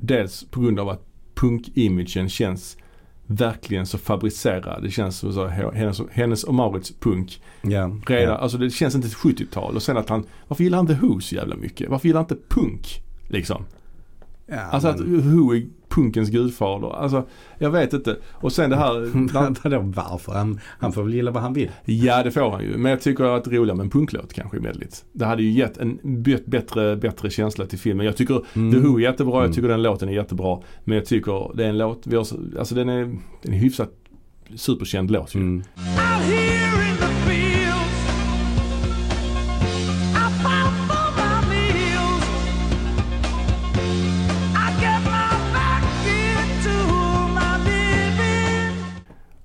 Dels 0.00 0.44
på 0.50 0.60
grund 0.60 0.80
av 0.80 0.88
att 0.88 1.06
punk-imagen 1.34 2.28
känns 2.28 2.76
verkligen 3.26 3.86
så 3.86 3.98
fabricerad. 3.98 4.82
Det 4.82 4.90
känns 4.90 5.18
som 5.18 5.32
så, 5.32 5.46
hennes, 5.46 6.00
hennes 6.10 6.44
och 6.44 6.54
Maurits 6.54 6.92
punk. 7.00 7.42
Ja, 7.62 7.96
Redan, 8.06 8.24
ja. 8.24 8.36
Alltså 8.36 8.58
det 8.58 8.70
känns 8.70 8.94
inte 8.94 9.08
ett 9.08 9.14
70-tal. 9.14 9.76
Och 9.76 9.82
sen 9.82 9.96
att 9.96 10.08
han, 10.08 10.26
varför 10.48 10.64
gillar 10.64 10.78
han 10.78 10.90
inte 10.90 11.06
Who 11.06 11.20
så 11.20 11.34
jävla 11.34 11.56
mycket? 11.56 11.90
Varför 11.90 12.06
gillar 12.06 12.20
han 12.20 12.30
inte 12.30 12.54
punk? 12.54 13.02
Liksom. 13.28 13.64
Ja, 14.50 14.56
Alltså 14.60 14.88
att 14.88 14.98
men- 15.00 15.36
Who 15.36 15.54
är 15.54 15.66
punkens 15.88 16.30
gudfader. 16.30 16.96
Alltså 16.96 17.26
jag 17.58 17.70
vet 17.70 17.92
inte. 17.92 18.16
Och 18.32 18.52
sen 18.52 18.70
det 18.70 18.76
här. 18.76 19.10
Vadå 19.64 19.78
varför? 19.80 20.32
Han, 20.32 20.60
han 20.78 20.92
får 20.92 21.02
väl 21.02 21.14
gilla 21.14 21.30
vad 21.30 21.42
han 21.42 21.52
vill. 21.52 21.70
ja 21.84 22.22
det 22.22 22.30
får 22.30 22.50
han 22.50 22.62
ju. 22.62 22.76
Men 22.76 22.90
jag 22.90 23.00
tycker 23.00 23.24
att 23.24 23.44
det 23.44 23.50
är 23.50 23.54
roligare 23.58 23.76
med 23.76 23.84
en 23.84 23.90
punklåt 23.90 24.32
kanske 24.32 24.56
i 24.56 24.60
medligt. 24.60 25.04
Det 25.12 25.24
hade 25.24 25.42
ju 25.42 25.50
gett 25.50 25.76
en 25.78 25.98
bättre, 26.46 26.96
bättre 26.96 27.30
känsla 27.30 27.66
till 27.66 27.78
filmen. 27.78 28.06
Jag 28.06 28.16
tycker 28.16 28.42
Mm. 28.54 28.72
The 28.72 28.78
Who 28.88 28.96
är 28.98 29.00
jättebra. 29.02 29.34
Mm. 29.36 29.44
Jag 29.46 29.54
tycker 29.54 29.68
den 29.68 29.82
låten 29.82 30.08
är 30.08 30.12
jättebra. 30.12 30.58
Men 30.84 30.96
jag 30.96 31.06
tycker 31.06 31.56
det 31.56 31.64
är 31.64 31.68
en 31.68 31.78
låt, 31.78 32.06
vi 32.06 32.16
har, 32.16 32.24
så- 32.24 32.38
alltså 32.58 32.74
den 32.74 32.88
är, 32.88 33.16
den 33.42 33.52
är 33.54 33.58
hyfsat 33.58 33.90
superkänd 34.54 35.10
låt 35.10 35.34
ju. 35.34 35.40
Mm. 35.40 35.62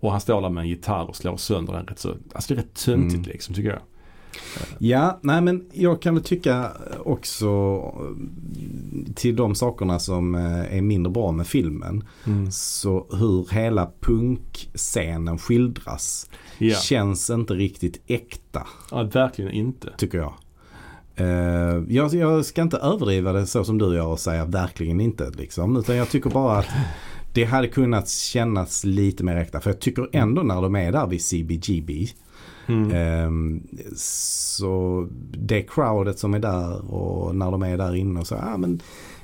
Och 0.06 0.12
han 0.12 0.22
står 0.22 0.42
där 0.42 0.50
med 0.50 0.62
en 0.62 0.68
gitarr 0.68 1.10
och 1.10 1.16
slår 1.16 1.38
sönder 1.38 1.74
den 1.74 1.86
rätt 1.88 2.00
så, 2.00 2.10
alltså 2.34 2.54
det 2.54 2.60
är 2.60 2.64
rätt 2.64 2.74
töntigt 2.86 3.16
Mm. 3.16 3.30
liksom 3.30 3.56
tycker 3.56 3.70
jag. 3.70 3.80
Ja, 4.78 5.20
nej 5.22 5.42
men 5.42 5.66
jag 5.74 6.02
kan 6.02 6.14
väl 6.16 6.24
tycka 6.24 6.72
också 7.04 7.82
till 9.16 9.36
de 9.36 9.56
sakerna 9.56 10.00
som 10.00 10.36
eh, 10.36 10.78
är 10.78 10.82
mindre 10.82 11.12
bra 11.12 11.32
med 11.32 11.48
filmen. 11.48 12.04
Mm. 12.26 12.52
Så 12.52 13.08
hur 13.12 13.54
hela 13.54 13.92
punkscenen 14.00 15.38
skildras 15.38 16.30
Ja. 16.58 16.76
känns 16.76 17.30
inte 17.30 17.54
riktigt 17.54 18.02
äkta 18.08 18.68
ja, 18.92 19.04
verkligen 19.04 19.52
inte. 19.52 19.94
tycker 19.98 20.18
jag. 20.18 20.34
Eh, 21.16 21.84
jag. 21.90 22.14
Jag 22.14 22.46
ska 22.46 22.62
inte 22.62 22.78
överdriva 22.78 23.34
det 23.34 23.46
så 23.46 23.64
som 23.64 23.78
du 23.78 23.96
gör 23.96 24.08
och 24.08 24.20
säga 24.20 24.46
verkligen 24.46 25.02
inte 25.02 25.30
liksom. 25.30 25.78
Utan 25.78 25.96
jag 25.96 26.10
tycker 26.10 26.30
bara 26.30 26.58
att 26.58 26.68
det 27.36 27.44
hade 27.44 27.68
kunnat 27.68 28.10
kännas 28.10 28.84
lite 28.84 29.24
mer 29.24 29.36
äkta. 29.38 29.60
För 29.62 29.70
jag 29.70 29.80
tycker 29.80 30.10
ändå 30.12 30.42
när 30.42 30.62
de 30.62 30.76
är 30.76 30.92
där 30.92 31.08
vid 31.08 31.22
CBGB. 31.22 32.08
Mm. 32.68 32.92
ehm, 32.92 33.64
så 33.96 35.08
det 35.32 35.62
crowdet 35.62 36.20
som 36.20 36.34
är 36.34 36.40
där 36.40 36.94
och 36.94 37.36
när 37.36 37.52
de 37.52 37.64
är 37.64 37.78
där 37.78 37.96
inne 37.96 38.20
och 38.20 38.28
så. 38.28 38.36
Ja, 38.36 38.58
men 38.58 38.82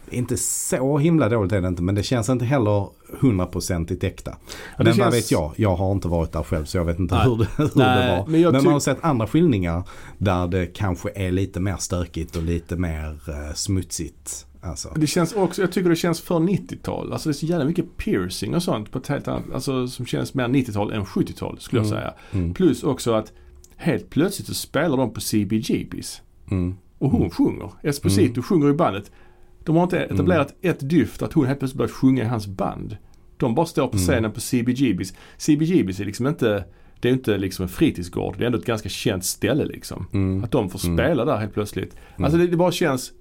inte 0.10 0.38
så 0.38 0.97
himla 0.97 1.30
dåligt 1.30 1.52
är 1.52 1.62
det 1.62 1.67
inte. 1.67 1.84
Men 1.84 1.95
det 1.95 2.04
känns 2.04 2.30
inte 2.30 2.45
heller 2.45 2.88
hundraprocentigt 3.19 4.04
äkta. 4.04 4.32
det 4.32 4.38
men 4.78 4.86
vad 4.88 4.95
känns- 4.95 5.15
vet 5.15 5.32
jag? 5.32 5.52
Jag 5.56 5.76
har 5.76 5.91
inte 5.91 6.08
varit 6.08 6.32
där 6.32 6.43
själv 6.43 6.65
så 6.65 6.78
jag 6.78 6.86
vet 6.86 7.00
inte 7.00 7.15
Nej. 7.15 7.26
hur, 7.26 7.38
det, 7.38 7.47
hur 7.58 7.69
Nej, 7.76 8.04
det 8.08 8.15
var. 8.17 8.24
men 8.24 8.32
Men, 8.32 8.41
jag 8.41 8.54
man 8.54 8.74
har 8.74 8.80
sett 8.80 8.97
andra 9.02 9.28
skildringar 9.28 9.84
där 10.17 10.47
det 10.47 10.65
kanske 10.65 11.10
är 11.15 11.32
lite 11.32 11.60
mer 11.60 11.78
stökigt 11.78 12.36
och 12.36 12.43
lite 12.43 12.76
mer 12.76 13.19
eh, 13.28 13.54
smutsigt. 13.54 14.45
Alltså. 14.63 14.93
Det 14.95 15.08
känns 15.08 15.34
också, 15.34 15.62
jag 15.62 15.71
tycker 15.71 15.89
det 15.89 15.95
känns 15.95 16.21
för 16.21 16.36
90-tal. 16.39 17.13
Alltså 17.13 17.30
det 17.30 17.32
är 17.32 17.34
så 17.34 17.45
jävla 17.45 17.65
mycket 17.65 17.97
piercing 17.97 18.56
och 18.56 18.63
sånt 18.63 18.91
på 18.91 18.97
ett 18.97 19.08
helt 19.08 19.28
annat, 19.28 19.43
alltså 19.54 19.88
som 19.88 20.06
känns 20.06 20.34
mer 20.34 20.47
90-tal 20.47 20.91
än 20.93 21.06
70-tal 21.06 21.60
skulle 21.60 21.82
jag 21.82 21.88
Mm. 21.88 22.00
säga. 22.00 22.13
Mm. 22.32 22.54
Plus 22.54 22.84
också 22.84 23.13
att 23.13 23.34
helt 23.76 24.10
plötsligt 24.10 24.47
så 24.47 24.54
spelar 24.54 24.97
de 24.97 25.13
på 25.13 25.21
CBGBs. 25.21 26.21
Mm. 26.52 26.76
Och 26.97 27.12
hon 27.12 27.30
sjunger. 27.30 27.71
Esposito 27.84 28.41
sjunger 28.41 28.69
i 28.69 28.74
bandet. 28.74 29.12
De 29.63 29.76
har 29.76 29.84
inte 29.84 30.00
etablerat 30.00 30.54
ett 30.62 30.89
dyft 30.89 31.21
att 31.21 31.34
hon 31.34 31.45
helt 31.45 31.60
plötsligt 31.60 31.78
börjat 31.78 31.91
sjunga 31.91 32.24
i 32.24 32.28
hans 32.28 32.47
band. 32.47 32.97
De 33.38 33.56
bara 33.56 33.65
står 33.65 33.88
på 33.88 33.97
Mm. 33.97 34.08
scenen 34.08 34.32
på 34.32 34.39
CBGBs. 34.39 35.13
CBGBs 35.38 36.00
är 36.00 36.06
liksom 36.06 36.28
inte, 36.28 36.65
det 37.00 37.10
är 37.10 37.13
inte 37.13 37.38
liksom 37.38 37.63
en 37.63 37.69
fritidsgård. 37.69 38.36
Det 38.38 38.43
är 38.43 38.45
ändå 38.45 38.58
ett 38.58 38.65
ganska 38.65 38.89
känt 38.89 39.26
ställe 39.26 39.65
liksom. 39.65 40.08
Mm. 40.13 40.43
Att 40.43 40.52
de 40.52 40.69
får 40.69 40.86
Mm. 40.86 40.97
spela 40.97 41.26
där 41.26 41.38
helt 41.38 41.54
plötsligt. 41.54 41.95
Alltså 42.17 42.38
det, 42.38 42.47
det 42.47 42.58
bara 42.58 42.71
känns 42.71 43.12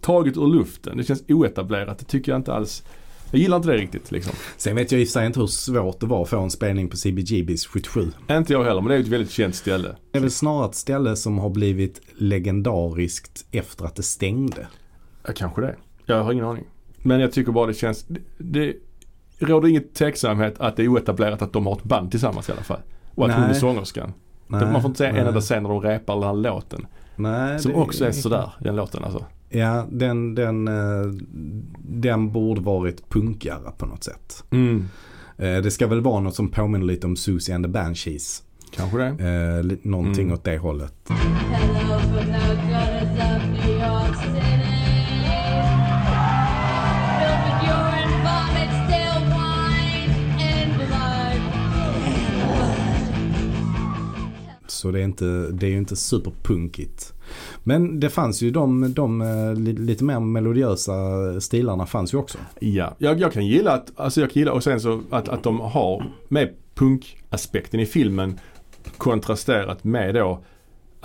taget 0.00 0.36
ur 0.36 0.46
luften. 0.46 0.96
Det 0.96 1.04
känns 1.04 1.24
oetablerat. 1.28 1.98
Det 1.98 2.04
tycker 2.04 2.32
jag 2.32 2.38
inte 2.38 2.52
alls. 2.52 2.82
Jag 3.30 3.40
gillar 3.40 3.56
inte 3.56 3.68
det 3.68 3.76
riktigt 3.76 4.10
liksom. 4.12 4.32
Sen 4.56 4.76
vet 4.76 4.92
jag 4.92 5.00
i 5.00 5.04
och 5.04 5.08
för 5.08 5.12
sig 5.12 5.26
inte 5.26 5.40
hur 5.40 5.46
svårt 5.46 6.00
det 6.00 6.06
var 6.06 6.22
att 6.22 6.28
få 6.28 6.40
en 6.40 6.50
spelning 6.50 6.88
på 6.88 6.96
CBGBs 6.96 7.66
77. 7.66 8.12
Inte 8.30 8.52
jag 8.52 8.64
heller 8.64 8.80
men 8.80 8.88
det 8.88 8.94
är 8.94 9.00
ett 9.00 9.08
väldigt 9.08 9.30
känt 9.30 9.54
ställe. 9.54 9.96
Det 10.10 10.18
är 10.18 10.22
väl 10.22 10.30
snarare 10.30 10.66
ett 10.68 10.74
ställe 10.74 11.16
som 11.16 11.38
har 11.38 11.50
blivit 11.50 12.00
legendariskt 12.16 13.46
efter 13.50 13.84
att 13.84 13.96
det 13.96 14.02
stängde. 14.02 14.66
Ja, 15.26 15.32
kanske 15.36 15.60
det. 15.60 15.76
Jag 16.06 16.24
har 16.24 16.32
ingen 16.32 16.44
aning. 16.44 16.64
Men 17.02 17.20
jag 17.20 17.32
tycker 17.32 17.52
bara 17.52 17.66
det 17.66 17.74
känns, 17.74 18.04
det, 18.08 18.20
det 18.38 18.72
råder 19.38 19.68
inget 19.68 19.94
tveksamhet 19.94 20.54
att 20.58 20.76
det 20.76 20.82
är 20.84 20.88
oetablerat 20.88 21.42
att 21.42 21.52
de 21.52 21.66
har 21.66 21.76
ett 21.76 21.84
band 21.84 22.10
tillsammans 22.10 22.48
i 22.48 22.52
alla 22.52 22.62
fall. 22.62 22.80
Och 23.14 23.26
att 23.26 23.34
hon 23.34 23.42
är 23.44 23.48
Nej. 23.48 23.60
sångerskan. 23.60 24.12
Nej, 24.46 24.72
Man 24.72 24.82
får 24.82 24.88
inte 24.88 24.98
säga 24.98 25.10
en 25.10 25.16
nej. 25.16 25.26
enda 25.26 25.40
scen 25.40 25.62
när 25.62 25.70
de 25.70 25.80
repar 25.80 26.14
den 26.14 26.22
här 26.24 26.34
låten. 26.34 26.86
Nej, 27.16 27.58
Som 27.58 27.74
också 27.74 28.04
är 28.04 28.12
sådär, 28.12 28.52
den 28.60 28.76
låten 28.76 29.04
alltså. 29.04 29.24
Ja, 29.48 29.86
den, 29.90 30.34
den, 30.34 30.68
eh, 30.68 31.06
den 31.82 32.32
borde 32.32 32.60
varit 32.60 33.08
punkigare 33.08 33.72
på 33.78 33.86
något 33.86 34.04
sätt. 34.04 34.44
Mm. 34.50 34.88
Eh, 35.38 35.56
Det 35.62 35.70
ska 35.70 35.86
väl 35.86 36.00
vara 36.00 36.20
något 36.20 36.34
som 36.34 36.48
påminner 36.48 36.86
lite 36.86 37.06
om 37.06 37.16
Susie 37.16 37.54
and 37.54 37.64
the 37.64 37.68
Banshees. 37.68 38.42
Kanske 38.76 38.98
det. 38.98 39.06
Eh, 39.06 39.78
Någonting 39.82 40.22
Mm. 40.24 40.34
åt 40.34 40.44
det 40.44 40.58
hållet. 40.58 40.94
Hello. 41.08 42.00
Så 54.68 54.90
det 54.90 55.00
är, 55.00 55.04
inte, 55.04 55.24
det 55.52 55.66
är 55.66 55.70
ju 55.70 55.78
inte 55.78 55.96
superpunkigt. 55.96 57.12
Men 57.62 58.00
det 58.00 58.10
fanns 58.10 58.42
ju 58.42 58.50
de, 58.50 58.94
de 58.94 59.22
eh, 59.22 59.54
lite 59.54 60.04
mer 60.04 60.20
melodiösa 60.20 60.92
stilarna 61.40 61.86
fanns 61.86 62.14
ju 62.14 62.18
också. 62.18 62.38
Ja, 62.60 62.94
jag, 62.98 63.20
jag 63.20 63.32
kan 63.32 63.46
gilla 63.46 63.72
att, 63.72 63.92
alltså 63.96 64.20
jag 64.20 64.30
kan 64.30 64.40
gilla 64.40 64.52
och 64.52 64.64
sen 64.64 64.80
så 64.80 65.00
att, 65.10 65.28
att 65.28 65.42
de 65.42 65.60
har 65.60 66.04
med 66.28 66.54
punkaspekten 66.74 67.80
i 67.80 67.86
filmen 67.86 68.38
kontrasterat 68.96 69.84
med 69.84 70.14
då 70.14 70.42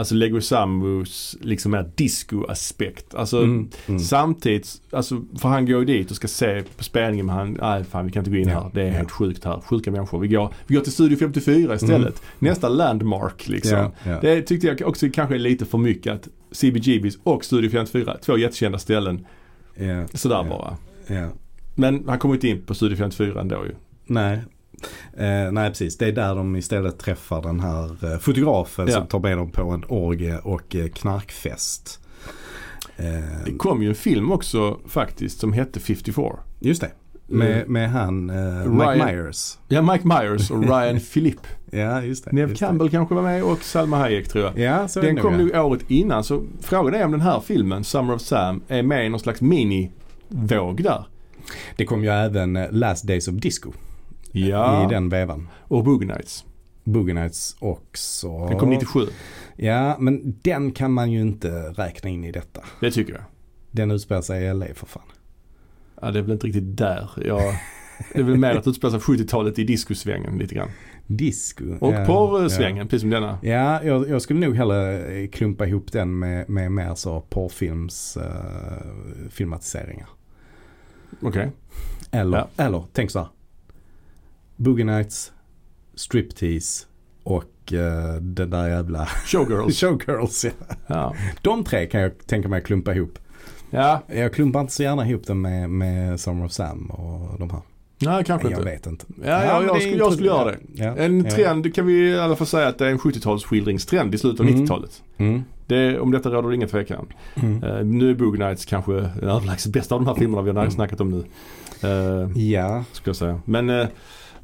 Alltså 0.01 0.15
Leguizamus 0.15 1.37
liksom 1.41 1.71
mer 1.71 1.91
disco-aspekt. 1.95 3.15
Alltså 3.15 3.37
Mm, 3.37 3.69
mm. 3.87 3.99
samtidigt, 3.99 4.81
alltså 4.91 5.21
för 5.39 5.49
han 5.49 5.65
går 5.65 5.79
ju 5.79 5.85
dit 5.85 6.09
och 6.09 6.15
ska 6.15 6.27
se 6.27 6.63
på 6.77 6.83
spelningen 6.83 7.25
men 7.25 7.35
han, 7.35 7.57
nej 7.61 7.83
fan 7.83 8.05
vi 8.05 8.11
kan 8.11 8.19
inte 8.19 8.31
gå 8.31 8.37
in 8.37 8.47
Ja, 8.49 8.61
här. 8.61 8.71
Det 8.73 8.81
är 8.81 8.85
ja. 8.85 8.91
helt 8.91 9.11
sjukt 9.11 9.45
här. 9.45 9.61
Sjuka 9.61 9.91
människor. 9.91 10.19
Vi 10.19 10.27
går, 10.27 10.53
vi 10.67 10.75
går 10.75 10.81
till 10.81 10.91
Studio 10.91 11.17
54 11.17 11.75
istället. 11.75 12.21
Nästa 12.39 12.69
landmark 12.69 13.47
liksom. 13.47 13.77
Mm. 13.77 13.91
Ja. 14.03 14.19
Det 14.21 14.41
tyckte 14.41 14.67
jag 14.67 14.81
också 14.87 15.07
kanske 15.13 15.35
är 15.35 15.39
lite 15.39 15.65
för 15.65 15.77
mycket 15.77 16.13
att 16.13 16.27
CBGBs 16.51 17.17
och 17.23 17.45
Studio 17.45 17.69
54, 17.69 18.17
två 18.21 18.37
jättekända 18.37 18.77
ställen. 18.79 19.25
Sådär 20.13 20.43
bara. 20.43 20.77
Men 21.75 22.03
han 22.07 22.19
kommer 22.19 22.35
inte 22.35 22.47
in 22.47 22.61
på 22.61 22.73
Studio 22.73 22.97
54 22.97 23.41
ändå 23.41 23.65
ju. 23.65 23.75
Nej. 24.05 24.39
Eh, 25.17 25.51
nej 25.51 25.69
precis, 25.69 25.97
det 25.97 26.07
är 26.07 26.11
där 26.11 26.35
de 26.35 26.55
istället 26.55 26.99
träffar 26.99 27.41
den 27.41 27.59
här 27.59 28.13
eh, 28.13 28.19
fotografen 28.19 28.87
Ja. 28.87 28.93
som 28.93 29.07
tar 29.07 29.19
med 29.19 29.37
dem 29.37 29.51
på 29.51 29.69
en 29.69 29.83
orgie 29.87 30.37
och 30.37 30.75
eh, 30.75 30.87
knarkfest. 30.87 31.99
Eh, 32.97 33.05
Det 33.45 33.51
kom 33.57 33.83
ju 33.83 33.89
en 33.89 33.95
film 33.95 34.31
också 34.31 34.79
faktiskt 34.87 35.39
som 35.39 35.53
hette 35.53 35.79
54. 35.79 36.23
just 36.59 36.81
det, 36.81 36.91
med, 37.27 37.51
Mm. 37.57 37.73
med 37.73 37.89
han 37.91 38.29
eh, 38.29 38.65
Mike 38.65 38.85
Ryan- 38.85 39.05
Myers. 39.05 39.57
Ja, 39.67 39.81
Mike 39.81 40.07
Myers 40.07 40.51
och 40.51 40.63
Ryan 40.67 40.99
Philippe. 40.99 41.47
Ja, 41.71 42.01
just 42.01 42.25
det. 42.25 42.31
Neve 42.31 42.49
just 42.49 42.59
det. 42.59 42.65
Campbell 42.65 42.89
kanske 42.89 43.15
var 43.15 43.21
med 43.21 43.43
och 43.43 43.59
Salma 43.63 43.97
Hayek 43.97 44.27
tror 44.29 44.43
jag. 44.45 44.59
Ja, 44.59 44.87
så 44.87 45.01
Den 45.01 45.17
kom 45.17 45.37
nog. 45.37 45.55
året 45.55 45.81
innan 45.87 46.23
så 46.23 46.43
frågan 46.61 46.93
är 46.93 47.05
om 47.05 47.11
den 47.11 47.21
här 47.21 47.39
filmen, 47.39 47.83
Summer 47.83 48.13
of 48.13 48.21
Sam, 48.21 48.61
är 48.67 48.83
med 48.83 49.05
i 49.05 49.09
någon 49.09 49.19
slags 49.19 49.41
mini-våg 49.41 50.83
där. 50.83 51.05
Det 51.75 51.85
kom 51.85 52.03
ju 52.03 52.09
även 52.09 52.53
Last 52.71 53.07
Days 53.07 53.27
of 53.27 53.33
Disco 53.35 53.71
Ja. 54.31 54.85
i 54.85 54.93
den 54.93 55.09
vevan. 55.09 55.47
Och 55.61 55.83
Boogie 55.83 56.07
Nights. 56.07 56.45
Boogie 56.83 57.13
Nights 57.13 57.55
också. 57.59 58.47
Den 58.47 58.59
kom 58.59 58.69
97. 58.69 58.99
Ja, 59.55 59.95
men 59.99 60.39
den 60.41 60.71
kan 60.71 60.91
man 60.93 61.11
ju 61.11 61.21
inte 61.21 61.49
räkna 61.69 62.09
in 62.09 62.23
i 62.23 62.31
detta. 62.31 62.61
Det 62.79 62.91
tycker 62.91 63.13
jag. 63.13 63.23
Den 63.71 63.91
utspelar 63.91 64.21
sig 64.21 64.45
i 64.45 64.53
LA 64.53 64.65
för 64.75 64.85
fan. 64.85 65.03
Ja, 66.01 66.11
det 66.11 66.19
är 66.19 66.23
väl 66.23 66.31
inte 66.31 66.47
riktigt 66.47 66.77
där. 66.77 67.09
Jag, 67.25 67.41
det 68.13 68.19
är 68.19 68.23
väl 68.23 68.37
mer 68.37 68.55
att 68.55 68.67
utspela 68.67 68.91
sig 68.91 68.99
70-talet 69.15 69.59
i 69.59 69.63
discosvängen 69.63 70.37
lite 70.37 70.55
grann. 70.55 70.69
Disco. 71.07 71.63
Och 71.79 71.93
ja, 71.93 72.05
porrsvängen, 72.05 72.87
precis 72.87 73.01
som 73.01 73.09
denna. 73.09 73.39
Ja, 73.41 73.83
jag, 73.83 74.09
jag 74.09 74.21
skulle 74.21 74.39
nog 74.39 74.55
hellre 74.55 75.27
klumpa 75.27 75.67
ihop 75.67 75.91
den 75.91 76.19
med, 76.19 76.49
med 76.49 76.71
mer 76.71 76.95
så 76.95 77.21
porrfilms 77.21 78.17
eh, 78.17 79.29
filmatiseringar. 79.29 80.09
Okej. 81.21 81.51
Eller, 82.11 82.37
Ja. 82.37 82.47
eller 82.63 82.83
tänk 82.93 83.11
så 83.11 83.19
här. 83.19 83.27
Boogie 84.63 84.85
Nights, 84.85 85.31
Striptease 85.95 86.85
och 87.23 87.43
uh, 87.73 88.21
den 88.21 88.49
där 88.49 88.67
jävla 88.69 89.05
Showgirls. 89.25 89.79
Showgirls. 89.79 90.45
Ja. 90.45 90.51
Ja. 90.87 91.15
De 91.41 91.63
tre 91.63 91.85
kan 91.85 92.01
jag 92.01 92.11
tänka 92.27 92.49
mig 92.49 92.57
att 92.59 92.65
klumpa 92.65 92.95
ihop. 92.95 93.19
Ja, 93.69 94.01
Jag 94.07 94.33
klumpar 94.33 94.61
inte 94.61 94.73
så 94.73 94.83
gärna 94.83 95.09
ihop 95.09 95.27
den 95.27 95.41
med, 95.41 95.69
med 95.69 96.19
Summer 96.19 96.45
of 96.45 96.51
Sam 96.51 96.85
och 96.85 97.39
de 97.39 97.49
här. 97.49 97.61
nej 97.99 98.23
kanske 98.23 98.47
Jag 98.49 98.59
inte. 98.59 98.69
vet 98.71 98.87
inte. 98.87 99.05
Ja, 99.23 99.43
ja, 99.45 99.57
men 99.59 99.67
jag, 99.67 99.81
skulle, 99.81 99.97
jag 99.97 100.13
skulle 100.13 100.27
göra 100.27 100.45
det. 100.51 100.57
Ja, 100.73 100.95
En 100.97 101.25
ja. 101.25 101.31
trend 101.31 101.75
kan 101.75 101.85
vi 101.85 102.09
i 102.09 102.19
alla 102.19 102.35
fall 102.35 102.47
säga 102.47 102.67
att 102.67 102.77
det 102.77 102.85
är 102.87 102.91
en 102.91 102.97
70-talsskildringstrend 102.99 104.15
i 104.15 104.17
slutet 104.17 104.39
av 104.39 104.45
Mm. 104.47 104.61
90-talet. 104.63 105.03
Mm. 105.17 105.43
Det, 105.67 105.99
om 105.99 106.11
detta 106.11 106.29
råder 106.29 106.49
det 106.49 106.55
ingen 106.55 106.69
tvekan. 106.69 107.05
Mm. 107.35 107.63
Eh, 107.63 107.83
nu 107.85 108.09
är 108.09 108.15
Boogie 108.15 108.47
Nights 108.47 108.65
kanske 108.65 108.91
den 108.93 109.29
överlägset 109.29 109.73
bästa 109.73 109.95
av 109.95 110.01
de 110.01 110.07
här 110.07 110.15
filmerna 110.15 110.41
vi 110.41 110.51
har 110.51 110.69
snackat 110.69 111.01
om 111.01 111.09
nu. 111.09 111.23
Uh, 111.89 112.37
Ja, 112.37 112.83
skulle 112.91 113.09
jag 113.09 113.15
säga. 113.15 113.41
Men 113.45 113.69
eh, 113.69 113.87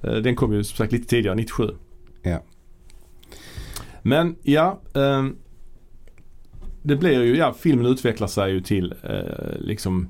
den 0.02 0.36
kom 0.36 0.54
ju 0.54 0.64
som 0.64 0.78
sagt 0.78 0.92
lite 0.92 1.08
tidigare, 1.08 1.36
97. 1.36 1.70
Ja. 2.24 2.44
Men 4.02 4.36
ja, 4.44 4.80
ehm, 4.94 5.36
det 6.82 6.96
blir 6.96 7.24
ju, 7.24 7.38
ja 7.38 7.54
filmen 7.54 7.86
utvecklar 7.86 8.28
sig 8.28 8.52
ju 8.52 8.62
till 8.62 8.94
eh, 9.04 9.60
liksom 9.60 10.08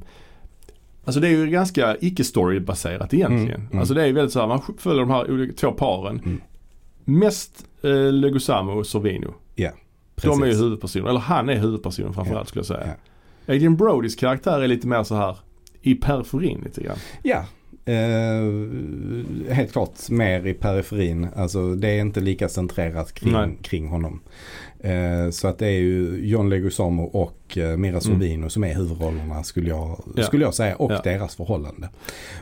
Alltså 1.06 1.20
det 1.22 1.28
är 1.28 1.32
ju 1.32 1.48
ganska 1.48 1.98
icke-story-baserat 2.02 3.14
egentligen. 3.14 3.60
Mm, 3.60 3.68
mm. 3.68 3.80
Alltså 3.80 3.94
det 3.94 4.02
är 4.02 4.06
ju 4.06 4.14
väldigt 4.14 4.34
så 4.34 4.40
här, 4.40 4.48
man 4.48 4.62
följer 4.78 5.00
de 5.00 5.10
här 5.10 5.54
två 5.56 5.72
paren. 5.72 6.20
Mm. 6.26 6.42
Mest 7.06 7.66
eh, 7.82 8.12
Legosamo 8.14 8.72
och 8.72 8.88
Sorvino. 8.88 9.34
ja. 9.56 9.72
De 10.22 10.44
är 10.44 10.48
ju 10.48 10.54
huvudpersoner, 10.54 11.10
eller 11.10 11.20
han 11.20 11.50
är 11.50 11.56
huvudpersonen 11.56 12.14
framförallt 12.14 12.48
Ja, 12.48 12.50
skulle 12.50 12.60
jag 12.60 12.66
säga. 12.66 12.96
ja. 13.46 13.54
Adrian 13.54 13.76
Brodys 13.76 14.16
karaktär 14.16 14.62
är 14.62 14.68
lite 14.68 14.88
mer 14.88 15.04
så 15.04 15.16
här 15.16 15.38
i 15.82 15.96
periferin 15.96 16.62
lite 16.66 16.84
grann. 16.84 16.98
Ja, 17.24 17.46
eh, 17.88 19.54
helt 19.54 19.72
klart 19.72 20.10
mer 20.10 20.48
i 20.48 20.54
periferin. 20.54 21.28
Alltså 21.36 21.76
det 21.76 21.88
är 21.90 22.00
inte 22.02 22.20
lika 22.20 22.50
centrerat 22.50 23.14
Nej. 23.22 23.34
kring, 23.34 23.58
kring 23.62 23.88
honom. 23.88 24.20
Eh, 24.80 25.30
så 25.32 25.48
att 25.48 25.60
det 25.60 25.68
är 25.68 25.80
ju 25.80 26.20
John 26.28 26.50
Leguizamo 26.50 27.04
och 27.04 27.58
eh, 27.58 27.78
Mira 27.78 28.00
Sorvino 28.02 28.50
som 28.50 28.64
är 28.64 28.76
huvudrollerna 28.76 29.44
skulle 29.44 29.70
jag, 29.70 29.88
Mm. 29.88 30.14
Ja. 30.16 30.24
skulle 30.24 30.46
jag 30.46 30.54
säga 30.54 30.76
och 30.76 30.92
Ja. 30.92 31.02
deras 31.04 31.36
förhållande. 31.36 31.90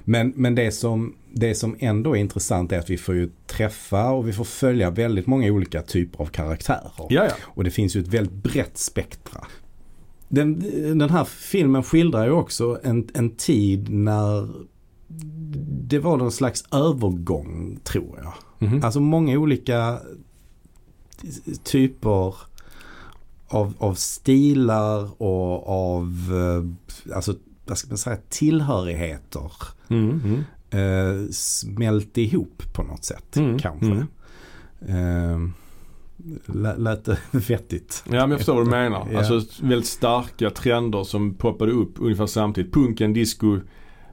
Men, 0.04 0.34
men 0.36 0.56
det, 0.56 0.72
som, 0.72 1.16
det 1.32 1.56
som 1.56 1.76
ändå 1.80 2.16
är 2.16 2.20
intressant 2.20 2.72
är 2.72 2.80
att 2.80 2.89
vi 2.89 2.98
får 2.98 3.16
ju 3.16 3.30
träffa 3.48 4.10
och 4.12 4.28
vi 4.28 4.34
får 4.34 4.43
följa 4.43 4.89
väldigt 4.89 5.28
många 5.28 5.52
olika 5.52 5.82
typer 5.82 6.22
av 6.24 6.26
karaktärer. 6.26 6.91
Ja, 6.98 7.06
ja. 7.26 7.32
Och 7.41 7.64
det 7.64 7.72
finns 7.72 7.96
ju 7.96 8.00
ett 8.02 8.08
väldigt 8.08 8.34
brett 8.54 8.78
spektra. 8.78 9.43
Den, 10.28 10.60
den 11.00 11.10
här 11.10 11.24
filmen 11.24 11.84
skildrar 11.84 12.26
ju 12.26 12.32
också 12.32 12.80
en, 12.84 13.08
en 13.14 13.30
tid 13.30 13.89
när 13.89 14.50
det 15.88 15.99
var 15.99 16.18
någon 16.18 16.32
slags 16.32 16.64
övergång 16.72 17.80
tror 17.84 18.20
jag. 18.24 18.34
Mhm. 18.70 18.84
Alltså 18.84 18.99
många 18.99 19.38
olika 19.39 19.99
typer 21.64 22.36
av, 23.47 23.74
av 23.78 23.93
stilar 23.93 25.22
och 25.22 25.70
av 25.70 26.12
eh, 27.08 27.16
alltså, 27.16 27.34
vad 27.66 27.78
ska 27.78 27.88
man 27.89 27.97
säga, 27.97 28.18
tillhörigheter 28.30 29.51
Mm, 29.88 30.22
mm. 30.24 30.43
eh, 31.24 31.30
smälte 31.32 32.22
ihop 32.22 32.64
på 32.74 32.84
något 32.84 33.03
sätt 33.03 33.36
Mm, 33.38 33.60
kanske. 33.60 33.86
mm. 33.86 34.08
Eh, 34.88 35.49
lä- 36.56 36.78
lät 36.78 37.06
det 37.06 37.18
vettigt? 37.32 38.03
Ja 38.06 38.12
men 38.12 38.30
jag 38.30 38.39
förstår 38.39 38.56
vad 38.56 38.66
du 38.66 38.70
menar. 38.72 39.08
Ja. 39.12 39.18
Alltså 39.18 39.41
väldigt 39.66 39.88
starka 39.89 40.49
trender 40.49 41.03
som 41.03 41.34
poppade 41.34 41.72
upp 41.72 41.93
ungefär 41.99 42.26
samtidigt. 42.26 42.74
Punken, 42.74 43.14
disco, 43.14 43.60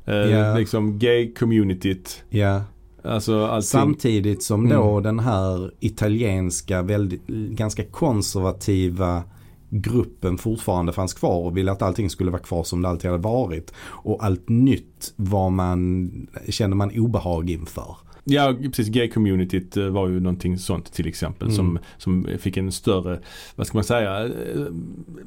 eh, 0.06 0.14
Ja. 0.14 0.54
liksom 0.58 0.98
gay-communityt. 0.98 2.22
Ja. 2.30 2.62
Alltså 3.04 3.44
allting. 3.46 3.62
Samtidigt 3.62 4.42
som 4.42 4.68
då 4.68 4.90
Mm. 4.90 5.02
den 5.02 5.18
här 5.18 5.70
italienska, 5.80 6.82
väldigt, 6.82 7.26
ganska 7.50 7.84
konservativa 7.84 9.22
gruppen 9.70 10.38
fortfarande 10.38 10.92
fanns 10.92 11.14
kvar 11.14 11.44
och 11.46 11.56
ville 11.56 11.72
att 11.72 11.82
allting 11.82 12.10
skulle 12.10 12.30
vara 12.30 12.42
kvar 12.42 12.64
som 12.64 12.82
det 12.82 12.88
alltid 12.88 13.10
hade 13.10 13.22
varit. 13.22 13.72
Och 13.84 14.24
allt 14.24 14.48
nytt 14.48 15.12
var 15.16 15.50
man, 15.50 16.10
kände 16.48 16.76
man 16.76 16.90
obehag 16.98 17.50
inför. 17.50 17.96
Ja 18.24 18.54
precis, 18.62 18.88
gay-communityt 18.88 19.76
eh, 19.76 19.86
var 19.88 20.08
ju 20.08 20.20
någonting 20.20 20.58
sånt 20.58 20.92
till 20.92 21.06
exempel. 21.08 21.48
Mm. 21.48 21.56
Som, 21.56 21.78
som 21.98 22.28
fick 22.38 22.56
en 22.56 22.72
större, 22.72 23.20
vad 23.56 23.66
ska 23.66 23.76
man 23.78 23.84
säga, 23.84 24.24
eh, 24.24 24.30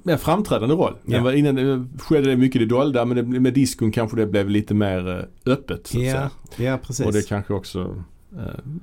mer 0.03 0.17
framträdande 0.17 0.75
roll. 0.75 0.95
Ja. 1.05 1.23
Vad 1.23 1.35
Innan 1.35 1.57
eh, 1.57 1.81
skedde 1.99 2.29
det 2.29 2.37
mycket 2.37 2.61
i 2.61 2.65
det 2.65 2.75
dolda 2.75 3.05
men 3.05 3.31
det, 3.31 3.39
med 3.39 3.53
diskon 3.53 3.91
kanske 3.91 4.17
det 4.17 4.25
blev 4.27 4.49
lite 4.49 4.73
mer 4.73 5.27
öppet 5.45 5.87
så 5.87 5.97
att 5.97 6.03
säga. 6.03 6.29
ja 6.57 6.77
precis. 6.77 7.05
Och 7.05 7.13
det 7.13 7.27
kanske 7.29 7.53
också, 7.53 8.03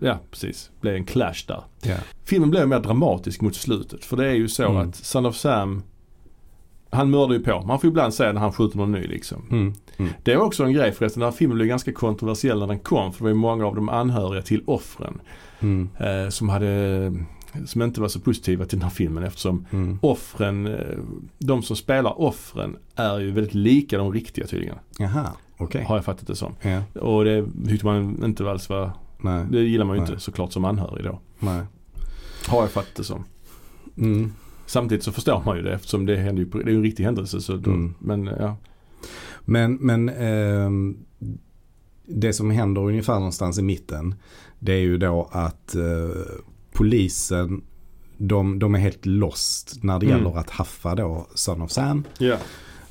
ja 0.01 0.19
precis, 0.31 0.71
blev 0.81 0.95
en 0.95 1.05
clash 1.05 1.45
där. 1.49 1.63
ja. 1.83 1.97
Filmen 2.25 2.51
blev 2.51 2.69
mer 2.69 2.81
dramatisk 2.81 3.41
mot 3.41 3.55
slutet. 3.55 4.05
För 4.05 4.17
det 4.17 4.27
är 4.27 4.35
ju 4.35 4.49
så 4.49 4.63
Mm. 4.71 4.77
att 4.89 4.97
Son 4.97 5.27
of 5.27 5.37
Sam, 5.37 5.83
han 6.93 7.11
mördar 7.11 7.35
ju 7.35 7.41
på. 7.41 7.63
Man 7.67 7.81
får 7.81 7.89
ibland 7.91 8.15
säga 8.15 8.33
när 8.33 8.41
han 8.41 8.53
skjuter 8.53 8.77
någon 8.79 8.93
ny 8.93 9.07
liksom. 9.07 9.43
Mm. 9.51 9.73
Mm. 9.97 10.13
Det 10.23 10.37
var 10.37 10.45
också 10.45 10.65
en 10.65 10.73
grej 10.73 10.93
förresten. 10.93 11.21
Den 11.21 11.31
här 11.31 11.37
filmen 11.39 11.55
blev 11.57 11.69
ganska 11.69 11.93
kontroversiell 11.93 12.59
när 12.59 12.67
den 12.67 12.79
kom. 12.79 13.13
För 13.13 13.19
det 13.19 13.23
var 13.25 13.29
ju 13.31 13.35
många 13.35 13.67
av 13.67 13.75
de 13.75 13.89
anhöriga 13.89 14.43
till 14.43 14.63
offren 14.67 15.21
Mm. 15.61 15.89
eh, 15.99 16.29
som 16.29 16.49
hade 16.49 17.13
som 17.67 17.83
inte 17.83 18.01
var 18.01 18.09
så 18.09 18.21
positiva 18.21 18.65
till 18.65 18.79
den 18.79 18.83
här 18.89 18.95
filmen 18.95 19.25
eftersom 19.25 19.67
Mm. 19.71 19.99
offren, 20.03 20.67
eh, 20.67 20.99
de 21.39 21.63
som 21.63 21.77
spelar 21.77 22.21
offren 22.21 22.77
är 22.97 23.19
ju 23.21 23.31
väldigt 23.31 23.55
lika 23.55 23.99
de 23.99 24.13
riktiga 24.13 24.47
tydligen. 24.47 24.77
Jaha, 24.99 25.27
okej. 25.57 25.85
Har 25.85 25.97
jag 25.97 26.05
fattat 26.05 26.27
det 26.27 26.37
som. 26.37 26.55
Ja, 26.63 27.01
Och 27.01 27.25
det 27.25 27.47
tyckte 27.69 27.87
man 27.87 28.25
inte 28.25 28.51
alls 28.51 28.69
var, 28.69 28.91
nej, 29.21 29.45
det 29.51 29.61
gillar 29.61 29.85
man 29.85 29.97
ju 29.97 30.03
Nej. 30.03 30.11
inte 30.11 30.23
såklart 30.23 30.53
som 30.53 30.65
anhörig 30.65 31.05
då. 31.05 31.21
nej. 31.39 31.61
Har 32.49 32.61
jag 32.61 32.71
fattat 32.71 32.95
det 32.97 33.05
som. 33.05 33.25
Mm. 33.97 34.33
Samtidigt 34.67 35.05
så 35.05 35.13
förstår 35.13 35.43
man 35.47 35.57
ju 35.57 35.63
det 35.63 35.73
eftersom 35.75 36.07
det 36.07 36.17
händer 36.17 36.43
ju 36.43 36.49
det 36.65 36.71
är 36.71 36.75
en 36.75 36.83
riktig 36.83 37.05
händelse. 37.05 37.41
Så 37.41 37.57
då, 37.57 37.71
Mm. 37.71 37.95
Men 37.99 38.27
ja. 38.27 38.57
Men, 39.45 39.75
men 39.75 40.09
ehm, 40.09 40.97
det 42.07 42.33
som 42.33 42.51
händer 42.51 42.81
ungefär 42.83 43.15
någonstans 43.15 43.59
i 43.59 43.63
mitten 43.63 44.15
det 44.59 44.73
är 44.73 44.81
ju 44.81 44.99
då 44.99 45.29
att 45.33 45.75
eh, 45.75 45.83
polisen 46.73 47.63
de, 48.19 48.59
de 48.59 48.75
är 48.75 48.79
helt 48.79 49.07
lost 49.07 49.79
när 49.83 49.99
det 49.99 50.07
Mm. 50.07 50.19
gäller 50.19 50.39
att 50.39 50.51
haffa 50.51 50.95
då 50.95 51.27
Son 51.35 51.63
of 51.63 51.71
Sam. 51.71 52.05
Ja. 52.19 52.37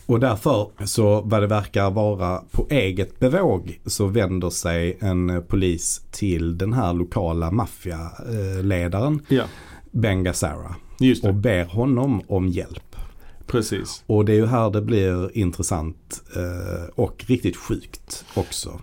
Och 0.05 0.19
därför 0.19 0.67
så 0.85 1.21
vad 1.21 1.41
det 1.41 1.47
verkar 1.47 1.91
vara 1.91 2.43
på 2.51 2.67
eget 2.69 3.19
bevåg 3.19 3.79
så 3.85 4.07
vänder 4.07 4.49
sig 4.49 4.97
en 5.01 5.29
eh, 5.29 5.39
polis 5.41 6.05
till 6.11 6.57
den 6.57 6.73
här 6.73 6.93
lokala 6.93 7.51
maffialedaren 7.51 9.19
Ja, 9.27 9.43
Ben 9.91 10.23
Gazzara 10.23 10.75
och 11.23 11.33
ber 11.33 11.65
honom 11.65 12.21
om 12.27 12.47
hjälp. 12.47 12.95
Precis. 13.47 14.03
Och 14.07 14.25
det 14.25 14.31
är 14.31 14.35
ju 14.35 14.45
här 14.45 14.69
det 14.69 14.81
blir 14.81 15.37
intressant 15.37 16.23
eh, 16.35 16.89
och 16.95 17.23
riktigt 17.27 17.57
sjukt 17.57 18.25
också. 18.33 18.79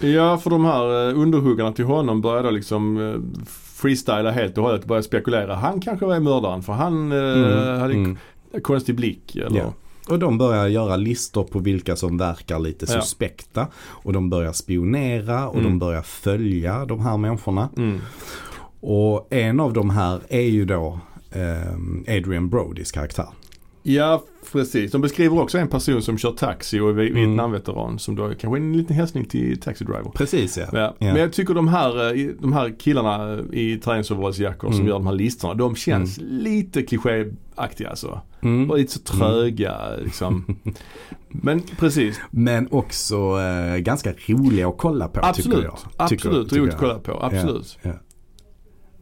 Ja, 0.00 0.38
för 0.38 0.50
de 0.50 0.64
här 0.64 1.08
eh, 1.10 1.18
underhuggarna 1.18 1.72
till 1.72 1.84
honom 1.84 2.20
började 2.20 2.50
liksom 2.50 2.96
eh, 3.10 3.44
freestyla 3.46 4.30
helt 4.30 4.58
och 4.58 4.64
hållet 4.64 4.82
och 4.82 4.88
började 4.88 5.04
spekulera. 5.06 5.54
Han 5.54 5.80
kanske 5.80 6.06
var 6.06 6.20
mördaren 6.20 6.62
för 6.62 6.72
han 6.72 7.12
Mm, 7.12 7.80
hade 7.80 7.94
mm. 7.94 8.16
konstig 8.62 8.94
blick. 8.94 9.36
Eller? 9.36 9.58
Ja. 9.58 9.72
Och 10.08 10.18
de 10.18 10.38
börjar 10.38 10.66
göra 10.68 10.96
listor 10.96 11.44
på 11.44 11.58
vilka 11.58 11.96
som 11.96 12.18
verkar 12.18 12.58
lite 12.58 12.86
Ja. 12.88 13.00
suspekta. 13.00 13.66
Och 13.84 14.12
de 14.12 14.30
börjar 14.30 14.52
spionera 14.52 15.48
och 15.48 15.54
Mm. 15.58 15.64
de 15.70 15.78
börjar 15.78 16.02
följa 16.02 16.84
de 16.84 17.00
här 17.00 17.16
människorna. 17.16 17.68
Mm. 17.76 18.00
Och 18.80 19.26
en 19.30 19.60
av 19.60 19.72
de 19.72 19.90
här 19.90 20.20
är 20.28 20.40
ju 20.40 20.64
då 20.64 21.00
Adrian 22.08 22.48
Brodys 22.48 22.92
karaktär. 22.92 23.26
Ja, 23.84 24.24
precis. 24.52 24.92
De 24.92 25.00
beskriver 25.00 25.40
också 25.40 25.58
en 25.58 25.68
person 25.68 26.02
som 26.02 26.18
kör 26.18 26.30
taxi 26.32 26.80
och 26.80 26.88
är 26.88 26.92
Mm. 26.92 27.14
Vietnamveteran 27.14 27.98
som 27.98 28.14
då 28.16 28.28
kanske 28.28 28.48
är 28.48 28.56
en 28.56 28.76
liten 28.76 28.96
hälsning 28.96 29.24
till 29.24 29.60
Taxi 29.60 29.84
Driver. 29.84 30.10
Precis 30.14 30.56
ja. 30.58 30.64
Ja. 30.72 30.78
Ja. 30.78 30.94
Men 30.98 31.16
jag 31.16 31.32
tycker 31.32 31.54
de 31.54 31.68
här, 31.68 32.16
eh, 32.16 32.26
de 32.40 32.52
här 32.52 32.78
killarna 32.80 33.32
eh, 33.32 33.40
i 33.60 33.78
träningsoverallsjackor 33.78 34.68
som 34.68 34.74
Mm. 34.74 34.86
gör 34.86 34.94
de 34.94 35.06
här 35.06 35.14
listorna, 35.14 35.54
de 35.54 35.76
känns 35.76 36.18
lite 36.22 36.82
klichéaktiga 36.82 37.88
alltså. 37.90 38.20
Mm. 38.42 38.70
Och 38.70 38.78
lite 38.78 38.92
så 38.92 38.98
tröga 39.00 39.76
liksom. 40.04 40.56
Men 41.28 41.60
precis, 41.78 42.20
Men 42.30 42.68
också 42.70 43.16
eh, 43.40 43.76
ganska 43.76 44.12
roliga 44.28 44.68
att 44.68 44.78
kolla 44.78 45.08
på 45.08 45.20
absolut. 45.22 45.50
tycker 45.56 45.64
jag. 45.64 45.78
Absolut 45.96 46.22
Tycker- 46.22 46.42
tycker 46.44 46.56
roligt 46.60 46.74
att 46.74 46.80
kolla 46.80 46.98
på. 46.98 47.18
Absolut. 47.22 47.78
Ja. 47.82 47.92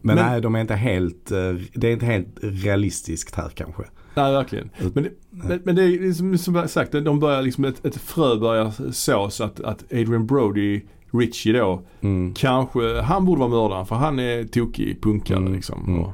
Men, 0.03 0.17
Men- 0.17 0.27
nej, 0.27 0.41
de 0.41 0.55
är 0.55 0.61
inte 0.61 0.75
helt, 0.75 1.31
eh, 1.31 1.53
det 1.75 1.89
är 1.89 1.93
inte 1.93 2.07
helt 2.07 2.39
realistiskt 2.43 3.35
här 3.35 3.49
kanske. 3.55 3.83
Nej, 4.15 4.33
verkligen. 4.33 4.71
Men, 4.95 5.03
det- 5.03 5.11
men, 5.31 5.61
men 5.65 5.77
det 5.77 5.83
är 5.83 5.89
liksom, 5.89 6.39
som 6.39 6.69
sagt, 6.69 6.93
de 6.93 7.21
börjar 7.21 7.43
liksom, 7.43 7.65
ett, 7.65 7.85
ett 7.87 7.97
frö 7.97 8.37
börjar 8.37 8.93
sås 8.93 9.41
att, 9.41 9.61
att 9.61 9.83
Adrian 9.93 10.27
Brody, 10.27 10.81
Richie 11.13 11.53
då, 11.59 11.83
Mm. 12.01 12.35
kanske, 12.35 13.01
han 13.01 13.25
borde 13.25 13.39
vara 13.41 13.51
mördaren 13.51 13.87
för 13.87 13.97
han 13.97 14.19
är 14.19 14.45
tokig 14.45 15.03
punkare 15.03 15.39
Mm, 15.39 15.53
liksom. 15.55 15.85
mm. 15.89 16.11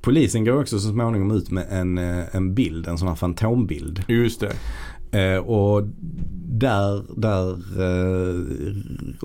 Polisen 0.00 0.44
går 0.44 0.60
också 0.60 0.78
så 0.78 0.88
småningom 0.92 1.30
ut 1.30 1.50
med 1.50 1.66
en, 1.70 1.98
eh, 1.98 2.24
en 2.36 2.54
bild, 2.54 2.86
en 2.86 2.98
sån 2.98 3.08
här 3.08 3.14
fantombild. 3.14 4.04
just 4.08 4.40
det. 4.40 4.52
Eh, 5.12 5.36
och 5.36 5.82
där, 6.54 7.02
där 7.20 7.50
eh, 7.50 8.36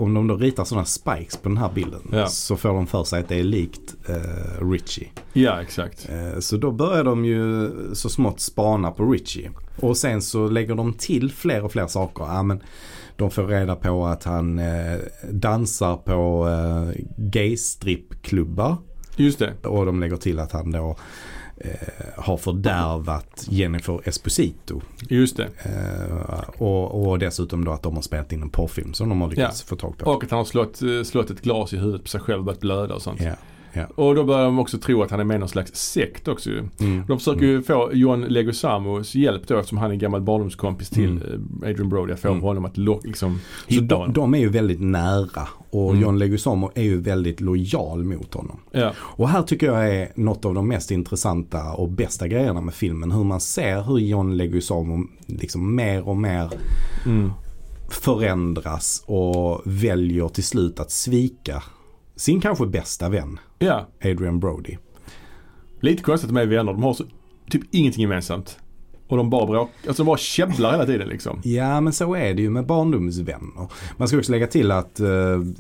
om 0.04 0.14
de 0.14 0.28
då 0.28 0.36
ritar 0.36 0.64
sådana 0.64 0.86
spikes 0.86 1.38
på 1.38 1.50
den 1.50 1.58
här 1.58 1.72
bilden 1.76 2.02
Ja. 2.12 2.28
så 2.28 2.56
får 2.58 2.70
de 2.70 2.88
för 2.88 3.04
sig 3.04 3.20
att 3.20 3.28
det 3.30 3.36
är 3.40 3.44
likt 3.44 3.96
eh, 4.10 4.66
Richie. 4.72 5.08
Ja, 5.34 5.62
exakt. 5.62 6.10
Eh, 6.10 6.40
så 6.40 6.58
då 6.58 6.72
börjar 6.72 7.04
de 7.04 7.26
ju 7.26 7.70
så 7.94 8.10
smått 8.10 8.40
spana 8.40 8.92
på 8.92 9.12
Richie. 9.12 9.52
Och 9.80 9.98
sen 9.98 10.22
så 10.22 10.48
lägger 10.48 10.76
de 10.76 10.94
till 10.94 11.32
fler 11.32 11.64
och 11.64 11.72
fler 11.72 11.88
saker. 11.88 12.24
Ja, 12.24 12.44
men 12.44 12.60
de 13.16 13.32
får 13.32 13.48
reda 13.48 13.76
på 13.76 14.06
att 14.06 14.24
han 14.24 14.60
eh, 14.60 14.98
dansar 15.32 15.98
på 15.98 16.48
eh, 16.48 17.04
gay-strippklubbar. 17.18 18.76
Just 19.16 19.40
det. 19.40 19.54
Och 19.68 19.86
de 19.86 20.00
lägger 20.00 20.18
till 20.18 20.40
att 20.40 20.52
han 20.52 20.72
då 20.72 20.96
eh, 21.58 21.72
har 22.18 22.38
fördärvat 22.38 23.46
Jennifer 23.50 24.02
Esposito. 24.04 24.82
Just 25.10 25.38
det. 25.38 25.50
Eh, 25.64 26.62
och, 26.62 27.08
och 27.08 27.20
dessutom 27.20 27.66
då 27.66 27.72
att 27.72 27.84
de 27.84 27.96
har 27.96 28.02
spelat 28.02 28.32
in 28.32 28.42
en 28.42 28.50
porrfilm 28.50 28.94
som 28.94 29.10
de 29.10 29.22
har 29.22 29.30
lyckats 29.30 29.64
få 29.64 29.76
tag 29.76 29.98
på. 29.98 30.12
Och 30.12 30.24
att 30.24 30.32
han 30.32 30.38
har 30.38 30.46
slått, 30.46 30.82
eh, 30.82 31.04
slått 31.04 31.30
ett 31.30 31.42
glas 31.42 31.74
i 31.74 31.78
huvudet 31.78 32.02
på 32.02 32.08
sig 32.08 32.22
själv 32.22 32.40
och 32.40 32.46
börjat 32.46 32.62
blöda 32.62 32.96
och 32.96 33.02
sånt. 33.02 33.22
Ja, 33.22 33.36
ja. 33.78 34.04
Och 34.04 34.16
då 34.16 34.24
börjar 34.24 34.46
de 34.46 34.60
också 34.60 34.78
tro 34.78 35.04
att 35.04 35.12
han 35.12 35.20
är 35.20 35.24
med 35.24 35.36
i 35.36 35.40
någon 35.40 35.50
slags 35.50 35.72
sekt 35.92 36.28
också 36.28 36.50
ju. 36.50 36.64
Mm. 36.80 37.04
De 37.08 37.18
försöker 37.18 37.46
ju 37.46 37.62
få 37.64 37.90
John 37.94 38.22
Leguizamos 38.22 39.16
hjälp 39.16 39.48
då 39.48 39.58
eftersom 39.58 39.78
han 39.78 39.90
är 39.90 39.94
en 39.94 40.00
gammal 40.00 40.22
barndomskompis 40.22 40.90
till 40.90 41.18
eh, 41.18 41.70
Adrian 41.70 41.90
Brody. 41.90 42.14
Att 42.14 42.20
få 42.20 42.28
Mm. 42.28 42.42
honom 42.42 42.66
att 42.66 42.78
lo- 42.78 43.02
liksom 43.04 43.40
Så 43.68 43.74
hitta 43.74 43.86
de, 43.86 43.96
honom. 43.96 44.14
de 44.14 44.34
är 44.34 44.40
ju 44.40 44.50
väldigt 44.50 44.82
nära 44.82 45.48
och 45.70 45.90
Mm. 45.90 46.02
John 46.02 46.18
Leguizamo 46.20 46.72
är 46.76 46.84
ju 46.84 47.02
väldigt 47.02 47.42
lojal 47.42 48.04
mot 48.04 48.34
honom. 48.34 48.60
Ja. 48.72 48.94
Och 49.00 49.30
här 49.30 49.42
tycker 49.44 49.68
jag 49.68 49.96
är 49.96 50.12
något 50.16 50.46
av 50.46 50.54
de 50.54 50.68
mest 50.68 50.92
intressanta 50.92 51.74
och 51.74 51.90
bästa 51.90 52.28
grejerna 52.28 52.62
med 52.62 52.74
filmen. 52.74 53.12
Hur 53.12 53.24
man 53.24 53.40
ser 53.42 53.82
hur 53.82 53.98
John 53.98 54.38
Leguizamo 54.38 55.04
liksom 55.26 55.76
mer 55.76 56.08
och 56.08 56.18
mer 56.18 56.50
Mm. 57.06 57.32
förändras 57.90 59.04
och 59.06 59.62
väljer 59.66 60.28
till 60.28 60.44
slut 60.44 60.80
att 60.80 60.92
svika 60.92 61.64
sin 62.16 62.42
kanske 62.42 62.66
bästa 62.66 63.10
vän, 63.10 63.40
Ja, 63.60 63.88
Adrian 64.04 64.40
Brody. 64.40 64.78
lite 65.80 66.04
konstigt 66.04 66.32
med 66.32 66.48
vänner. 66.48 66.74
De 66.74 66.84
har 66.84 66.94
så, 66.94 67.06
typ 67.50 67.62
ingenting 67.72 68.02
gemensamt. 68.02 68.60
Och 69.08 69.18
de 69.18 69.30
bara 69.30 69.46
bråkar, 69.46 69.74
alltså 69.88 70.04
de 70.04 70.08
bara 70.08 70.18
käbblar 70.18 70.72
hela 70.72 70.86
tiden 70.86 71.08
liksom. 71.08 71.40
Ja 71.44 71.82
men 71.82 71.94
så 71.94 72.16
är 72.16 72.34
det 72.34 72.42
ju 72.42 72.50
med 72.50 72.66
barndomsvänner. 72.66 73.68
Man 73.98 74.08
ska 74.08 74.18
också 74.18 74.32
lägga 74.32 74.48
till 74.48 74.72
att 74.72 75.00
eh, 75.00 75.08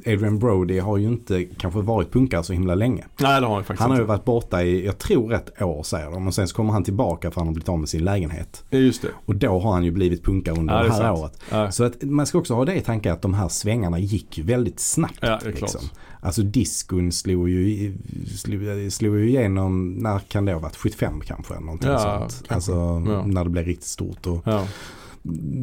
Adrian 0.06 0.40
Brody 0.40 0.80
har 0.80 0.98
ju 0.98 1.08
inte 1.08 1.44
kanske 1.44 1.80
varit 1.82 2.12
punkare 2.12 2.44
så 2.44 2.54
himla 2.54 2.76
länge. 2.76 3.06
Nej 3.18 3.42
det 3.42 3.48
har 3.48 3.54
han 3.56 3.64
faktiskt 3.64 3.80
Han 3.82 3.92
har 3.92 3.98
ju 4.00 4.04
varit 4.06 4.26
borta 4.26 4.64
i, 4.64 4.86
jag 4.86 4.98
tror 4.98 5.34
ett 5.34 5.62
år 5.62 5.84
säger 5.84 6.12
de. 6.12 6.28
Och 6.28 6.34
sen 6.34 6.48
så 6.48 6.56
kommer 6.56 6.74
han 6.74 6.84
tillbaka 6.84 7.32
för 7.32 7.42
han 7.42 7.48
har 7.48 7.54
blivit 7.54 7.70
av 7.70 7.80
med 7.80 7.90
sin 7.90 8.04
lägenhet. 8.04 8.64
Ja, 8.70 8.78
just 8.78 9.02
det. 9.02 9.08
Och 9.26 9.36
då 9.36 9.60
har 9.60 9.72
han 9.74 9.84
ju 9.84 9.92
blivivit 9.92 10.24
punkare 10.24 10.56
under 10.60 10.74
Ja, 10.74 10.84
det 10.84 10.90
det 10.90 10.94
är 10.96 10.98
här 10.98 11.04
sant. 11.16 11.20
året. 11.20 11.42
Ja. 11.52 11.72
Så 11.72 11.84
att 11.84 12.04
man 12.04 12.26
ska 12.26 12.38
också 12.38 12.54
ha 12.54 12.66
det 12.66 12.76
i 12.76 12.82
tanke 12.82 13.14
att 13.14 13.22
de 13.22 13.34
här 13.34 13.48
svängarna 13.48 14.00
gick 14.00 14.38
ju 14.38 14.44
väldigt 14.44 14.80
snabbt. 14.80 15.18
Ja, 15.22 15.28
det 15.28 15.34
är 15.36 15.40
klart. 15.40 15.54
liksom. 15.62 15.82
Alltså 16.22 16.42
diskon 16.42 17.12
slog 17.12 17.50
ju, 17.50 17.94
slog, 18.38 18.92
slog 18.92 19.16
ju 19.18 19.30
igenom, 19.30 19.94
när 19.94 20.20
kan 20.20 20.46
det 20.46 20.54
ha 20.54 20.60
varit? 20.60 20.76
75 20.76 21.22
kanske? 21.26 21.60
Någonting 21.60 21.90
Ja, 21.90 22.00
sånt. 22.00 22.20
kanske. 22.48 22.54
Alltså 22.54 22.72
Ja. 23.12 23.26
När 23.38 23.44
det 23.44 23.50
blev 23.50 23.66
riktigt 23.66 23.88
stort. 23.88 24.28
Och 24.28 24.42
Ja, 24.46 24.68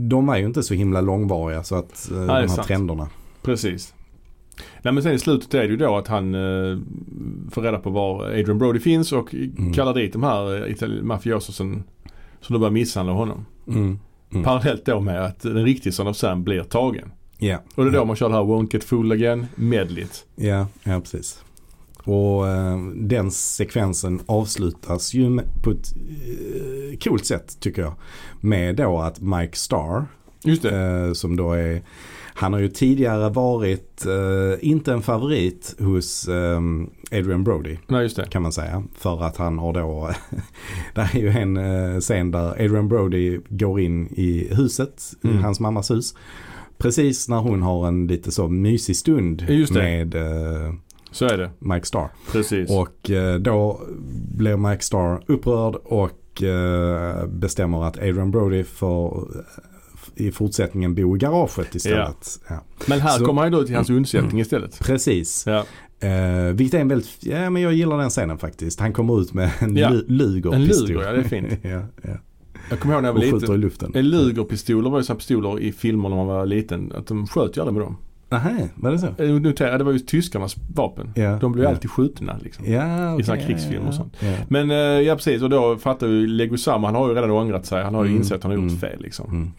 de 0.09 0.27
var 0.27 0.37
ju 0.37 0.45
inte 0.47 0.62
så 0.62 0.75
himla 0.75 1.01
långvariga 1.01 1.64
så 1.64 1.75
att 1.75 2.11
eh, 2.11 2.16
är 2.18 2.27
de 2.27 2.29
här 2.33 2.47
sant. 2.47 2.66
trenderna. 2.68 3.09
precis. 3.43 3.95
Nej 4.83 4.95
men 4.95 5.03
sen 5.03 5.12
i 5.12 5.18
slutet 5.18 5.55
är 5.55 5.59
det 5.62 5.66
ju 5.68 5.77
då 5.77 5.97
att 5.97 6.09
han 6.09 6.35
eh, 6.35 6.79
får 7.51 7.62
reda 7.62 7.79
på 7.79 7.91
var 7.91 8.25
Adrian 8.25 8.59
Brody 8.59 8.81
finns 8.81 9.12
och 9.12 9.35
Mm. 9.35 9.72
kallar 9.72 9.95
dit 9.95 10.12
de 10.12 10.22
här 10.22 10.68
eh, 10.83 11.03
mafiososen 11.03 11.85
som 12.41 12.53
då 12.55 12.59
börjar 12.59 12.72
misshandla 12.72 13.12
honom. 13.12 13.47
Mm. 13.68 13.99
Mm. 14.31 14.45
Parallellt 14.45 14.87
då 14.87 15.01
med 15.01 15.25
att 15.25 15.41
den 15.41 15.64
riktiga 15.64 15.93
Son 15.93 16.07
of 16.07 16.16
Sam 16.16 16.45
blir 16.45 16.62
tagen. 16.62 17.11
Ja. 17.39 17.59
Och 17.75 17.85
det 17.85 17.91
är 17.91 17.93
då 17.93 18.05
man 18.05 18.16
kör 18.16 18.29
det 18.29 18.35
här 18.35 18.43
Won't 18.43 18.68
Get 18.72 18.85
Fooled 18.85 19.12
Again 19.12 19.47
medligt. 19.55 20.25
Ja, 20.37 20.66
ja 20.85 21.01
precis. 21.01 21.45
Och 22.05 22.49
eh, 22.49 22.79
den 22.95 23.31
sekvensen 23.31 24.21
avslutas 24.27 25.15
ju 25.15 25.39
på 25.63 25.71
ett 25.71 25.95
eh, 25.97 26.99
coolt 27.05 27.27
sätt 27.27 27.57
tycker 27.61 27.83
jag. 27.83 27.95
Med 28.41 28.77
då 28.77 28.99
att 28.99 29.21
Mike 29.21 29.57
Starr, 29.57 30.05
Just 30.45 30.63
det. 30.63 30.77
eh, 31.07 31.13
som 31.13 31.37
då 31.37 31.53
är, 31.53 31.83
han 32.35 32.53
har 32.53 32.61
ju 32.61 32.69
tidigare 32.69 33.29
varit, 33.31 34.07
eh, 34.07 34.69
inte 34.69 34.93
en 34.93 35.03
favorit 35.03 35.75
hos 35.79 36.29
eh, 36.29 36.61
Adrian 37.13 37.45
Brody 37.45 37.77
Nej 37.89 38.03
just 38.03 38.17
det. 38.17 38.27
kan 38.31 38.43
man 38.43 38.53
säga. 38.53 38.83
För 38.99 39.23
att 39.25 39.37
han 39.37 39.59
har 39.59 39.73
då, 39.73 40.11
där 40.95 41.11
är 41.17 41.19
ju 41.21 41.29
en 41.29 41.57
eh, 41.57 42.01
scen 42.01 42.31
där 42.31 42.49
Adrian 42.51 42.89
Brody 42.89 43.41
går 43.49 43.81
in 43.81 44.07
i 44.09 44.49
huset, 44.55 45.03
i 45.25 45.29
Mm. 45.29 45.43
hans 45.43 45.61
mammas 45.61 45.91
hus. 45.91 46.15
Precis 46.79 47.29
när 47.29 47.37
hon 47.39 47.63
har 47.63 47.89
en 47.89 48.07
lite 48.07 48.31
så 48.33 48.49
mysig 48.49 48.97
stund 48.97 49.45
Just 49.49 49.75
det. 49.75 49.81
med 49.83 50.15
eh, 50.15 50.75
Så 51.15 51.25
är 51.25 51.39
det. 51.39 51.51
Mike 51.59 51.87
Starr. 51.87 52.09
Precis. 52.33 52.71
Och 52.71 53.11
eh, 53.11 53.39
då 53.39 53.81
blir 54.37 54.57
Mike 54.57 54.83
Starr 54.83 55.23
upprörd 55.27 55.75
och 55.85 56.43
eh, 56.43 57.27
bestämmer 57.27 57.85
att 57.85 57.97
Adrian 57.99 58.31
Brody 58.31 58.65
får 58.65 59.29
eh, 60.17 60.25
i 60.27 60.33
fortsättningen 60.33 60.95
bo 60.95 61.17
i 61.17 61.19
garaget 61.19 61.75
istället. 61.75 62.41
Ja. 62.49 62.65
men 62.87 63.01
här 63.01 63.19
så- 63.19 63.25
kommer 63.25 63.43
han 63.43 63.53
då 63.53 63.62
till 63.65 63.75
hans 63.75 63.91
undsättning 63.91 64.41
istället. 64.41 64.79
Precis. 64.81 65.45
Ja. 65.47 65.65
Eh, 66.09 66.53
vilket 66.55 66.75
är 66.75 66.81
en 66.81 66.89
väldigt, 66.89 67.09
ja 67.21 67.51
men 67.51 67.62
jag 67.62 67.73
gillar 67.73 67.99
den 67.99 68.11
scenen 68.11 68.39
faktiskt. 68.39 68.81
Han 68.81 68.93
kommer 68.93 69.21
ut 69.21 69.35
med 69.35 69.51
en 69.59 69.77
Ja. 69.77 69.89
lu- 69.91 70.05
lugerpistol. 70.09 70.55
En 70.55 70.65
luger, 70.95 71.07
ja, 71.07 71.12
det 71.12 71.19
är 71.19 71.23
fint. 71.23 71.49
ja, 71.62 71.83
ja. 72.03 72.11
Jag 72.71 72.81
kommer 72.81 72.95
ihåg 72.95 73.03
när 73.03 73.09
jag 73.09 73.17
Och 73.17 73.23
var 73.23 73.29
i 73.39 73.41
liten. 73.41 73.61
luften. 73.61 73.93
En 73.95 74.11
lugerpistoler 74.11 74.91
var 74.91 74.99
ju 74.99 75.05
sådana 75.05 75.19
pistoler 75.19 75.61
i 75.61 75.73
filmer 75.73 76.09
när 76.09 76.17
man 76.17 76.27
var 76.27 76.47
liten. 76.47 76.93
Att 76.97 77.07
de 77.07 77.27
sköt 77.27 77.57
ju 77.57 77.61
aldrig 77.61 77.73
med 77.75 77.83
dem. 77.83 77.97
Nähä, 78.39 78.68
var 78.74 78.91
det 78.91 78.99
så? 78.99 79.07
Eh, 79.18 79.30
Notera, 79.41 79.78
det 79.78 79.85
var 79.85 79.93
ju 79.93 79.99
tyskarnas 79.99 80.57
vapen. 80.74 81.12
Ja, 81.14 81.39
De 81.41 81.53
blev 81.53 81.64
ja. 81.64 81.70
alltid 81.70 81.91
skjutna 81.91 82.39
liksom. 82.43 82.64
Ja, 82.72 83.12
okej, 83.14 83.24
såna 83.26 83.39
ja, 83.41 83.47
krigsfilmer 83.47 83.89
och 83.89 83.95
sånt. 83.95 84.16
Ja. 84.20 84.32
Men 84.49 84.70
eh, 84.70 84.76
ja 84.76 85.14
precis 85.16 85.43
och 85.43 85.51
då 85.51 85.76
fattar 85.76 86.07
ju 86.07 86.26
Leguizamo, 86.26 86.87
han 86.87 86.95
har 86.95 87.09
ju 87.09 87.14
redan 87.14 87.30
ångrat 87.30 87.66
sig. 87.66 87.82
Han 87.85 87.95
har 87.95 88.05
ju 88.05 88.09
Mm, 88.09 88.20
insett 88.22 88.37
att 88.37 88.43
han 88.43 88.53
har 88.53 88.57
gjort 88.59 88.68
mm. 88.70 88.80
fel 88.80 89.03
liksom. 89.03 89.30
Mm. 89.30 89.51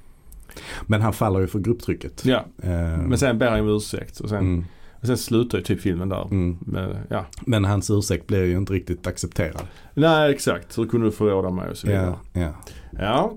Men 0.88 1.02
han 1.02 1.14
faller 1.14 1.40
ju 1.40 1.48
för 1.48 1.60
grupptrycket. 1.60 2.26
Ja, 2.26 2.46
Eh, 2.64 2.70
men 2.98 3.18
sen 3.18 3.38
ber 3.38 3.50
han 3.50 3.58
ju 3.58 3.62
om 3.72 3.78
ursäkt 3.78 4.20
och 4.20 4.30
sen, 4.30 4.40
mm, 4.40 4.66
och 5.02 5.08
sen 5.08 5.18
slutar 5.18 5.58
ju 5.58 5.64
typ 5.64 5.82
filmen 5.82 6.10
där. 6.10 6.22
mm. 6.24 6.58
Men, 6.62 6.96
ja. 7.10 7.26
Men 7.46 7.66
hans 7.66 7.90
ursäkt 7.90 8.28
blir 8.28 8.44
ju 8.46 8.58
inte 8.58 8.74
riktigt 8.74 9.08
accepterad. 9.08 9.62
Nej 9.94 10.32
exakt, 10.34 10.78
hur 10.78 10.86
kunde 10.88 11.08
du 11.08 11.12
förråda 11.12 11.50
mig 11.50 11.70
och 11.70 11.78
så 11.78 11.88
vidare. 11.88 12.14
Ja, 12.34 12.42
ja. 12.42 12.54
Ja. 13.00 13.34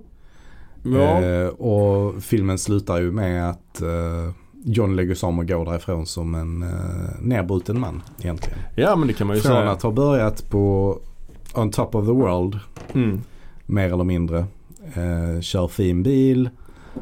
Ja. 0.83 1.23
Eh, 1.23 1.49
och 1.49 2.23
filmen 2.23 2.59
slutar 2.59 2.99
ju 3.01 3.13
med 3.13 3.51
att 3.51 3.83
eh, 3.83 4.33
John 4.65 4.97
Leguizamo 4.97 5.43
går 5.43 5.65
därifrån 5.65 6.07
som 6.07 6.35
en 6.35 6.63
eh, 6.63 6.69
nedbruten 7.21 7.81
man 7.81 8.03
egentligen. 8.23 8.59
ja 8.75 8.97
men 8.97 9.09
det 9.09 9.15
kan 9.15 9.27
man 9.27 9.37
ju 9.37 9.43
Från 9.43 9.53
säga. 9.53 9.71
att 9.71 9.83
ha 9.83 9.91
börjat 9.91 10.51
på 10.51 10.99
On 11.55 11.71
Top 11.71 11.95
of 11.95 12.07
the 12.07 12.13
World 12.13 12.59
Mm. 12.93 13.21
mer 13.67 13.93
eller 13.93 14.05
mindre. 14.05 14.39
Eh, 14.95 15.41
kör 15.41 15.69
fin 15.69 16.03
bil, 16.03 16.51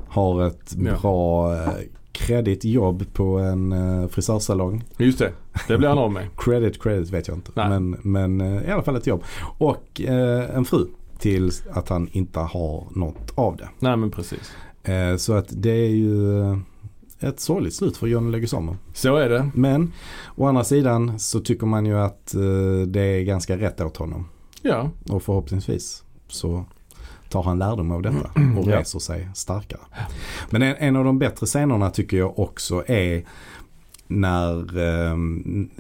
har 0.09 0.47
ett 0.47 0.75
Ja. 0.79 0.93
bra 1.03 1.55
eh, 1.55 1.69
kredit 2.13 2.65
jobb 2.65 3.05
på 3.13 3.39
en 3.39 3.73
eh, 3.73 4.09
frisörsalong. 4.09 4.85
Just 4.97 5.19
det, 5.19 5.33
det 5.69 5.79
blir 5.79 5.89
han 5.89 5.99
av 5.99 6.13
med. 6.13 6.27
Credit, 6.37 6.83
credit 6.83 7.11
vet 7.11 7.29
jag 7.29 7.37
inte. 7.37 7.51
Nej. 7.55 7.69
Men, 7.69 7.97
men 8.03 8.41
eh, 8.41 8.69
i 8.69 8.71
alla 8.73 8.83
fall 8.83 8.97
ett 8.97 9.07
jobb. 9.07 9.23
Och 9.59 10.01
eh, 10.01 10.57
en 10.57 10.65
fru 10.65 10.87
tills 11.19 11.63
att 11.73 11.89
han 11.89 12.09
inte 12.13 12.39
har 12.41 12.85
något 12.95 13.33
av 13.35 13.57
det. 13.57 13.69
Nej 13.79 13.97
men 13.97 14.11
precis. 14.11 14.53
Eh, 14.83 15.17
så 15.17 15.33
att 15.33 15.47
det 15.51 15.71
är 15.71 15.91
ju 15.91 16.33
ett 17.21 17.41
sorgligt 17.41 17.75
slut 17.75 17.97
för 17.97 18.07
John 18.07 18.31
Leguizamo. 18.31 18.77
Så 18.95 19.17
är 19.17 19.29
det. 19.29 19.51
Men 19.55 19.93
å 20.35 20.47
andra 20.47 20.65
sidan 20.65 21.19
så 21.19 21.41
tycker 21.41 21.67
man 21.67 21.87
ju 21.87 21.99
att 21.99 22.35
eh, 22.35 22.41
det 22.87 23.01
är 23.01 23.23
ganska 23.23 23.57
rätt 23.59 23.81
åt 23.81 23.97
honom. 23.97 24.29
Ja. 24.63 24.91
Och 25.09 25.23
förhoppningsvis 25.23 26.05
så 26.29 26.65
tar 27.29 27.43
han 27.43 27.59
lärdom 27.59 27.91
av 27.91 28.03
detta 28.03 28.31
och 28.59 28.67
Ja. 28.71 28.79
reser 28.81 28.99
sig 28.99 29.29
starkare. 29.35 29.81
Men 30.51 30.63
en, 30.63 30.77
en 30.79 30.97
av 30.97 31.05
de 31.05 31.19
bättre 31.19 31.47
scenerna 31.47 31.91
tycker 31.91 32.17
jag 32.17 32.39
också 32.39 32.85
är 32.87 33.25
när 34.09 34.79
ehm, 34.79 35.71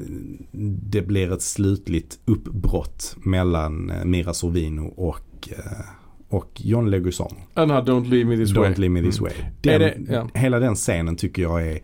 det 0.91 1.03
blir 1.03 1.32
ett 1.32 1.43
slutligt 1.43 2.18
uppbrott 2.24 3.16
mellan 3.18 3.91
eh, 3.91 4.05
Mira 4.05 4.34
Sorvino 4.34 4.87
och, 4.97 5.49
eh, 5.59 5.84
och 6.29 6.51
John 6.55 6.91
Leguizamo. 6.91 7.37
Den 7.55 7.70
här 7.70 7.83
Don't 7.83 8.09
leave 8.11 8.24
me 8.24 8.37
this 8.37 8.55
way. 8.57 8.70
Don't 8.70 8.79
leave 8.81 8.89
me 8.93 9.03
this 9.03 9.18
Mm. 9.20 9.33
way. 9.33 9.51
Den, 9.61 9.81
det- 9.81 10.12
ja. 10.14 10.29
Hela 10.35 10.59
den 10.59 10.74
scenen 10.74 11.16
tycker 11.16 11.43
jag 11.43 11.66
är 11.68 11.79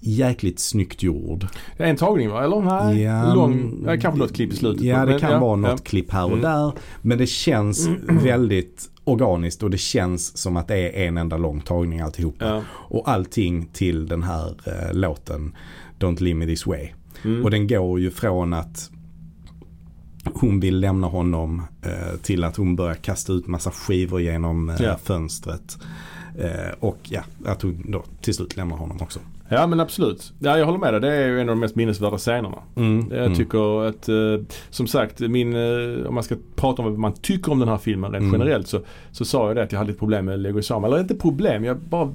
jäkligt 0.00 0.58
snyggt 0.60 1.02
gjord. 1.02 1.46
Det 1.76 1.84
är 1.84 1.88
en 1.90 1.96
tagning 1.96 2.30
va? 2.30 2.44
Eller? 2.44 2.60
Nej, 2.60 3.02
Ja, 3.02 3.34
lång. 3.34 3.82
Ja, 3.86 3.96
kanske 3.96 4.18
något 4.20 4.32
klipp 4.34 4.52
i 4.52 4.56
slutet. 4.56 4.82
Ja 4.84 5.06
det 5.06 5.18
kan 5.18 5.30
ja, 5.32 5.38
vara 5.38 5.56
något 5.56 5.70
ja. 5.70 5.76
klipp 5.76 6.10
här 6.10 6.24
och 6.24 6.30
Mm. 6.30 6.42
där. 6.42 6.72
Men 7.02 7.18
det 7.18 7.26
känns 7.26 7.88
väldigt 8.08 8.90
organiskt 9.04 9.62
och 9.62 9.70
det 9.70 9.78
känns 9.78 10.36
som 10.36 10.56
att 10.56 10.68
det 10.68 10.76
är 11.04 11.06
en 11.08 11.16
enda 11.18 11.36
lång 11.36 11.60
tagning 11.60 12.00
alltihopa. 12.00 12.44
Ja. 12.46 12.62
Och 12.70 13.08
allting 13.10 13.66
till 13.72 14.06
den 14.08 14.22
här 14.22 14.48
eh, 14.66 14.94
låten 14.94 15.54
Don't 15.98 16.22
leave 16.22 16.38
me 16.38 16.46
this 16.46 16.66
way. 16.66 16.88
Mm. 17.24 17.44
Och 17.44 17.50
den 17.50 17.66
går 17.66 18.00
ju 18.00 18.10
från 18.10 18.52
att 18.54 18.90
hon 20.34 20.60
vill 20.60 20.80
lämna 20.80 21.06
honom 21.06 21.62
eh, 21.82 22.16
till 22.22 22.44
att 22.44 22.56
hon 22.56 22.76
börjar 22.76 22.94
kasta 22.94 23.32
ut 23.32 23.46
massa 23.46 23.70
skivor 23.70 24.20
genom 24.20 24.68
eh, 24.70 24.76
Ja. 24.82 24.96
fönstret. 25.02 25.78
Eh, 26.38 26.74
och 26.80 26.98
ja, 27.02 27.20
att 27.44 27.62
hon 27.62 27.84
då 27.90 28.02
till 28.20 28.34
slut 28.34 28.56
lämnar 28.56 28.76
honom 28.76 28.98
också. 29.00 29.18
ja 29.48 29.66
men 29.66 29.80
absolut. 29.80 30.32
Ja, 30.38 30.58
jag 30.58 30.66
håller 30.66 30.78
med 30.78 30.92
dig. 30.94 31.00
Det 31.00 31.12
är 31.16 31.26
ju 31.28 31.40
en 31.40 31.48
av 31.48 31.54
de 31.56 31.60
mest 31.60 31.74
minnesvärda 31.76 32.18
scenerna. 32.18 32.58
Mm, 32.76 33.06
Jag 33.10 33.24
mm. 33.24 33.34
tycker 33.38 33.84
att, 33.88 34.08
eh, 34.08 34.14
som 34.70 34.86
sagt, 34.86 35.20
min, 35.20 35.54
eh, 35.54 36.06
om 36.06 36.14
man 36.14 36.24
ska 36.24 36.36
prata 36.56 36.82
om 36.82 36.88
vad 36.90 36.98
man 36.98 37.12
tycker 37.12 37.52
om 37.52 37.58
den 37.58 37.68
här 37.68 37.78
filmen 37.78 38.12
rent 38.12 38.22
Mm. 38.22 38.40
generellt 38.40 38.68
så, 38.68 38.80
så 39.12 39.24
sa 39.24 39.46
jag 39.46 39.56
det 39.56 39.62
att 39.62 39.72
jag 39.72 39.78
hade 39.78 39.92
ett 39.92 39.98
problem 39.98 40.24
med 40.24 40.38
Leguizamo. 40.40 40.86
Eller 40.86 41.00
inte 41.00 41.14
problem, 41.14 41.64
jag 41.64 41.78
bara 41.78 42.14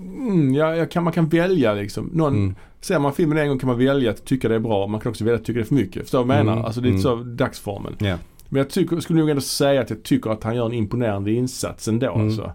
Mm, 0.00 0.54
jag, 0.54 0.76
jag 0.76 0.90
kan, 0.90 1.04
man 1.04 1.12
kan 1.12 1.28
välja 1.28 1.74
liksom. 1.74 2.10
Någon, 2.12 2.34
Mm. 2.34 2.54
Ser 2.80 2.98
man 2.98 3.12
filmen 3.12 3.38
en 3.38 3.48
gång 3.48 3.58
kan 3.58 3.66
man 3.66 3.78
välja 3.78 4.10
att 4.10 4.24
tycka 4.24 4.48
det 4.48 4.54
är 4.54 4.58
bra. 4.58 4.86
Man 4.86 5.00
kan 5.00 5.10
också 5.10 5.24
välja 5.24 5.38
att 5.38 5.44
tycka 5.44 5.58
det 5.58 5.62
är 5.64 5.66
för 5.68 5.74
mycket. 5.74 6.02
Förstår 6.02 6.18
du 6.18 6.24
vad 6.28 6.36
jag 6.36 6.44
menar? 6.44 6.52
Mm, 6.56 6.64
Alltså 6.64 6.80
det 6.80 6.88
är 6.88 6.90
mm. 6.90 7.02
så 7.02 7.14
dagsformen. 7.16 7.96
Ja. 7.98 8.16
Men 8.48 8.58
jag 8.58 8.70
tycker, 8.70 9.00
skulle 9.00 9.18
nog 9.20 9.30
ändå 9.30 9.42
säga 9.42 9.80
att 9.80 9.90
jag 9.90 10.02
tycker 10.02 10.30
att 10.30 10.44
han 10.44 10.56
gör 10.56 10.66
en 10.66 10.72
imponerande 10.72 11.32
insats 11.32 11.88
ändå 11.88 12.14
Mm. 12.14 12.26
alltså. 12.26 12.52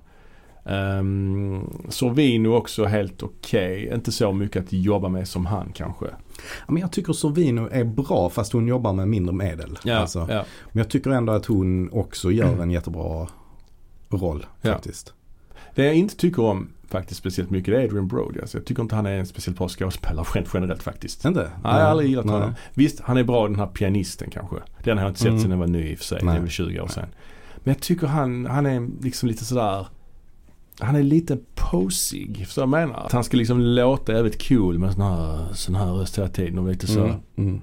Um, 1.00 1.86
Sorvino 1.90 2.48
också 2.56 2.86
helt 2.86 3.24
okej. 3.24 3.92
Inte 3.94 4.12
så 4.12 4.32
mycket 4.34 4.64
att 4.64 4.74
jobba 4.74 5.10
med 5.10 5.28
som 5.28 5.46
han 5.46 5.72
kanske. 5.74 6.06
Ja, 6.06 6.66
Men 6.68 6.78
jag 6.82 6.92
tycker 6.92 7.14
Sorvino 7.14 7.70
är 7.72 7.84
bra 7.84 8.30
fast 8.30 8.54
hon 8.54 8.68
jobbar 8.68 8.94
med 8.94 9.08
mindre 9.08 9.34
medel. 9.36 9.78
Alltså, 9.92 10.20
ja. 10.20 10.46
Men 10.72 10.78
jag 10.82 10.90
tycker 10.90 11.10
ändå 11.12 11.34
att 11.34 11.46
hon 11.46 11.90
också 11.92 12.32
gör 12.32 12.62
en 12.62 12.72
jättebra 12.72 13.28
roll 14.10 14.46
Ja. 14.62 14.72
faktiskt. 14.74 15.14
Det 15.76 15.86
jag 15.86 15.96
inte 15.96 16.16
tycker 16.18 16.44
om 16.44 16.68
faktiskt 16.90 17.20
speciellt 17.20 17.50
mycket 17.50 17.74
det 17.74 17.82
är 17.82 17.86
Adrian 17.86 18.08
Brody. 18.08 18.40
Alltså, 18.40 18.58
jag 18.58 18.66
tycker 18.66 18.82
inte 18.82 18.96
han 18.96 19.06
är 19.06 19.18
en 19.18 19.26
speciellt 19.26 19.58
bra 19.58 19.70
skådespelare 19.70 20.26
rent 20.34 20.50
generellt 20.54 20.84
faktiskt. 20.84 21.26
Inte? 21.26 21.40
Nej, 21.42 21.50
jag 21.64 21.70
har 21.72 21.80
aldrig 21.80 22.10
gillat 22.10 22.26
Nej. 22.26 22.34
honom. 22.34 22.54
Visst, 22.74 23.00
han 23.02 23.18
är 23.18 23.24
bra 23.24 23.48
den 23.48 23.60
här 23.60 23.68
pianisten 23.68 24.30
kanske. 24.30 24.56
Den 24.84 24.98
har 24.98 25.06
jag 25.06 25.12
inte 25.12 25.20
sett 25.20 25.28
Mm. 25.30 25.42
sedan 25.42 25.52
jag 25.52 25.58
var 25.58 25.68
ny 25.68 25.92
i 25.92 25.96
och 25.96 25.98
för 25.98 26.06
sig. 26.06 26.20
Det 26.20 26.26
Nej. 26.26 26.36
är 26.36 26.40
väl 26.40 26.50
20 26.50 26.80
år 26.80 26.88
sedan. 26.88 27.08
Men 27.64 27.74
jag 27.74 27.82
tycker 27.82 28.08
han, 28.08 28.46
han 28.46 28.66
är 28.66 28.88
liksom 29.02 29.30
lite 29.30 29.46
sådär 29.46 29.88
Han 30.80 30.96
är 30.96 31.04
lite 31.04 31.38
posig. 31.56 32.46
Förstår 32.46 32.62
jag 32.62 32.70
menar? 32.70 33.06
Att 33.06 33.12
han 33.12 33.24
ska 33.24 33.38
liksom 33.38 33.60
låta 33.62 34.14
jävligt 34.14 34.48
cool 34.48 34.80
med 34.80 34.94
sån 34.94 35.02
här, 35.02 35.54
sån 35.54 35.76
här 35.76 35.86
röst 35.94 36.18
hela 36.18 36.30
tiden 36.30 36.60
och 36.60 36.68
lite 36.70 36.88
så. 36.88 37.04
Mm, 37.04 37.20
mm. 37.38 37.62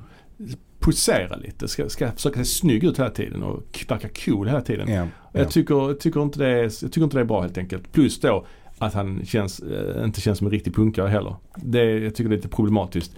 Posera 0.79 1.37
lite. 1.37 1.69
Ska, 1.69 1.89
ska 1.89 2.13
försöka 2.13 2.39
se 2.39 2.45
snygg 2.45 2.85
ut 2.85 2.99
hela 2.99 3.11
tiden 3.11 3.43
och 3.43 3.85
verka 3.89 4.09
cool 4.25 4.47
hela 4.49 4.61
tiden. 4.61 4.89
Ja, 4.89 5.07
Jag, 5.33 5.45
ja. 5.45 5.49
tycker, 5.49 5.95
tycker 5.95 6.23
inte 6.23 6.39
det 6.39 6.49
är, 6.49 6.63
jag 6.63 6.73
tycker 6.93 7.03
inte 7.03 7.17
det 7.17 7.21
är 7.21 7.25
bra 7.25 7.41
helt 7.41 7.59
enkelt. 7.59 7.93
Plus 7.93 8.21
då 8.21 8.47
att 8.87 8.95
han 8.95 9.25
känns, 9.27 9.61
eh, 9.61 10.05
inte 10.05 10.21
känns 10.21 10.39
som 10.39 10.47
en 10.47 10.51
riktig 10.51 10.75
punkare 10.75 11.09
heller. 11.09 11.37
Det, 11.57 11.99
jag 11.99 12.15
tycker 12.15 12.29
det 12.31 12.35
är 12.35 12.37
lite 12.37 12.49
problematiskt 12.49 13.13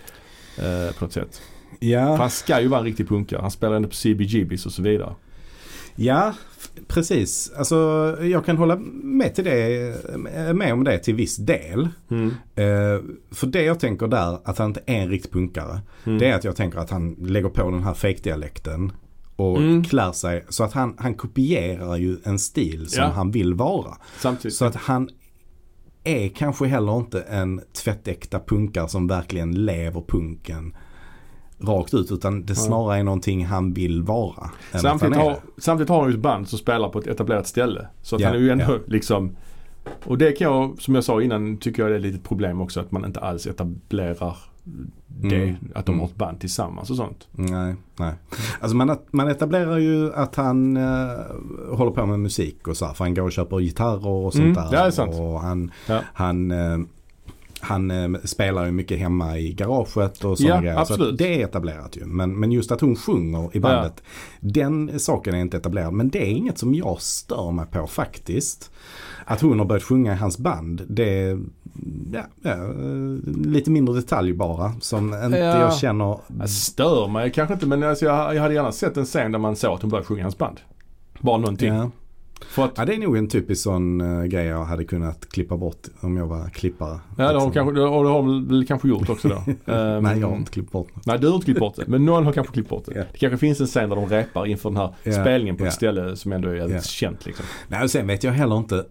eh, 0.58 0.96
på 0.98 1.04
något 1.04 1.12
sätt. 1.12 1.42
För 1.80 1.86
Ja, 1.86 2.16
han 2.16 2.30
ska 2.30 2.60
ju 2.60 2.68
vara 2.68 2.80
en 2.80 2.86
riktig 2.86 3.08
punkare. 3.08 3.40
Han 3.40 3.50
spelar 3.50 3.76
ändå 3.76 3.88
på 3.88 3.94
CBGBs 3.94 4.66
och 4.66 4.72
så 4.72 4.82
vidare. 4.82 5.14
ja, 5.96 6.34
precis. 6.88 7.52
Alltså 7.56 7.76
jag 8.22 8.44
kan 8.44 8.56
hålla 8.56 8.76
med, 9.02 9.34
till 9.34 9.44
det, 9.44 9.94
med 10.54 10.72
om 10.72 10.84
det 10.84 10.98
till 10.98 11.14
viss 11.14 11.36
del. 11.36 11.88
Mm. 12.10 12.28
Eh, 12.54 13.02
för 13.30 13.46
det 13.46 13.62
jag 13.62 13.80
tänker 13.80 14.06
där, 14.06 14.38
att 14.44 14.58
han 14.58 14.68
inte 14.68 14.80
är 14.86 14.94
en 15.02 15.08
riktig 15.08 15.32
punkare. 15.32 15.80
Mm. 16.04 16.18
Det 16.18 16.26
är 16.28 16.34
att 16.34 16.44
jag 16.44 16.56
tänker 16.56 16.78
att 16.78 16.90
han 16.90 17.14
lägger 17.14 17.48
på 17.48 17.70
den 17.70 17.82
här 17.82 17.94
fake-dialekten. 17.94 18.92
Och 19.36 19.56
Mm. 19.58 19.84
klär 19.84 20.12
sig. 20.12 20.44
Så 20.48 20.64
att 20.64 20.72
han, 20.72 20.94
han 20.98 21.14
kopierar 21.14 21.96
ju 21.96 22.16
en 22.24 22.38
stil 22.38 22.86
som 22.88 23.02
Ja. 23.04 23.08
han 23.10 23.30
vill 23.30 23.54
vara. 23.54 23.96
Samtidigt. 24.18 24.54
Så 24.56 24.64
att 24.64 24.76
han 24.76 25.08
är 26.04 26.28
kanske 26.28 26.66
heller 26.66 26.96
inte 26.96 27.20
en 27.20 27.60
tvättäkta 27.72 28.40
punkare 28.40 28.88
som 28.88 29.06
verkligen 29.06 29.64
lever 29.64 30.02
punken 30.08 30.74
rakt 31.58 31.94
ut. 31.94 32.12
Utan 32.12 32.46
det 32.46 32.54
snarare 32.54 32.98
är 32.98 33.02
någonting 33.02 33.46
han 33.46 33.72
vill 33.72 34.02
vara. 34.02 34.50
Samtidigt 34.72 35.16
har, 35.16 35.36
samtidigt 35.58 35.88
har 35.88 36.00
han 36.00 36.10
ju 36.10 36.14
ett 36.14 36.22
band 36.22 36.48
som 36.48 36.58
spelar 36.58 36.88
på 36.88 36.98
ett 36.98 37.06
etablerat 37.06 37.46
ställe. 37.46 37.86
Så 38.02 38.16
att 38.16 38.22
Ja, 38.22 38.28
han 38.28 38.36
är 38.36 38.40
ju 38.40 38.50
ändå 38.50 38.64
ja. 38.68 38.78
liksom 38.86 39.36
Och 40.04 40.18
det 40.18 40.32
kan 40.32 40.52
jag, 40.52 40.82
som 40.82 40.94
jag 40.94 41.04
sa 41.04 41.22
innan, 41.22 41.56
tycker 41.56 41.82
jag 41.82 41.92
är 41.92 41.96
ett 41.96 42.02
litet 42.02 42.24
problem 42.24 42.60
också 42.60 42.80
att 42.80 42.92
man 42.92 43.04
inte 43.04 43.20
alls 43.20 43.46
etablerar 43.46 44.36
det. 45.06 45.42
Mm, 45.42 45.56
Att 45.74 45.86
de 45.86 45.98
har 46.00 46.06
ett 46.06 46.16
band 46.16 46.40
tillsammans 46.40 46.90
och 46.90 46.96
sånt. 46.96 47.28
Nej, 47.32 47.74
nej. 47.96 48.12
Alltså 48.60 48.76
man, 48.76 48.96
man 49.10 49.28
etablerar 49.28 49.78
ju 49.78 50.12
att 50.14 50.34
han 50.36 50.76
eh, 50.76 51.10
håller 51.72 51.90
på 51.90 52.06
med 52.06 52.20
musik 52.20 52.68
och 52.68 52.76
så 52.76 52.86
här, 52.86 52.94
För 52.94 53.04
han 53.04 53.14
går 53.14 53.22
och 53.22 53.32
köper 53.32 53.58
gitarrer 53.60 54.06
och 54.08 54.32
sånt 54.32 54.44
Mm, 54.44 54.54
där. 54.54 54.70
det 54.70 54.76
är 54.76 54.90
sant. 54.90 55.14
Och 55.14 55.40
han, 55.40 55.70
Ja. 55.88 56.00
han, 56.14 56.50
eh, 56.50 56.78
han 57.60 57.90
eh, 57.90 58.20
spelar 58.24 58.64
ju 58.66 58.72
mycket 58.72 58.98
hemma 58.98 59.38
i 59.38 59.52
garaget 59.52 60.24
och 60.24 60.38
sådana 60.38 60.54
Ja, 60.54 60.60
grejer. 60.60 60.74
Så 60.74 60.80
absolut. 60.80 61.12
att 61.12 61.18
det 61.18 61.40
är 61.42 61.44
etablerat 61.44 61.96
ju. 61.96 62.04
Men, 62.04 62.40
men 62.40 62.52
just 62.52 62.72
att 62.72 62.80
hon 62.80 62.96
sjunger 62.96 63.56
i 63.56 63.60
bandet. 63.60 64.02
Den 64.40 64.98
saken 65.00 65.34
är 65.34 65.38
inte 65.40 65.56
etablerad. 65.56 65.92
Men 65.92 66.08
det 66.10 66.18
är 66.22 66.30
inget 66.30 66.58
som 66.58 66.74
jag 66.74 67.00
stör 67.02 67.50
mig 67.50 67.66
på 67.66 67.86
faktiskt. 67.86 68.70
Att 69.24 69.40
hon 69.40 69.58
har 69.58 69.66
börjat 69.66 69.82
sjunga 69.82 70.12
i 70.12 70.16
hans 70.16 70.38
band. 70.38 70.82
Det 70.88 71.38
ja, 72.12 72.22
ja, 72.42 72.56
lite 73.44 73.70
mindre 73.70 73.94
detalj 73.94 74.32
bara. 74.32 74.72
Som 74.80 75.14
inte 75.24 75.38
Ja. 75.38 75.60
jag 75.60 75.74
känner 75.74 76.18
Jag 76.38 76.50
stör 76.50 77.08
mig 77.08 77.32
kanske 77.32 77.54
inte 77.54 77.66
men 77.66 77.82
alltså 77.82 78.04
jag, 78.04 78.34
jag 78.34 78.42
hade 78.42 78.54
gärna 78.54 78.72
sett 78.72 78.96
en 78.96 79.04
scen 79.04 79.32
där 79.32 79.38
man 79.38 79.56
såg 79.56 79.72
att 79.74 79.82
hon 79.82 79.90
började 79.90 80.06
sjunga 80.06 80.22
hans 80.22 80.38
band. 80.38 80.60
Bara 81.20 81.36
någonting. 81.38 81.74
Ja. 81.74 81.90
För 82.48 82.64
att, 82.64 82.72
ja, 82.76 82.84
det 82.84 82.94
är 82.94 82.98
nog 82.98 83.16
en 83.16 83.28
typisk 83.28 83.62
sån 83.62 84.00
uh, 84.00 84.24
grej 84.24 84.46
jag 84.46 84.64
hade 84.64 84.84
kunnat 84.84 85.28
klippa 85.28 85.56
bort 85.56 85.86
om 86.00 86.16
jag 86.16 86.26
var 86.26 86.48
klippare. 86.48 86.98
ja 87.18 87.32
det 87.32 87.38
har 87.38 87.50
kanske, 87.50 87.74
det 87.74 87.80
har 87.88 88.04
hon 88.04 88.48
väl 88.48 88.66
kanske 88.66 88.88
gjort 88.88 89.08
också 89.08 89.28
då. 89.28 89.34
Ehm, 89.72 90.02
Nej, 90.02 90.18
jag 90.20 90.28
har 90.28 90.36
inte 90.36 90.52
klippt 90.52 90.72
bort 90.72 90.96
något. 90.96 91.06
Nej 91.06 91.18
du 91.18 91.26
har 91.26 91.34
inte 91.34 91.44
klippt 91.44 91.60
bort 91.60 91.76
det. 91.76 91.84
Men 91.86 92.04
någon 92.04 92.24
har 92.26 92.32
kanske 92.32 92.52
klippt 92.52 92.68
bort 92.68 92.84
det. 92.86 92.92
Ja. 92.94 93.04
Det 93.12 93.18
kanske 93.18 93.38
finns 93.38 93.60
en 93.60 93.66
scen 93.66 93.88
där 93.88 93.96
de 93.96 94.06
repar 94.06 94.46
inför 94.46 94.70
den 94.70 94.76
här 94.76 94.94
Ja, 95.02 95.12
spelningen 95.12 95.56
på 95.56 95.64
ja. 95.64 95.68
ett 95.68 95.74
ställe 95.74 96.16
som 96.16 96.32
ändå 96.32 96.48
är 96.48 96.54
jävligt 96.54 96.76
Ja. 96.76 96.82
känt 96.82 97.26
liksom. 97.26 97.44
Nej, 97.68 97.82
och 97.82 97.90
sen 97.90 98.06
vet 98.06 98.24
jag 98.24 98.32
heller 98.32 98.56
inte. 98.56 98.84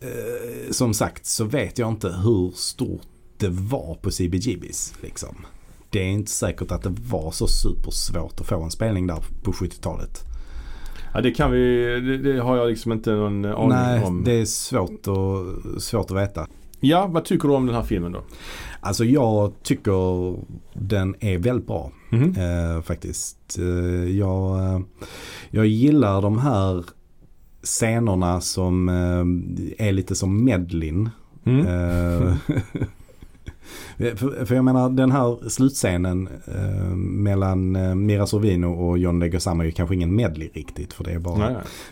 Eh, 0.00 0.70
som 0.70 0.94
sagt 0.94 1.26
så 1.26 1.44
vet 1.44 1.78
jag 1.78 1.88
inte 1.88 2.08
hur 2.08 2.50
stort 2.50 3.06
det 3.38 3.48
var 3.48 3.94
på 3.94 4.10
CBGBs. 4.10 4.94
Liksom. 5.00 5.36
Det 5.90 5.98
är 5.98 6.08
inte 6.08 6.30
säkert 6.30 6.70
att 6.70 6.82
det 6.82 6.94
var 7.10 7.30
så 7.30 7.46
supersvårt 7.46 8.40
att 8.40 8.46
få 8.46 8.62
en 8.62 8.70
spelning 8.70 9.06
där 9.06 9.24
på 9.42 9.52
70-talet. 9.52 10.24
Ja 11.14 11.20
det 11.20 11.30
kan 11.30 11.50
vi, 11.50 11.84
det, 12.00 12.18
det 12.18 12.40
har 12.40 12.56
jag 12.56 12.68
liksom 12.68 12.92
inte 12.92 13.10
någon 13.10 13.44
aning 13.44 13.68
Nej, 13.68 14.04
om. 14.04 14.24
det 14.24 14.32
är 14.32 14.44
svårt, 14.44 15.08
att, 15.08 15.82
svårt 15.82 16.10
att 16.10 16.16
veta. 16.16 16.46
Ja, 16.80 17.06
vad 17.06 17.24
tycker 17.24 17.48
du 17.48 17.54
om 17.54 17.66
den 17.66 17.74
här 17.74 17.82
filmen 17.82 18.12
då? 18.12 18.22
Alltså 18.80 19.04
jag 19.04 19.52
tycker 19.62 20.36
den 20.72 21.14
är 21.20 21.38
väldigt 21.38 21.66
bra. 21.66 21.92
Mhm. 22.10 22.34
Eh, 22.36 22.82
faktiskt. 22.82 23.58
Eh, 23.58 24.18
jag, 24.18 24.58
eh, 24.58 24.80
jag 25.50 25.66
gillar 25.66 26.22
de 26.22 26.38
här 26.38 26.84
scenerna 27.62 28.40
som 28.40 28.88
eh, 28.88 29.86
är 29.86 29.92
lite 29.92 30.14
som 30.14 30.44
medlin. 30.44 31.10
Mm. 31.44 31.66
Eh, 31.66 32.34
för, 34.16 34.44
för 34.44 34.54
jag 34.54 34.64
menar 34.64 34.90
den 34.90 35.10
här 35.10 35.48
slutscenen 35.48 36.28
eh, 36.46 36.94
mellan 36.96 37.72
Mira 38.06 38.26
Sorvino 38.26 38.66
och 38.66 38.98
John 38.98 39.20
Leguizamo 39.20 39.62
är 39.62 39.66
ju 39.66 39.72
kanske 39.72 39.94
ingen 39.94 40.16
medley 40.16 40.48
riktigt. 40.54 40.92
För 40.92 41.04
det 41.04 41.12
är 41.12 41.18
bara, 41.18 41.48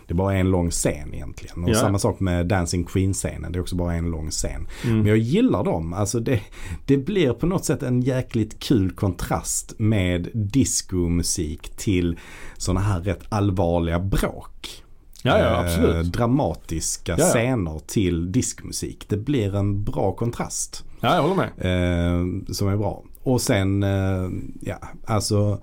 det 0.07 0.13
är 0.13 0.15
bara 0.15 0.33
en 0.33 0.51
lång 0.51 0.71
scen 0.71 1.13
egentligen. 1.13 1.63
Och 1.63 1.69
Ja. 1.69 1.75
samma 1.75 1.99
sak 1.99 2.19
med 2.19 2.45
Dancing 2.45 2.83
Queen-scenen. 2.83 3.51
Det 3.51 3.59
är 3.59 3.61
också 3.61 3.75
bara 3.75 3.93
en 3.93 4.11
lång 4.11 4.29
scen. 4.31 4.67
Mm. 4.83 4.97
Men 4.97 5.05
jag 5.05 5.17
gillar 5.17 5.63
dem. 5.63 5.93
Alltså 5.93 6.19
det, 6.19 6.41
det 6.85 6.97
blir 6.97 7.33
på 7.33 7.45
något 7.45 7.65
sätt 7.65 7.83
en 7.83 8.01
jäkligt 8.01 8.59
kul 8.59 8.91
kontrast 8.91 9.73
med 9.79 10.29
diskomusik 10.33 11.69
till 11.69 12.19
sådana 12.57 12.79
här 12.79 13.01
rätt 13.01 13.23
allvarliga 13.29 13.99
bråk. 13.99 14.83
Ja, 15.27 15.39
ja 15.39 15.45
Eh, 15.53 15.59
absolut. 15.59 16.13
dramatiska 16.13 17.15
Ja, 17.17 17.25
scener 17.25 17.79
till 17.87 18.31
diskmusik. 18.31 19.05
Det 19.09 19.17
blir 19.17 19.55
en 19.55 19.83
bra 19.83 20.11
kontrast. 20.11 20.85
Ja, 21.01 21.15
jag 21.15 21.21
håller 21.21 21.35
med. 21.35 21.47
Eh, 21.57 22.53
som 22.53 22.67
är 22.67 22.77
bra. 22.77 23.03
Och 23.23 23.41
sen, 23.41 23.83
eh, 23.83 24.29
ja, 24.61 24.75
alltså 25.05 25.59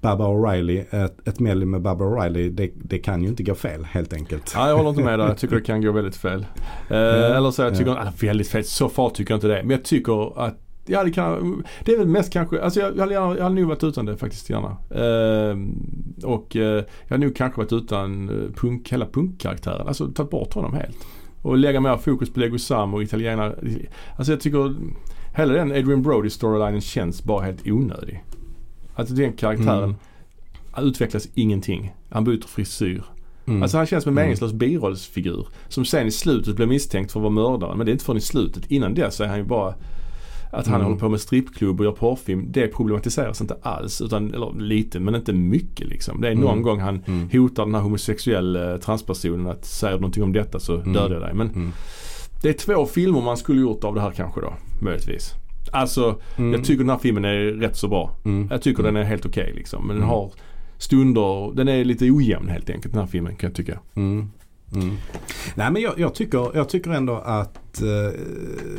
Barbara 0.00 0.28
O'Reilly, 0.28 0.84
ett, 1.04 1.28
ett 1.28 1.40
medley 1.40 1.66
med 1.66 1.82
Barbara 1.82 2.08
O'Reilly, 2.08 2.50
det, 2.50 2.70
det 2.74 2.98
kan 2.98 3.22
ju 3.22 3.28
inte 3.28 3.42
gå 3.42 3.54
fel 3.54 3.84
helt 3.84 4.12
enkelt. 4.12 4.52
Ja, 4.54 4.68
jag 4.68 4.76
håller 4.76 4.90
inte 4.90 5.02
med 5.02 5.18
där. 5.18 5.26
Jag 5.28 5.38
tycker 5.38 5.56
det 5.56 5.62
kan 5.66 5.82
gå 5.82 5.92
väldigt 5.92 6.16
fel. 6.16 6.46
Eh, 6.90 6.96
eller 7.36 7.50
så 7.50 7.62
jag 7.62 7.78
tycker, 7.78 7.90
Ja. 7.90 7.98
alltså, 7.98 8.26
väldigt 8.26 8.48
fel, 8.48 8.64
så 8.64 8.88
far 8.88 9.10
tycker 9.10 9.32
jag 9.34 9.36
inte 9.36 9.48
det. 9.48 9.62
Men 9.62 9.70
jag 9.70 9.84
tycker 9.84 10.40
att 10.46 10.58
Ja 10.86 11.04
det 11.04 11.10
kan, 11.10 11.62
det 11.84 11.92
är 11.92 11.98
väl 11.98 12.06
mest 12.08 12.32
kanske, 12.32 12.60
alltså 12.62 12.80
jag, 12.80 12.92
jag, 12.96 13.00
hade 13.00 13.14
jag 13.14 13.42
hade 13.42 13.54
nog 13.54 13.64
varit 13.68 13.84
utan 13.84 14.06
det 14.06 14.16
faktiskt 14.16 14.50
gärna. 14.50 14.76
Eh, 14.90 15.56
och 16.28 16.56
eh, 16.56 16.62
jag 17.02 17.08
hade 17.08 17.24
nog 17.26 17.36
kanske 17.36 17.60
varit 17.60 17.72
utan 17.72 18.28
eh, 18.28 18.52
punk, 18.60 18.92
hela 18.92 19.06
punkkaraktären, 19.06 19.88
alltså 19.88 20.06
tagit 20.08 20.30
bort 20.30 20.54
honom 20.54 20.74
helt. 20.74 20.96
Och 21.42 21.58
lägga 21.58 21.80
mer 21.80 21.96
fokus 21.96 22.30
på 22.30 22.40
Leguizamo 22.40 22.96
och 22.96 23.02
italienare. 23.02 23.54
Alltså 24.16 24.32
jag 24.32 24.40
tycker 24.40 24.74
hela 25.36 25.52
den 25.52 25.70
Adrian 25.70 26.02
Brody 26.02 26.30
storylinen 26.30 26.80
känns 26.80 27.24
bara 27.24 27.42
helt 27.44 27.66
onödig. 27.66 28.24
Alltså 28.94 29.14
den 29.14 29.32
karaktären 29.32 29.82
Mm. 30.76 30.88
utvecklas 30.88 31.28
ingenting. 31.34 31.94
Han 32.10 32.24
byter 32.24 32.46
frisyr. 32.46 33.02
Mm. 33.46 33.62
Alltså 33.62 33.76
han 33.76 33.86
känns 33.86 34.04
som 34.04 34.10
en 34.10 34.14
Mm. 34.18 34.24
meningslös 34.24 34.52
birollsfigur. 34.52 35.46
Som 35.68 35.84
sen 35.84 36.06
i 36.06 36.10
slutet 36.10 36.56
blir 36.56 36.66
misstänkt 36.66 37.12
för 37.12 37.20
att 37.20 37.22
vara 37.22 37.32
mördare. 37.50 37.76
Men 37.76 37.86
det 37.86 37.90
är 37.90 37.92
inte 37.92 38.04
förrän 38.04 38.16
i 38.18 38.20
slutet. 38.20 38.66
Innan 38.70 38.94
dess 38.94 39.20
är 39.20 39.26
han 39.26 39.38
ju 39.38 39.44
bara 39.44 39.74
att 40.52 40.66
han 40.66 40.74
Mm. 40.74 40.86
håller 40.86 40.98
på 41.00 41.08
med 41.08 41.20
strippklubb 41.20 41.80
och 41.80 41.84
gör 41.86 41.92
porrfilm. 41.92 42.46
Det 42.50 42.68
problematiseras 42.68 43.40
inte 43.40 43.56
alls. 43.62 44.00
Utan, 44.00 44.34
eller 44.34 44.60
lite 44.60 45.00
men 45.00 45.14
inte 45.14 45.32
mycket 45.32 45.86
liksom. 45.88 46.20
Det 46.20 46.28
är 46.28 46.34
någon 46.34 46.52
Mm. 46.52 46.62
gång 46.62 46.80
han 46.80 47.02
Mm. 47.06 47.28
hotar 47.32 47.64
den 47.64 47.74
här 47.74 47.82
homosexuella 47.82 48.72
eh, 48.72 48.78
transpersonen 48.80 49.46
att 49.46 49.64
säger 49.64 49.94
du 49.94 50.00
någonting 50.00 50.22
om 50.22 50.32
detta 50.32 50.60
så 50.60 50.74
Mm. 50.76 50.92
dödar 50.92 51.12
jag 51.14 51.22
dig. 51.22 51.34
Men 51.34 51.48
Mm. 51.48 51.72
det 52.42 52.48
är 52.48 52.52
två 52.52 52.86
filmer 52.86 53.20
man 53.20 53.36
skulle 53.36 53.60
gjort 53.60 53.84
av 53.84 53.94
det 53.94 54.00
här 54.00 54.10
kanske 54.10 54.40
då. 54.40 54.52
Möjligtvis. 54.80 55.32
Alltså 55.72 56.20
Mm. 56.36 56.52
jag 56.52 56.64
tycker 56.64 56.78
den 56.84 56.90
här 56.90 56.98
filmen 56.98 57.24
är 57.24 57.36
rätt 57.38 57.76
så 57.76 57.88
bra. 57.88 58.10
Mm. 58.24 58.48
Jag 58.50 58.62
tycker 58.62 58.82
den 58.82 58.96
är 58.96 59.02
helt 59.04 59.26
okej 59.26 59.52
liksom. 59.56 59.86
Men 59.86 59.96
den 59.96 60.04
har 60.08 60.32
stunder, 60.78 61.54
den 61.56 61.68
är 61.68 61.84
lite 61.84 62.10
ojämn 62.10 62.48
helt 62.48 62.70
enkelt 62.70 62.94
den 62.94 63.00
här 63.00 63.06
filmen 63.08 63.36
kan 63.36 63.48
jag 63.50 63.56
tycka. 63.56 63.78
Mm. 63.94 64.30
Mm. 64.74 64.96
Nej 65.54 65.70
men 65.70 65.82
jag, 65.82 65.98
jag, 65.98 66.14
tycker, 66.14 66.56
jag 66.56 66.68
tycker 66.68 66.90
ändå 66.90 67.14
att, 67.14 67.82
eh, 67.82 68.20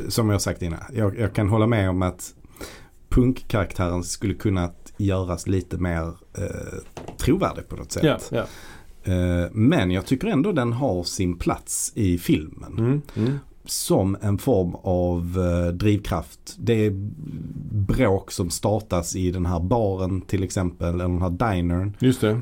som 0.09 0.29
jag 0.29 0.41
sagt 0.41 0.61
innan, 0.61 0.79
jag, 0.93 1.19
jag 1.19 1.33
kan 1.33 1.49
hålla 1.49 1.67
med 1.67 1.89
om 1.89 2.01
att 2.01 2.33
punkkaraktären 3.09 4.03
skulle 4.03 4.33
kunnat 4.33 4.93
göras 4.97 5.47
lite 5.47 5.77
mer 5.77 6.07
eh, 6.37 6.77
trovärdig 7.17 7.69
på 7.69 7.75
något 7.75 7.91
sätt. 7.91 8.03
Ja, 8.03 8.19
ja. 8.31 8.45
Eh, 9.13 9.49
men 9.51 9.91
jag 9.91 10.05
tycker 10.05 10.27
ändå 10.27 10.51
den 10.51 10.73
har 10.73 11.03
sin 11.03 11.37
plats 11.37 11.91
i 11.95 12.17
filmen. 12.17 12.77
Mm, 12.77 13.01
mm. 13.15 13.39
Som 13.69 14.17
en 14.21 14.37
form 14.37 14.75
av 14.75 15.37
eh, 15.39 15.73
drivkraft. 15.73 16.55
Det 16.57 16.85
är 16.85 16.91
bråk 17.71 18.31
som 18.31 18.49
startas 18.49 19.15
i 19.15 19.31
den 19.31 19.45
här 19.45 19.59
baren 19.59 20.21
till 20.21 20.43
exempel, 20.43 20.93
eller 20.93 21.07
den 21.07 21.21
här 21.21 21.29
dinern 21.29 21.93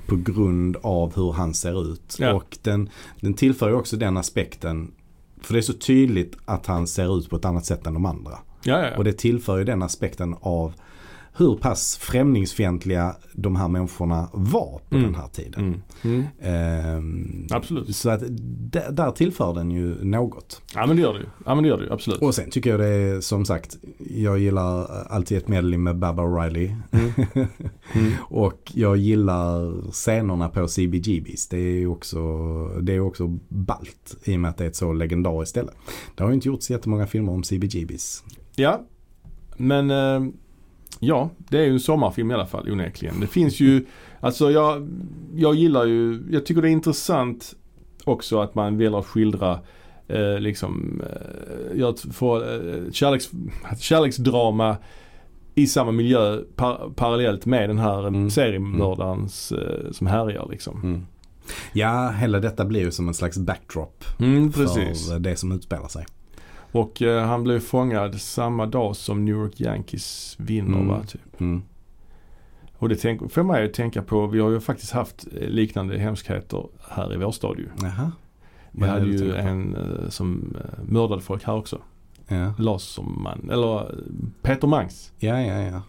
på 0.07 0.15
grund 0.15 0.77
av 0.81 1.15
hur 1.15 1.31
han 1.31 1.53
ser 1.53 1.91
ut. 1.91 2.17
Ja. 2.19 2.33
Och 2.33 2.57
den, 2.61 2.89
den 3.19 3.33
tillför 3.33 3.73
också 3.73 3.97
den 3.97 4.17
aspekten. 4.17 4.91
För 5.41 5.53
det 5.53 5.59
är 5.59 5.61
så 5.61 5.73
tydligt 5.73 6.37
att 6.45 6.65
han 6.65 6.87
ser 6.87 7.17
ut 7.19 7.29
på 7.29 7.35
ett 7.35 7.45
annat 7.45 7.65
sätt 7.65 7.87
än 7.87 7.93
de 7.93 8.05
andra. 8.05 8.39
Ja, 8.63 8.85
ja. 8.85 8.97
Och 8.97 9.03
det 9.03 9.13
tillför 9.13 9.57
ju 9.57 9.63
den 9.63 9.83
aspekten 9.83 10.35
av 10.41 10.73
hur 11.37 11.55
pass 11.55 11.97
främlingsfientliga 11.97 13.15
de 13.33 13.55
här 13.55 13.67
människorna 13.67 14.29
var 14.33 14.81
på 14.89 14.95
Mm. 14.95 15.11
den 15.11 15.15
här 15.21 15.27
tiden. 15.27 15.63
Mm. 15.63 15.81
Mm. 16.03 16.23
Ehm, 16.41 17.47
Absolut. 17.51 17.95
så 17.95 18.09
att 18.09 18.21
där 18.91 19.11
tillför 19.11 19.53
den 19.53 19.71
ju 19.71 20.03
något. 20.03 20.61
Ja 20.75 20.85
men 20.87 20.95
det 20.95 21.01
gör 21.01 21.13
det 21.13 21.19
ju. 21.19 21.25
Ja 21.45 21.55
men 21.55 21.63
det 21.63 21.69
gör 21.69 21.77
det 21.77 21.83
ju, 21.83 21.91
absolut. 21.93 22.21
Och 22.21 22.35
sen 22.35 22.49
tycker 22.49 22.69
jag 22.69 22.79
det 22.79 22.85
är 22.87 23.21
som 23.21 23.45
sagt, 23.45 23.77
jag 24.09 24.39
gillar 24.39 24.85
alltid 25.07 25.37
ett 25.37 25.47
medley 25.47 25.77
med 25.77 25.97
Baba 25.99 26.23
O'Reilly. 26.23 26.75
Mm. 26.91 28.11
och 28.19 28.71
jag 28.73 28.97
gillar 28.97 29.81
scenerna 29.91 30.49
på 30.49 30.67
CBGBs. 30.67 31.47
Det 31.47 31.57
är 31.57 31.75
ju 31.75 31.87
också, 31.87 32.19
det 32.81 32.93
är 32.93 32.99
också 32.99 33.27
balt 33.49 34.17
i 34.23 34.35
och 34.35 34.39
med 34.39 34.49
att 34.49 34.57
det 34.57 34.63
är 34.63 34.67
ett 34.67 34.75
så 34.75 34.93
legendariskt 34.93 35.49
ställe. 35.49 35.71
Det 36.15 36.23
har 36.23 36.29
ju 36.29 36.35
inte 36.35 36.47
gjorts 36.47 36.69
jättemånga 36.69 37.07
filmer 37.07 37.31
om 37.31 37.43
CBGBs. 37.43 38.23
Ja, 38.55 38.81
men 39.57 39.91
eh, 39.91 40.21
ja, 41.05 41.29
det 41.37 41.57
är 41.57 41.63
ju 41.65 41.71
en 41.71 41.79
sommarfilm 41.79 42.31
i 42.31 42.33
alla 42.33 42.45
fall 42.45 42.71
onekligen. 42.71 43.19
Det 43.19 43.27
finns 43.27 43.59
ju, 43.59 43.85
alltså 44.19 44.51
jag, 44.51 44.87
jag 45.35 45.55
gillar 45.55 45.85
ju, 45.85 46.23
jag 46.31 46.45
tycker 46.45 46.61
det 46.61 46.69
är 46.69 46.71
intressant 46.71 47.53
också 48.03 48.39
att 48.39 48.55
man 48.55 48.77
väljer 48.77 48.99
att 48.99 49.05
skildra 49.05 49.59
eh, 50.07 50.39
liksom, 50.39 51.01
eh, 51.79 51.93
få, 52.11 52.41
eh, 52.43 52.91
kärleks, 52.91 53.29
kärleksdrama 53.79 54.77
i 55.55 55.67
samma 55.67 55.91
miljö 55.91 56.37
par, 56.55 56.89
parallellt 56.95 57.45
med 57.45 57.69
den 57.69 57.77
här 57.79 58.07
Mm. 58.07 58.29
seriemördarens 58.29 59.51
eh, 59.51 59.91
som 59.91 60.07
härjar 60.07 60.47
liksom. 60.51 60.81
Mm. 60.83 61.05
Ja, 61.73 62.09
hela 62.09 62.39
detta 62.39 62.65
blir 62.65 62.79
ju 62.81 62.91
som 62.91 63.07
en 63.07 63.13
slags 63.13 63.37
backdrop 63.37 64.03
Mm, 64.19 64.51
för 64.53 65.19
det 65.19 65.35
som 65.35 65.51
utspelar 65.51 65.87
sig. 65.87 66.05
Och 66.71 67.01
eh, 67.01 67.25
han 67.25 67.43
blev 67.43 67.59
fångad 67.59 68.21
samma 68.21 68.65
dag 68.65 68.95
som 68.95 69.25
New 69.25 69.35
York 69.35 69.61
Yankees 69.61 70.35
vinner 70.39 70.77
Mm. 70.77 70.87
va, 70.87 71.03
typ. 71.07 71.41
Mm. 71.41 71.61
Och 72.77 72.89
det 72.89 72.95
tänk, 72.95 73.31
får 73.31 73.43
mig 73.43 73.65
att 73.65 73.73
tänka 73.73 74.01
på, 74.01 74.27
vi 74.27 74.39
har 74.39 74.49
ju 74.49 74.59
faktiskt 74.59 74.91
haft 74.91 75.27
eh, 75.41 75.47
liknande 75.49 75.97
hemskheter 75.97 76.67
här 76.89 77.13
i 77.13 77.17
vår 77.17 77.31
stad 77.31 77.59
ju. 77.59 77.67
Jaha. 77.81 78.11
Vi 78.71 78.85
hade 78.87 79.05
ju 79.05 79.35
en 79.35 79.75
eh, 79.75 80.09
som 80.09 80.55
eh, 80.59 80.83
mördade 80.83 81.21
folk 81.21 81.43
här 81.43 81.53
också. 81.55 81.81
Ja, 82.27 82.53
Laserman, 82.57 83.49
eller 83.51 83.95
Peter 84.41 84.67
Mangs. 84.67 85.11
ja, 85.19 85.41
ja. 85.41 85.61
ja. 85.61 85.81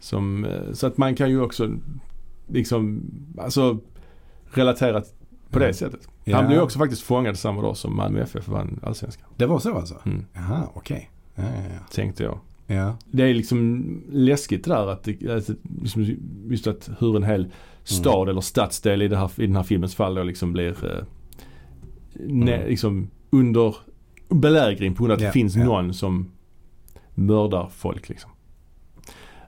Som, 0.00 0.46
så 0.72 0.86
att 0.86 0.96
man 0.98 1.14
kan 1.14 1.30
ju 1.30 1.40
också 1.40 1.70
liksom, 2.48 3.02
alltså 3.38 3.78
relatera 4.50 5.02
på 5.50 5.58
det 5.58 5.64
Mm. 5.64 5.74
sättet. 5.74 6.08
Ja. 6.24 6.36
Han 6.36 6.46
blev 6.46 6.60
också 6.62 6.78
faktiskt 6.78 7.02
fångad 7.02 7.38
samma 7.38 7.62
dag 7.62 7.76
som 7.76 7.96
Malmö 7.96 8.20
FF 8.22 8.48
vann 8.48 8.80
allsvenskan. 8.82 9.28
Det 9.36 9.46
var 9.46 9.58
så 9.58 9.74
alltså? 9.76 9.94
Mm, 10.04 10.24
Jaha, 10.32 10.68
okej. 10.74 11.10
Ja, 11.34 11.42
ja, 11.44 11.86
tänkte 11.92 12.22
jag. 12.22 12.38
ja. 12.66 12.96
Det 13.10 13.22
är 13.22 13.34
liksom 13.34 13.84
läskigt 14.10 14.64
där 14.64 14.86
att, 14.86 15.08
att 15.08 15.50
liksom, 15.82 16.06
just 16.50 16.66
att 16.66 16.90
hur 16.98 17.16
en 17.16 17.22
hel 17.22 17.52
stad 17.84 18.28
eller 18.28 18.40
stadsdel 18.40 19.02
i, 19.02 19.08
det 19.08 19.16
här, 19.16 19.30
i 19.40 19.46
den 19.46 19.56
här 19.56 19.62
filmens 19.62 19.94
fall 19.94 20.14
då 20.14 20.22
liksom 20.22 20.52
blir 20.52 20.84
eh, 20.84 21.04
ne, 22.26 22.54
Mm. 22.54 22.68
liksom 22.68 23.10
under 23.30 23.76
belägring 24.28 24.94
på 24.94 25.02
grund 25.04 25.12
av 25.12 25.16
att 25.16 25.22
Ja, 25.22 25.28
det 25.28 25.32
finns 25.32 25.56
ja. 25.56 25.64
någon 25.64 25.94
som 25.94 26.30
mördar 27.14 27.68
folk 27.72 28.08
liksom. 28.08 28.30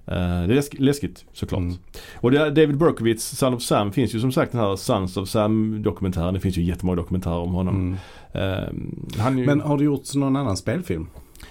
Eh, 0.06 0.14
det 0.14 0.22
är 0.22 0.46
läsk, 0.46 0.74
läskigt 0.78 1.24
såklart. 1.32 1.60
Mm. 1.60 1.74
Och 2.16 2.30
det, 2.30 2.38
David 2.50 2.76
Berkowitz, 2.78 3.36
Son 3.38 3.54
of 3.54 3.62
Sam, 3.62 3.92
finns 3.92 4.14
ju 4.14 4.20
som 4.20 4.32
sagt 4.32 4.52
den 4.52 4.60
här 4.60 4.76
Sons 4.76 5.16
of 5.16 5.28
Sam 5.28 5.82
dokumentären. 5.82 6.34
Det 6.34 6.40
finns 6.40 6.58
ju 6.58 6.62
jättemånga 6.62 6.96
dokumentärer 6.96 7.38
om 7.38 7.52
honom. 7.52 7.74
Mm. 7.76 7.96
Han 9.18 9.34
är 9.34 9.40
ju, 9.40 9.46
Men 9.46 9.60
har 9.60 9.78
det 9.78 9.84
gjorts 9.84 10.14
någon 10.14 10.36
annan 10.36 10.56
spelfilm? 10.56 11.06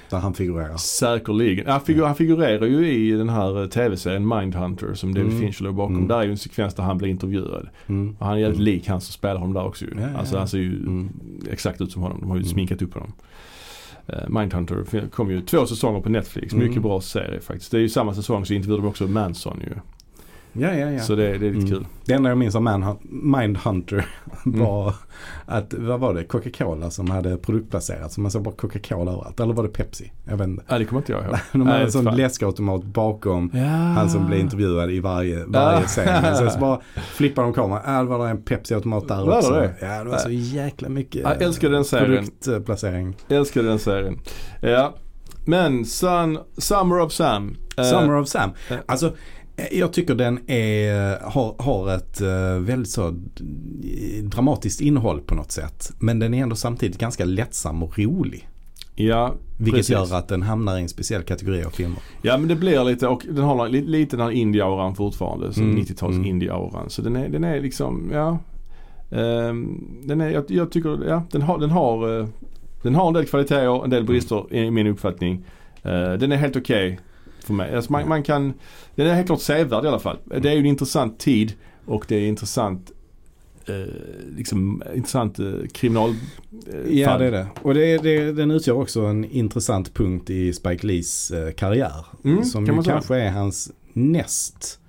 Där 0.10 0.18
han 0.18 0.34
figurerar? 0.34 0.78
Säkerligen. 0.78 1.66
Ja, 1.68 1.80
figur, 1.80 2.06
han 2.06 2.16
figurerar 2.16 2.66
ju 2.66 2.92
i 2.92 3.12
den 3.12 3.30
här 3.30 3.62
eh, 3.62 3.68
tv-serien 3.70 4.28
Mindhunter 4.28 4.94
som 4.94 5.14
David 5.14 5.28
Mm. 5.32 5.42
Fincher 5.42 5.64
låg 5.64 5.76
bakom. 5.76 5.96
Mm. 5.96 6.08
Där 6.08 6.18
är 6.18 6.24
ju 6.24 6.32
en 6.32 6.38
sekvens 6.38 6.74
där 6.74 6.84
han 6.84 6.98
blir 6.98 7.10
intervjuad. 7.10 7.70
Mm. 7.88 8.16
Och 8.20 8.26
han 8.26 8.36
är 8.36 8.40
jävligt 8.40 8.60
Mm. 8.60 8.66
lik 8.66 8.88
han 8.88 9.02
som 9.02 9.14
spelar 9.14 9.36
honom 9.36 9.54
där 9.54 9.64
också 9.66 9.86
ju. 9.86 9.92
Ja, 9.96 10.02
ja, 10.14 10.20
Alltså 10.20 10.36
ja. 10.36 10.40
han 10.40 10.48
ser 10.48 10.58
ju 10.58 10.72
Mm. 10.76 11.10
exakt 11.52 11.82
ut 11.82 11.92
som 11.92 12.02
honom. 12.02 12.18
De 12.22 12.30
har 12.30 12.36
ju 12.38 12.42
Mm. 12.42 12.54
sminkat 12.54 12.82
upp 12.82 12.94
honom. 12.94 13.12
Uh, 14.10 14.40
Mindhunter 14.40 15.08
kom 15.12 15.32
ju 15.32 15.42
två 15.42 15.66
säsonger 15.66 16.02
på 16.02 16.10
Netflix. 16.10 16.54
Mm. 16.54 16.68
Mycket 16.68 16.82
bra 16.82 17.02
serie 17.02 17.40
faktiskt. 17.40 17.72
Det 17.72 17.78
är 17.78 17.82
ju 17.82 17.90
samma 17.90 18.14
säsong 18.14 18.46
så 18.46 18.54
intervjuade 18.54 18.84
de 18.84 18.90
också 18.90 19.08
Manson 19.08 19.60
ju. 19.62 19.76
Ja, 20.54 20.74
ja, 20.74 20.92
ja. 20.92 21.00
Så 21.00 21.16
det, 21.16 21.24
det 21.24 21.48
är 21.48 21.52
lite 21.54 21.58
Mm. 21.58 21.68
kul. 21.70 21.86
Det 22.06 22.14
enda 22.14 22.30
jag 22.30 22.38
minns 22.38 22.56
av 22.56 22.62
Manhunt, 22.62 23.00
Mindhunter 23.12 24.06
Mm. 24.46 24.60
var 24.60 24.96
att, 25.46 25.74
vad 25.74 26.00
var 26.00 26.14
det, 26.14 26.24
Coca-Cola 26.24 26.90
som 26.92 27.10
hade 27.10 27.38
produktplacerat. 27.38 28.12
Så 28.12 28.22
man 28.22 28.32
såg 28.32 28.44
bara 28.44 28.56
Coca-Cola 28.56 29.12
överallt. 29.12 29.40
Eller 29.40 29.54
var 29.54 29.64
det 29.64 29.70
Pepsi? 29.70 30.12
Jag 30.26 30.38
vet 30.38 30.48
inte. 30.48 30.64
Ja 30.68 30.78
det 30.78 30.86
kommer 30.86 31.00
inte 31.02 31.12
jag 31.12 31.24
ihåg. 31.24 31.36
De 31.52 31.62
hade 31.62 31.74
Nej, 31.74 31.84
en 31.84 31.92
sån 31.92 32.06
läskautomat 32.06 32.84
bakom 32.84 33.52
Ja. 33.54 33.64
han 33.66 34.10
som 34.10 34.26
blir 34.28 34.38
intervjuad 34.40 34.92
i 34.92 35.00
varje, 35.00 35.46
varje 35.46 35.78
Ah. 35.78 35.82
scen. 35.82 36.36
Sen 36.36 36.52
så 36.52 36.60
bara 36.60 36.80
flippar 36.96 37.44
de 37.44 37.54
kameran. 37.54 37.82
Ja, 37.86 38.00
det 38.00 38.08
var 38.10 38.26
det 38.26 38.32
en 38.32 38.42
Pepsi-automat 38.42 39.08
där 39.08 39.16
Var 39.26 39.32
det 39.32 39.38
också. 39.38 39.52
det? 39.54 39.74
Ja, 39.82 40.04
det 40.04 40.10
var 40.10 40.18
så 40.18 40.30
jäkla 40.30 40.90
mycket 40.90 41.22
Jag 41.22 41.42
älskar 41.42 41.70
den 41.70 41.86
serien. 41.86 42.28
produktplacering. 42.44 43.16
Jag 43.28 43.38
älskar 43.40 43.64
den 43.64 43.80
serien. 43.80 44.20
Ja. 44.62 44.94
Men 45.46 45.86
Sun, 45.86 46.38
Summer 46.58 47.00
of 47.02 47.12
Sam. 47.12 47.56
Eh, 47.78 47.84
Summer 47.84 48.16
of 48.20 48.28
Sam. 48.28 48.50
eh. 48.70 48.78
Alltså, 48.86 49.14
jag 49.72 49.94
tycker 49.94 50.16
den 50.16 50.50
är, 50.50 51.20
har, 51.22 51.56
har 51.60 51.96
ett 51.96 52.22
eh, 52.22 52.60
väldigt 52.60 52.90
så 52.92 53.12
d- 53.12 54.22
dramatiskt 54.24 54.82
innehåll 54.82 55.22
på 55.22 55.36
något 55.36 55.52
sätt. 55.52 55.92
Men 56.00 56.20
den 56.20 56.34
är 56.34 56.44
ändå 56.44 56.56
samtidigt 56.56 56.98
ganska 56.98 57.26
lättsam 57.26 57.84
och 57.84 58.00
rolig. 58.00 58.48
Ja, 58.96 59.34
Vilket 59.58 59.76
precis. 59.78 59.90
gör 59.94 60.18
att 60.18 60.28
den 60.28 60.42
hamnar 60.42 60.78
i 60.78 60.82
en 60.82 60.90
speciell 60.90 61.24
kategori 61.24 61.64
av 61.64 61.70
filmer. 61.70 62.00
Ja 62.22 62.38
men 62.38 62.48
det 62.48 62.56
blir 62.56 62.84
lite, 62.84 63.08
och 63.08 63.26
den 63.30 63.44
har 63.44 63.70
li- 63.70 63.82
lite 63.86 64.18
den 64.18 64.26
här 64.26 64.32
indie-auran 64.34 64.96
fortfarande. 64.96 65.54
Som 65.54 65.64
Mm, 65.64 65.82
90-tals 65.82 66.16
mm. 66.16 66.26
indie-auran. 66.26 66.90
Så 66.90 67.02
den 67.02 67.16
är, 67.16 67.30
den 67.30 67.44
är 67.44 67.62
liksom, 67.62 68.10
ja. 68.14 68.40
Ehm, 69.12 69.84
den 70.04 70.22
är, 70.22 70.30
jag, 70.30 70.44
jag 70.48 70.72
tycker, 70.72 71.08
ja 71.08 71.24
den 71.32 71.42
har, 71.42 71.58
den 71.60 71.70
har, 71.70 72.20
eh, 72.20 72.28
den 72.82 72.96
har 72.96 73.08
en 73.08 73.14
del 73.14 73.26
kvaliteter, 73.26 73.84
en 73.84 73.90
del 73.90 74.04
brister 74.04 74.54
i 74.56 74.72
min 74.72 74.88
uppfattning. 74.88 75.46
Eh, 75.84 76.14
den 76.14 76.32
är 76.32 76.36
helt 76.38 76.56
okej 76.56 77.00
för 77.44 77.54
mig. 77.54 77.76
Alltså 77.76 77.92
man, 77.92 78.08
man 78.08 78.24
kan, 78.24 78.54
den 78.96 79.08
är 79.08 79.14
helt 79.14 79.28
klart 79.28 79.42
sevärd 79.42 79.86
i 79.86 79.88
alla 79.88 80.00
fall. 80.00 80.18
Det 80.26 80.50
är 80.50 80.54
ju 80.54 80.60
en 80.60 80.66
intressant 80.66 81.20
tid 81.20 81.54
och 81.86 82.06
det 82.08 82.16
är 82.16 82.28
intressant 82.28 82.92
eh, 83.66 83.94
liksom 84.38 84.84
intressant 84.96 85.40
eh, 85.40 85.46
kriminal 85.74 86.10
eh, 86.74 87.00
Ja 87.00 87.10
fall. 87.10 87.20
det 87.20 87.26
är 87.26 87.32
det. 87.32 87.48
Och 87.62 87.74
det, 87.74 87.98
det, 87.98 88.32
den 88.32 88.52
utgör 88.52 88.76
också 88.76 89.02
en 89.02 89.26
intressant 89.26 89.94
punkt 89.94 90.30
i 90.30 90.54
Spike 90.54 90.88
Lees 90.88 91.32
eh, 91.32 91.52
karriär. 91.52 92.06
Mm, 92.24 92.44
som 92.44 92.66
kan 92.66 92.76
ju 92.76 92.84
säga. 92.84 92.94
kanske 92.94 93.16
är 93.16 93.32
hans 93.32 93.72
näst 93.94 94.80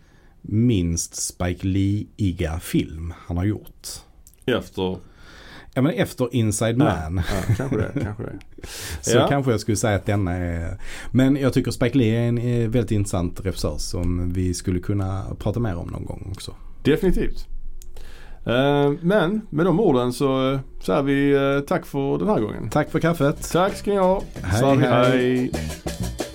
minst 0.43 1.15
Spike 1.15 1.67
Lee-iga 1.67 2.61
film 2.61 3.15
han 3.27 3.37
har 3.37 3.45
gjort. 3.45 3.89
Efter, 4.47 4.97
Ja 5.75 5.83
men 5.83 5.93
efter 5.93 6.35
Inside 6.35 6.77
Man. 6.79 7.17
ja, 7.17 7.55
kanske 7.57 7.77
det, 7.77 7.91
kanske 8.03 8.23
det. 8.23 8.33
Så 9.01 9.17
Ja. 9.19 9.27
kanske 9.29 9.51
jag 9.51 9.61
skulle 9.61 9.77
säga 9.77 9.97
att 9.97 10.07
denna 10.07 10.33
är 10.33 10.79
Men 11.11 11.37
jag 11.37 11.53
tycker 11.53 11.71
Spike 11.71 11.99
Lee 11.99 12.25
är 12.25 12.29
en 12.29 12.39
eh, 12.39 12.69
väldigt 12.69 12.91
intressant 12.91 13.41
regissör 13.45 13.77
som 13.79 14.33
vi 14.33 14.55
skulle 14.55 14.81
kunna 14.81 15.25
prata 15.39 15.61
mer 15.61 15.77
om 15.77 15.89
någon 15.89 16.05
gång 16.05 16.29
också. 16.33 16.55
Definitivt. 16.83 17.47
Eh, 18.47 18.93
men 19.01 19.41
med 19.51 19.67
de 19.67 19.81
orden 19.81 20.13
så 20.13 20.59
säger 20.83 21.03
vi 21.03 21.33
eh, 21.35 21.61
tack 21.61 21.87
för 21.87 22.19
den 22.19 22.29
här 22.29 22.41
gången. 22.41 22.71
Tack 22.71 22.91
för 22.91 23.01
kaffet. 23.01 23.51
Tack 23.53 23.75
ska 23.77 23.91
ni 23.91 23.97
ha. 23.97 24.23
Hej, 24.43 24.77
hej. 24.77 24.89
hej. 24.91 26.34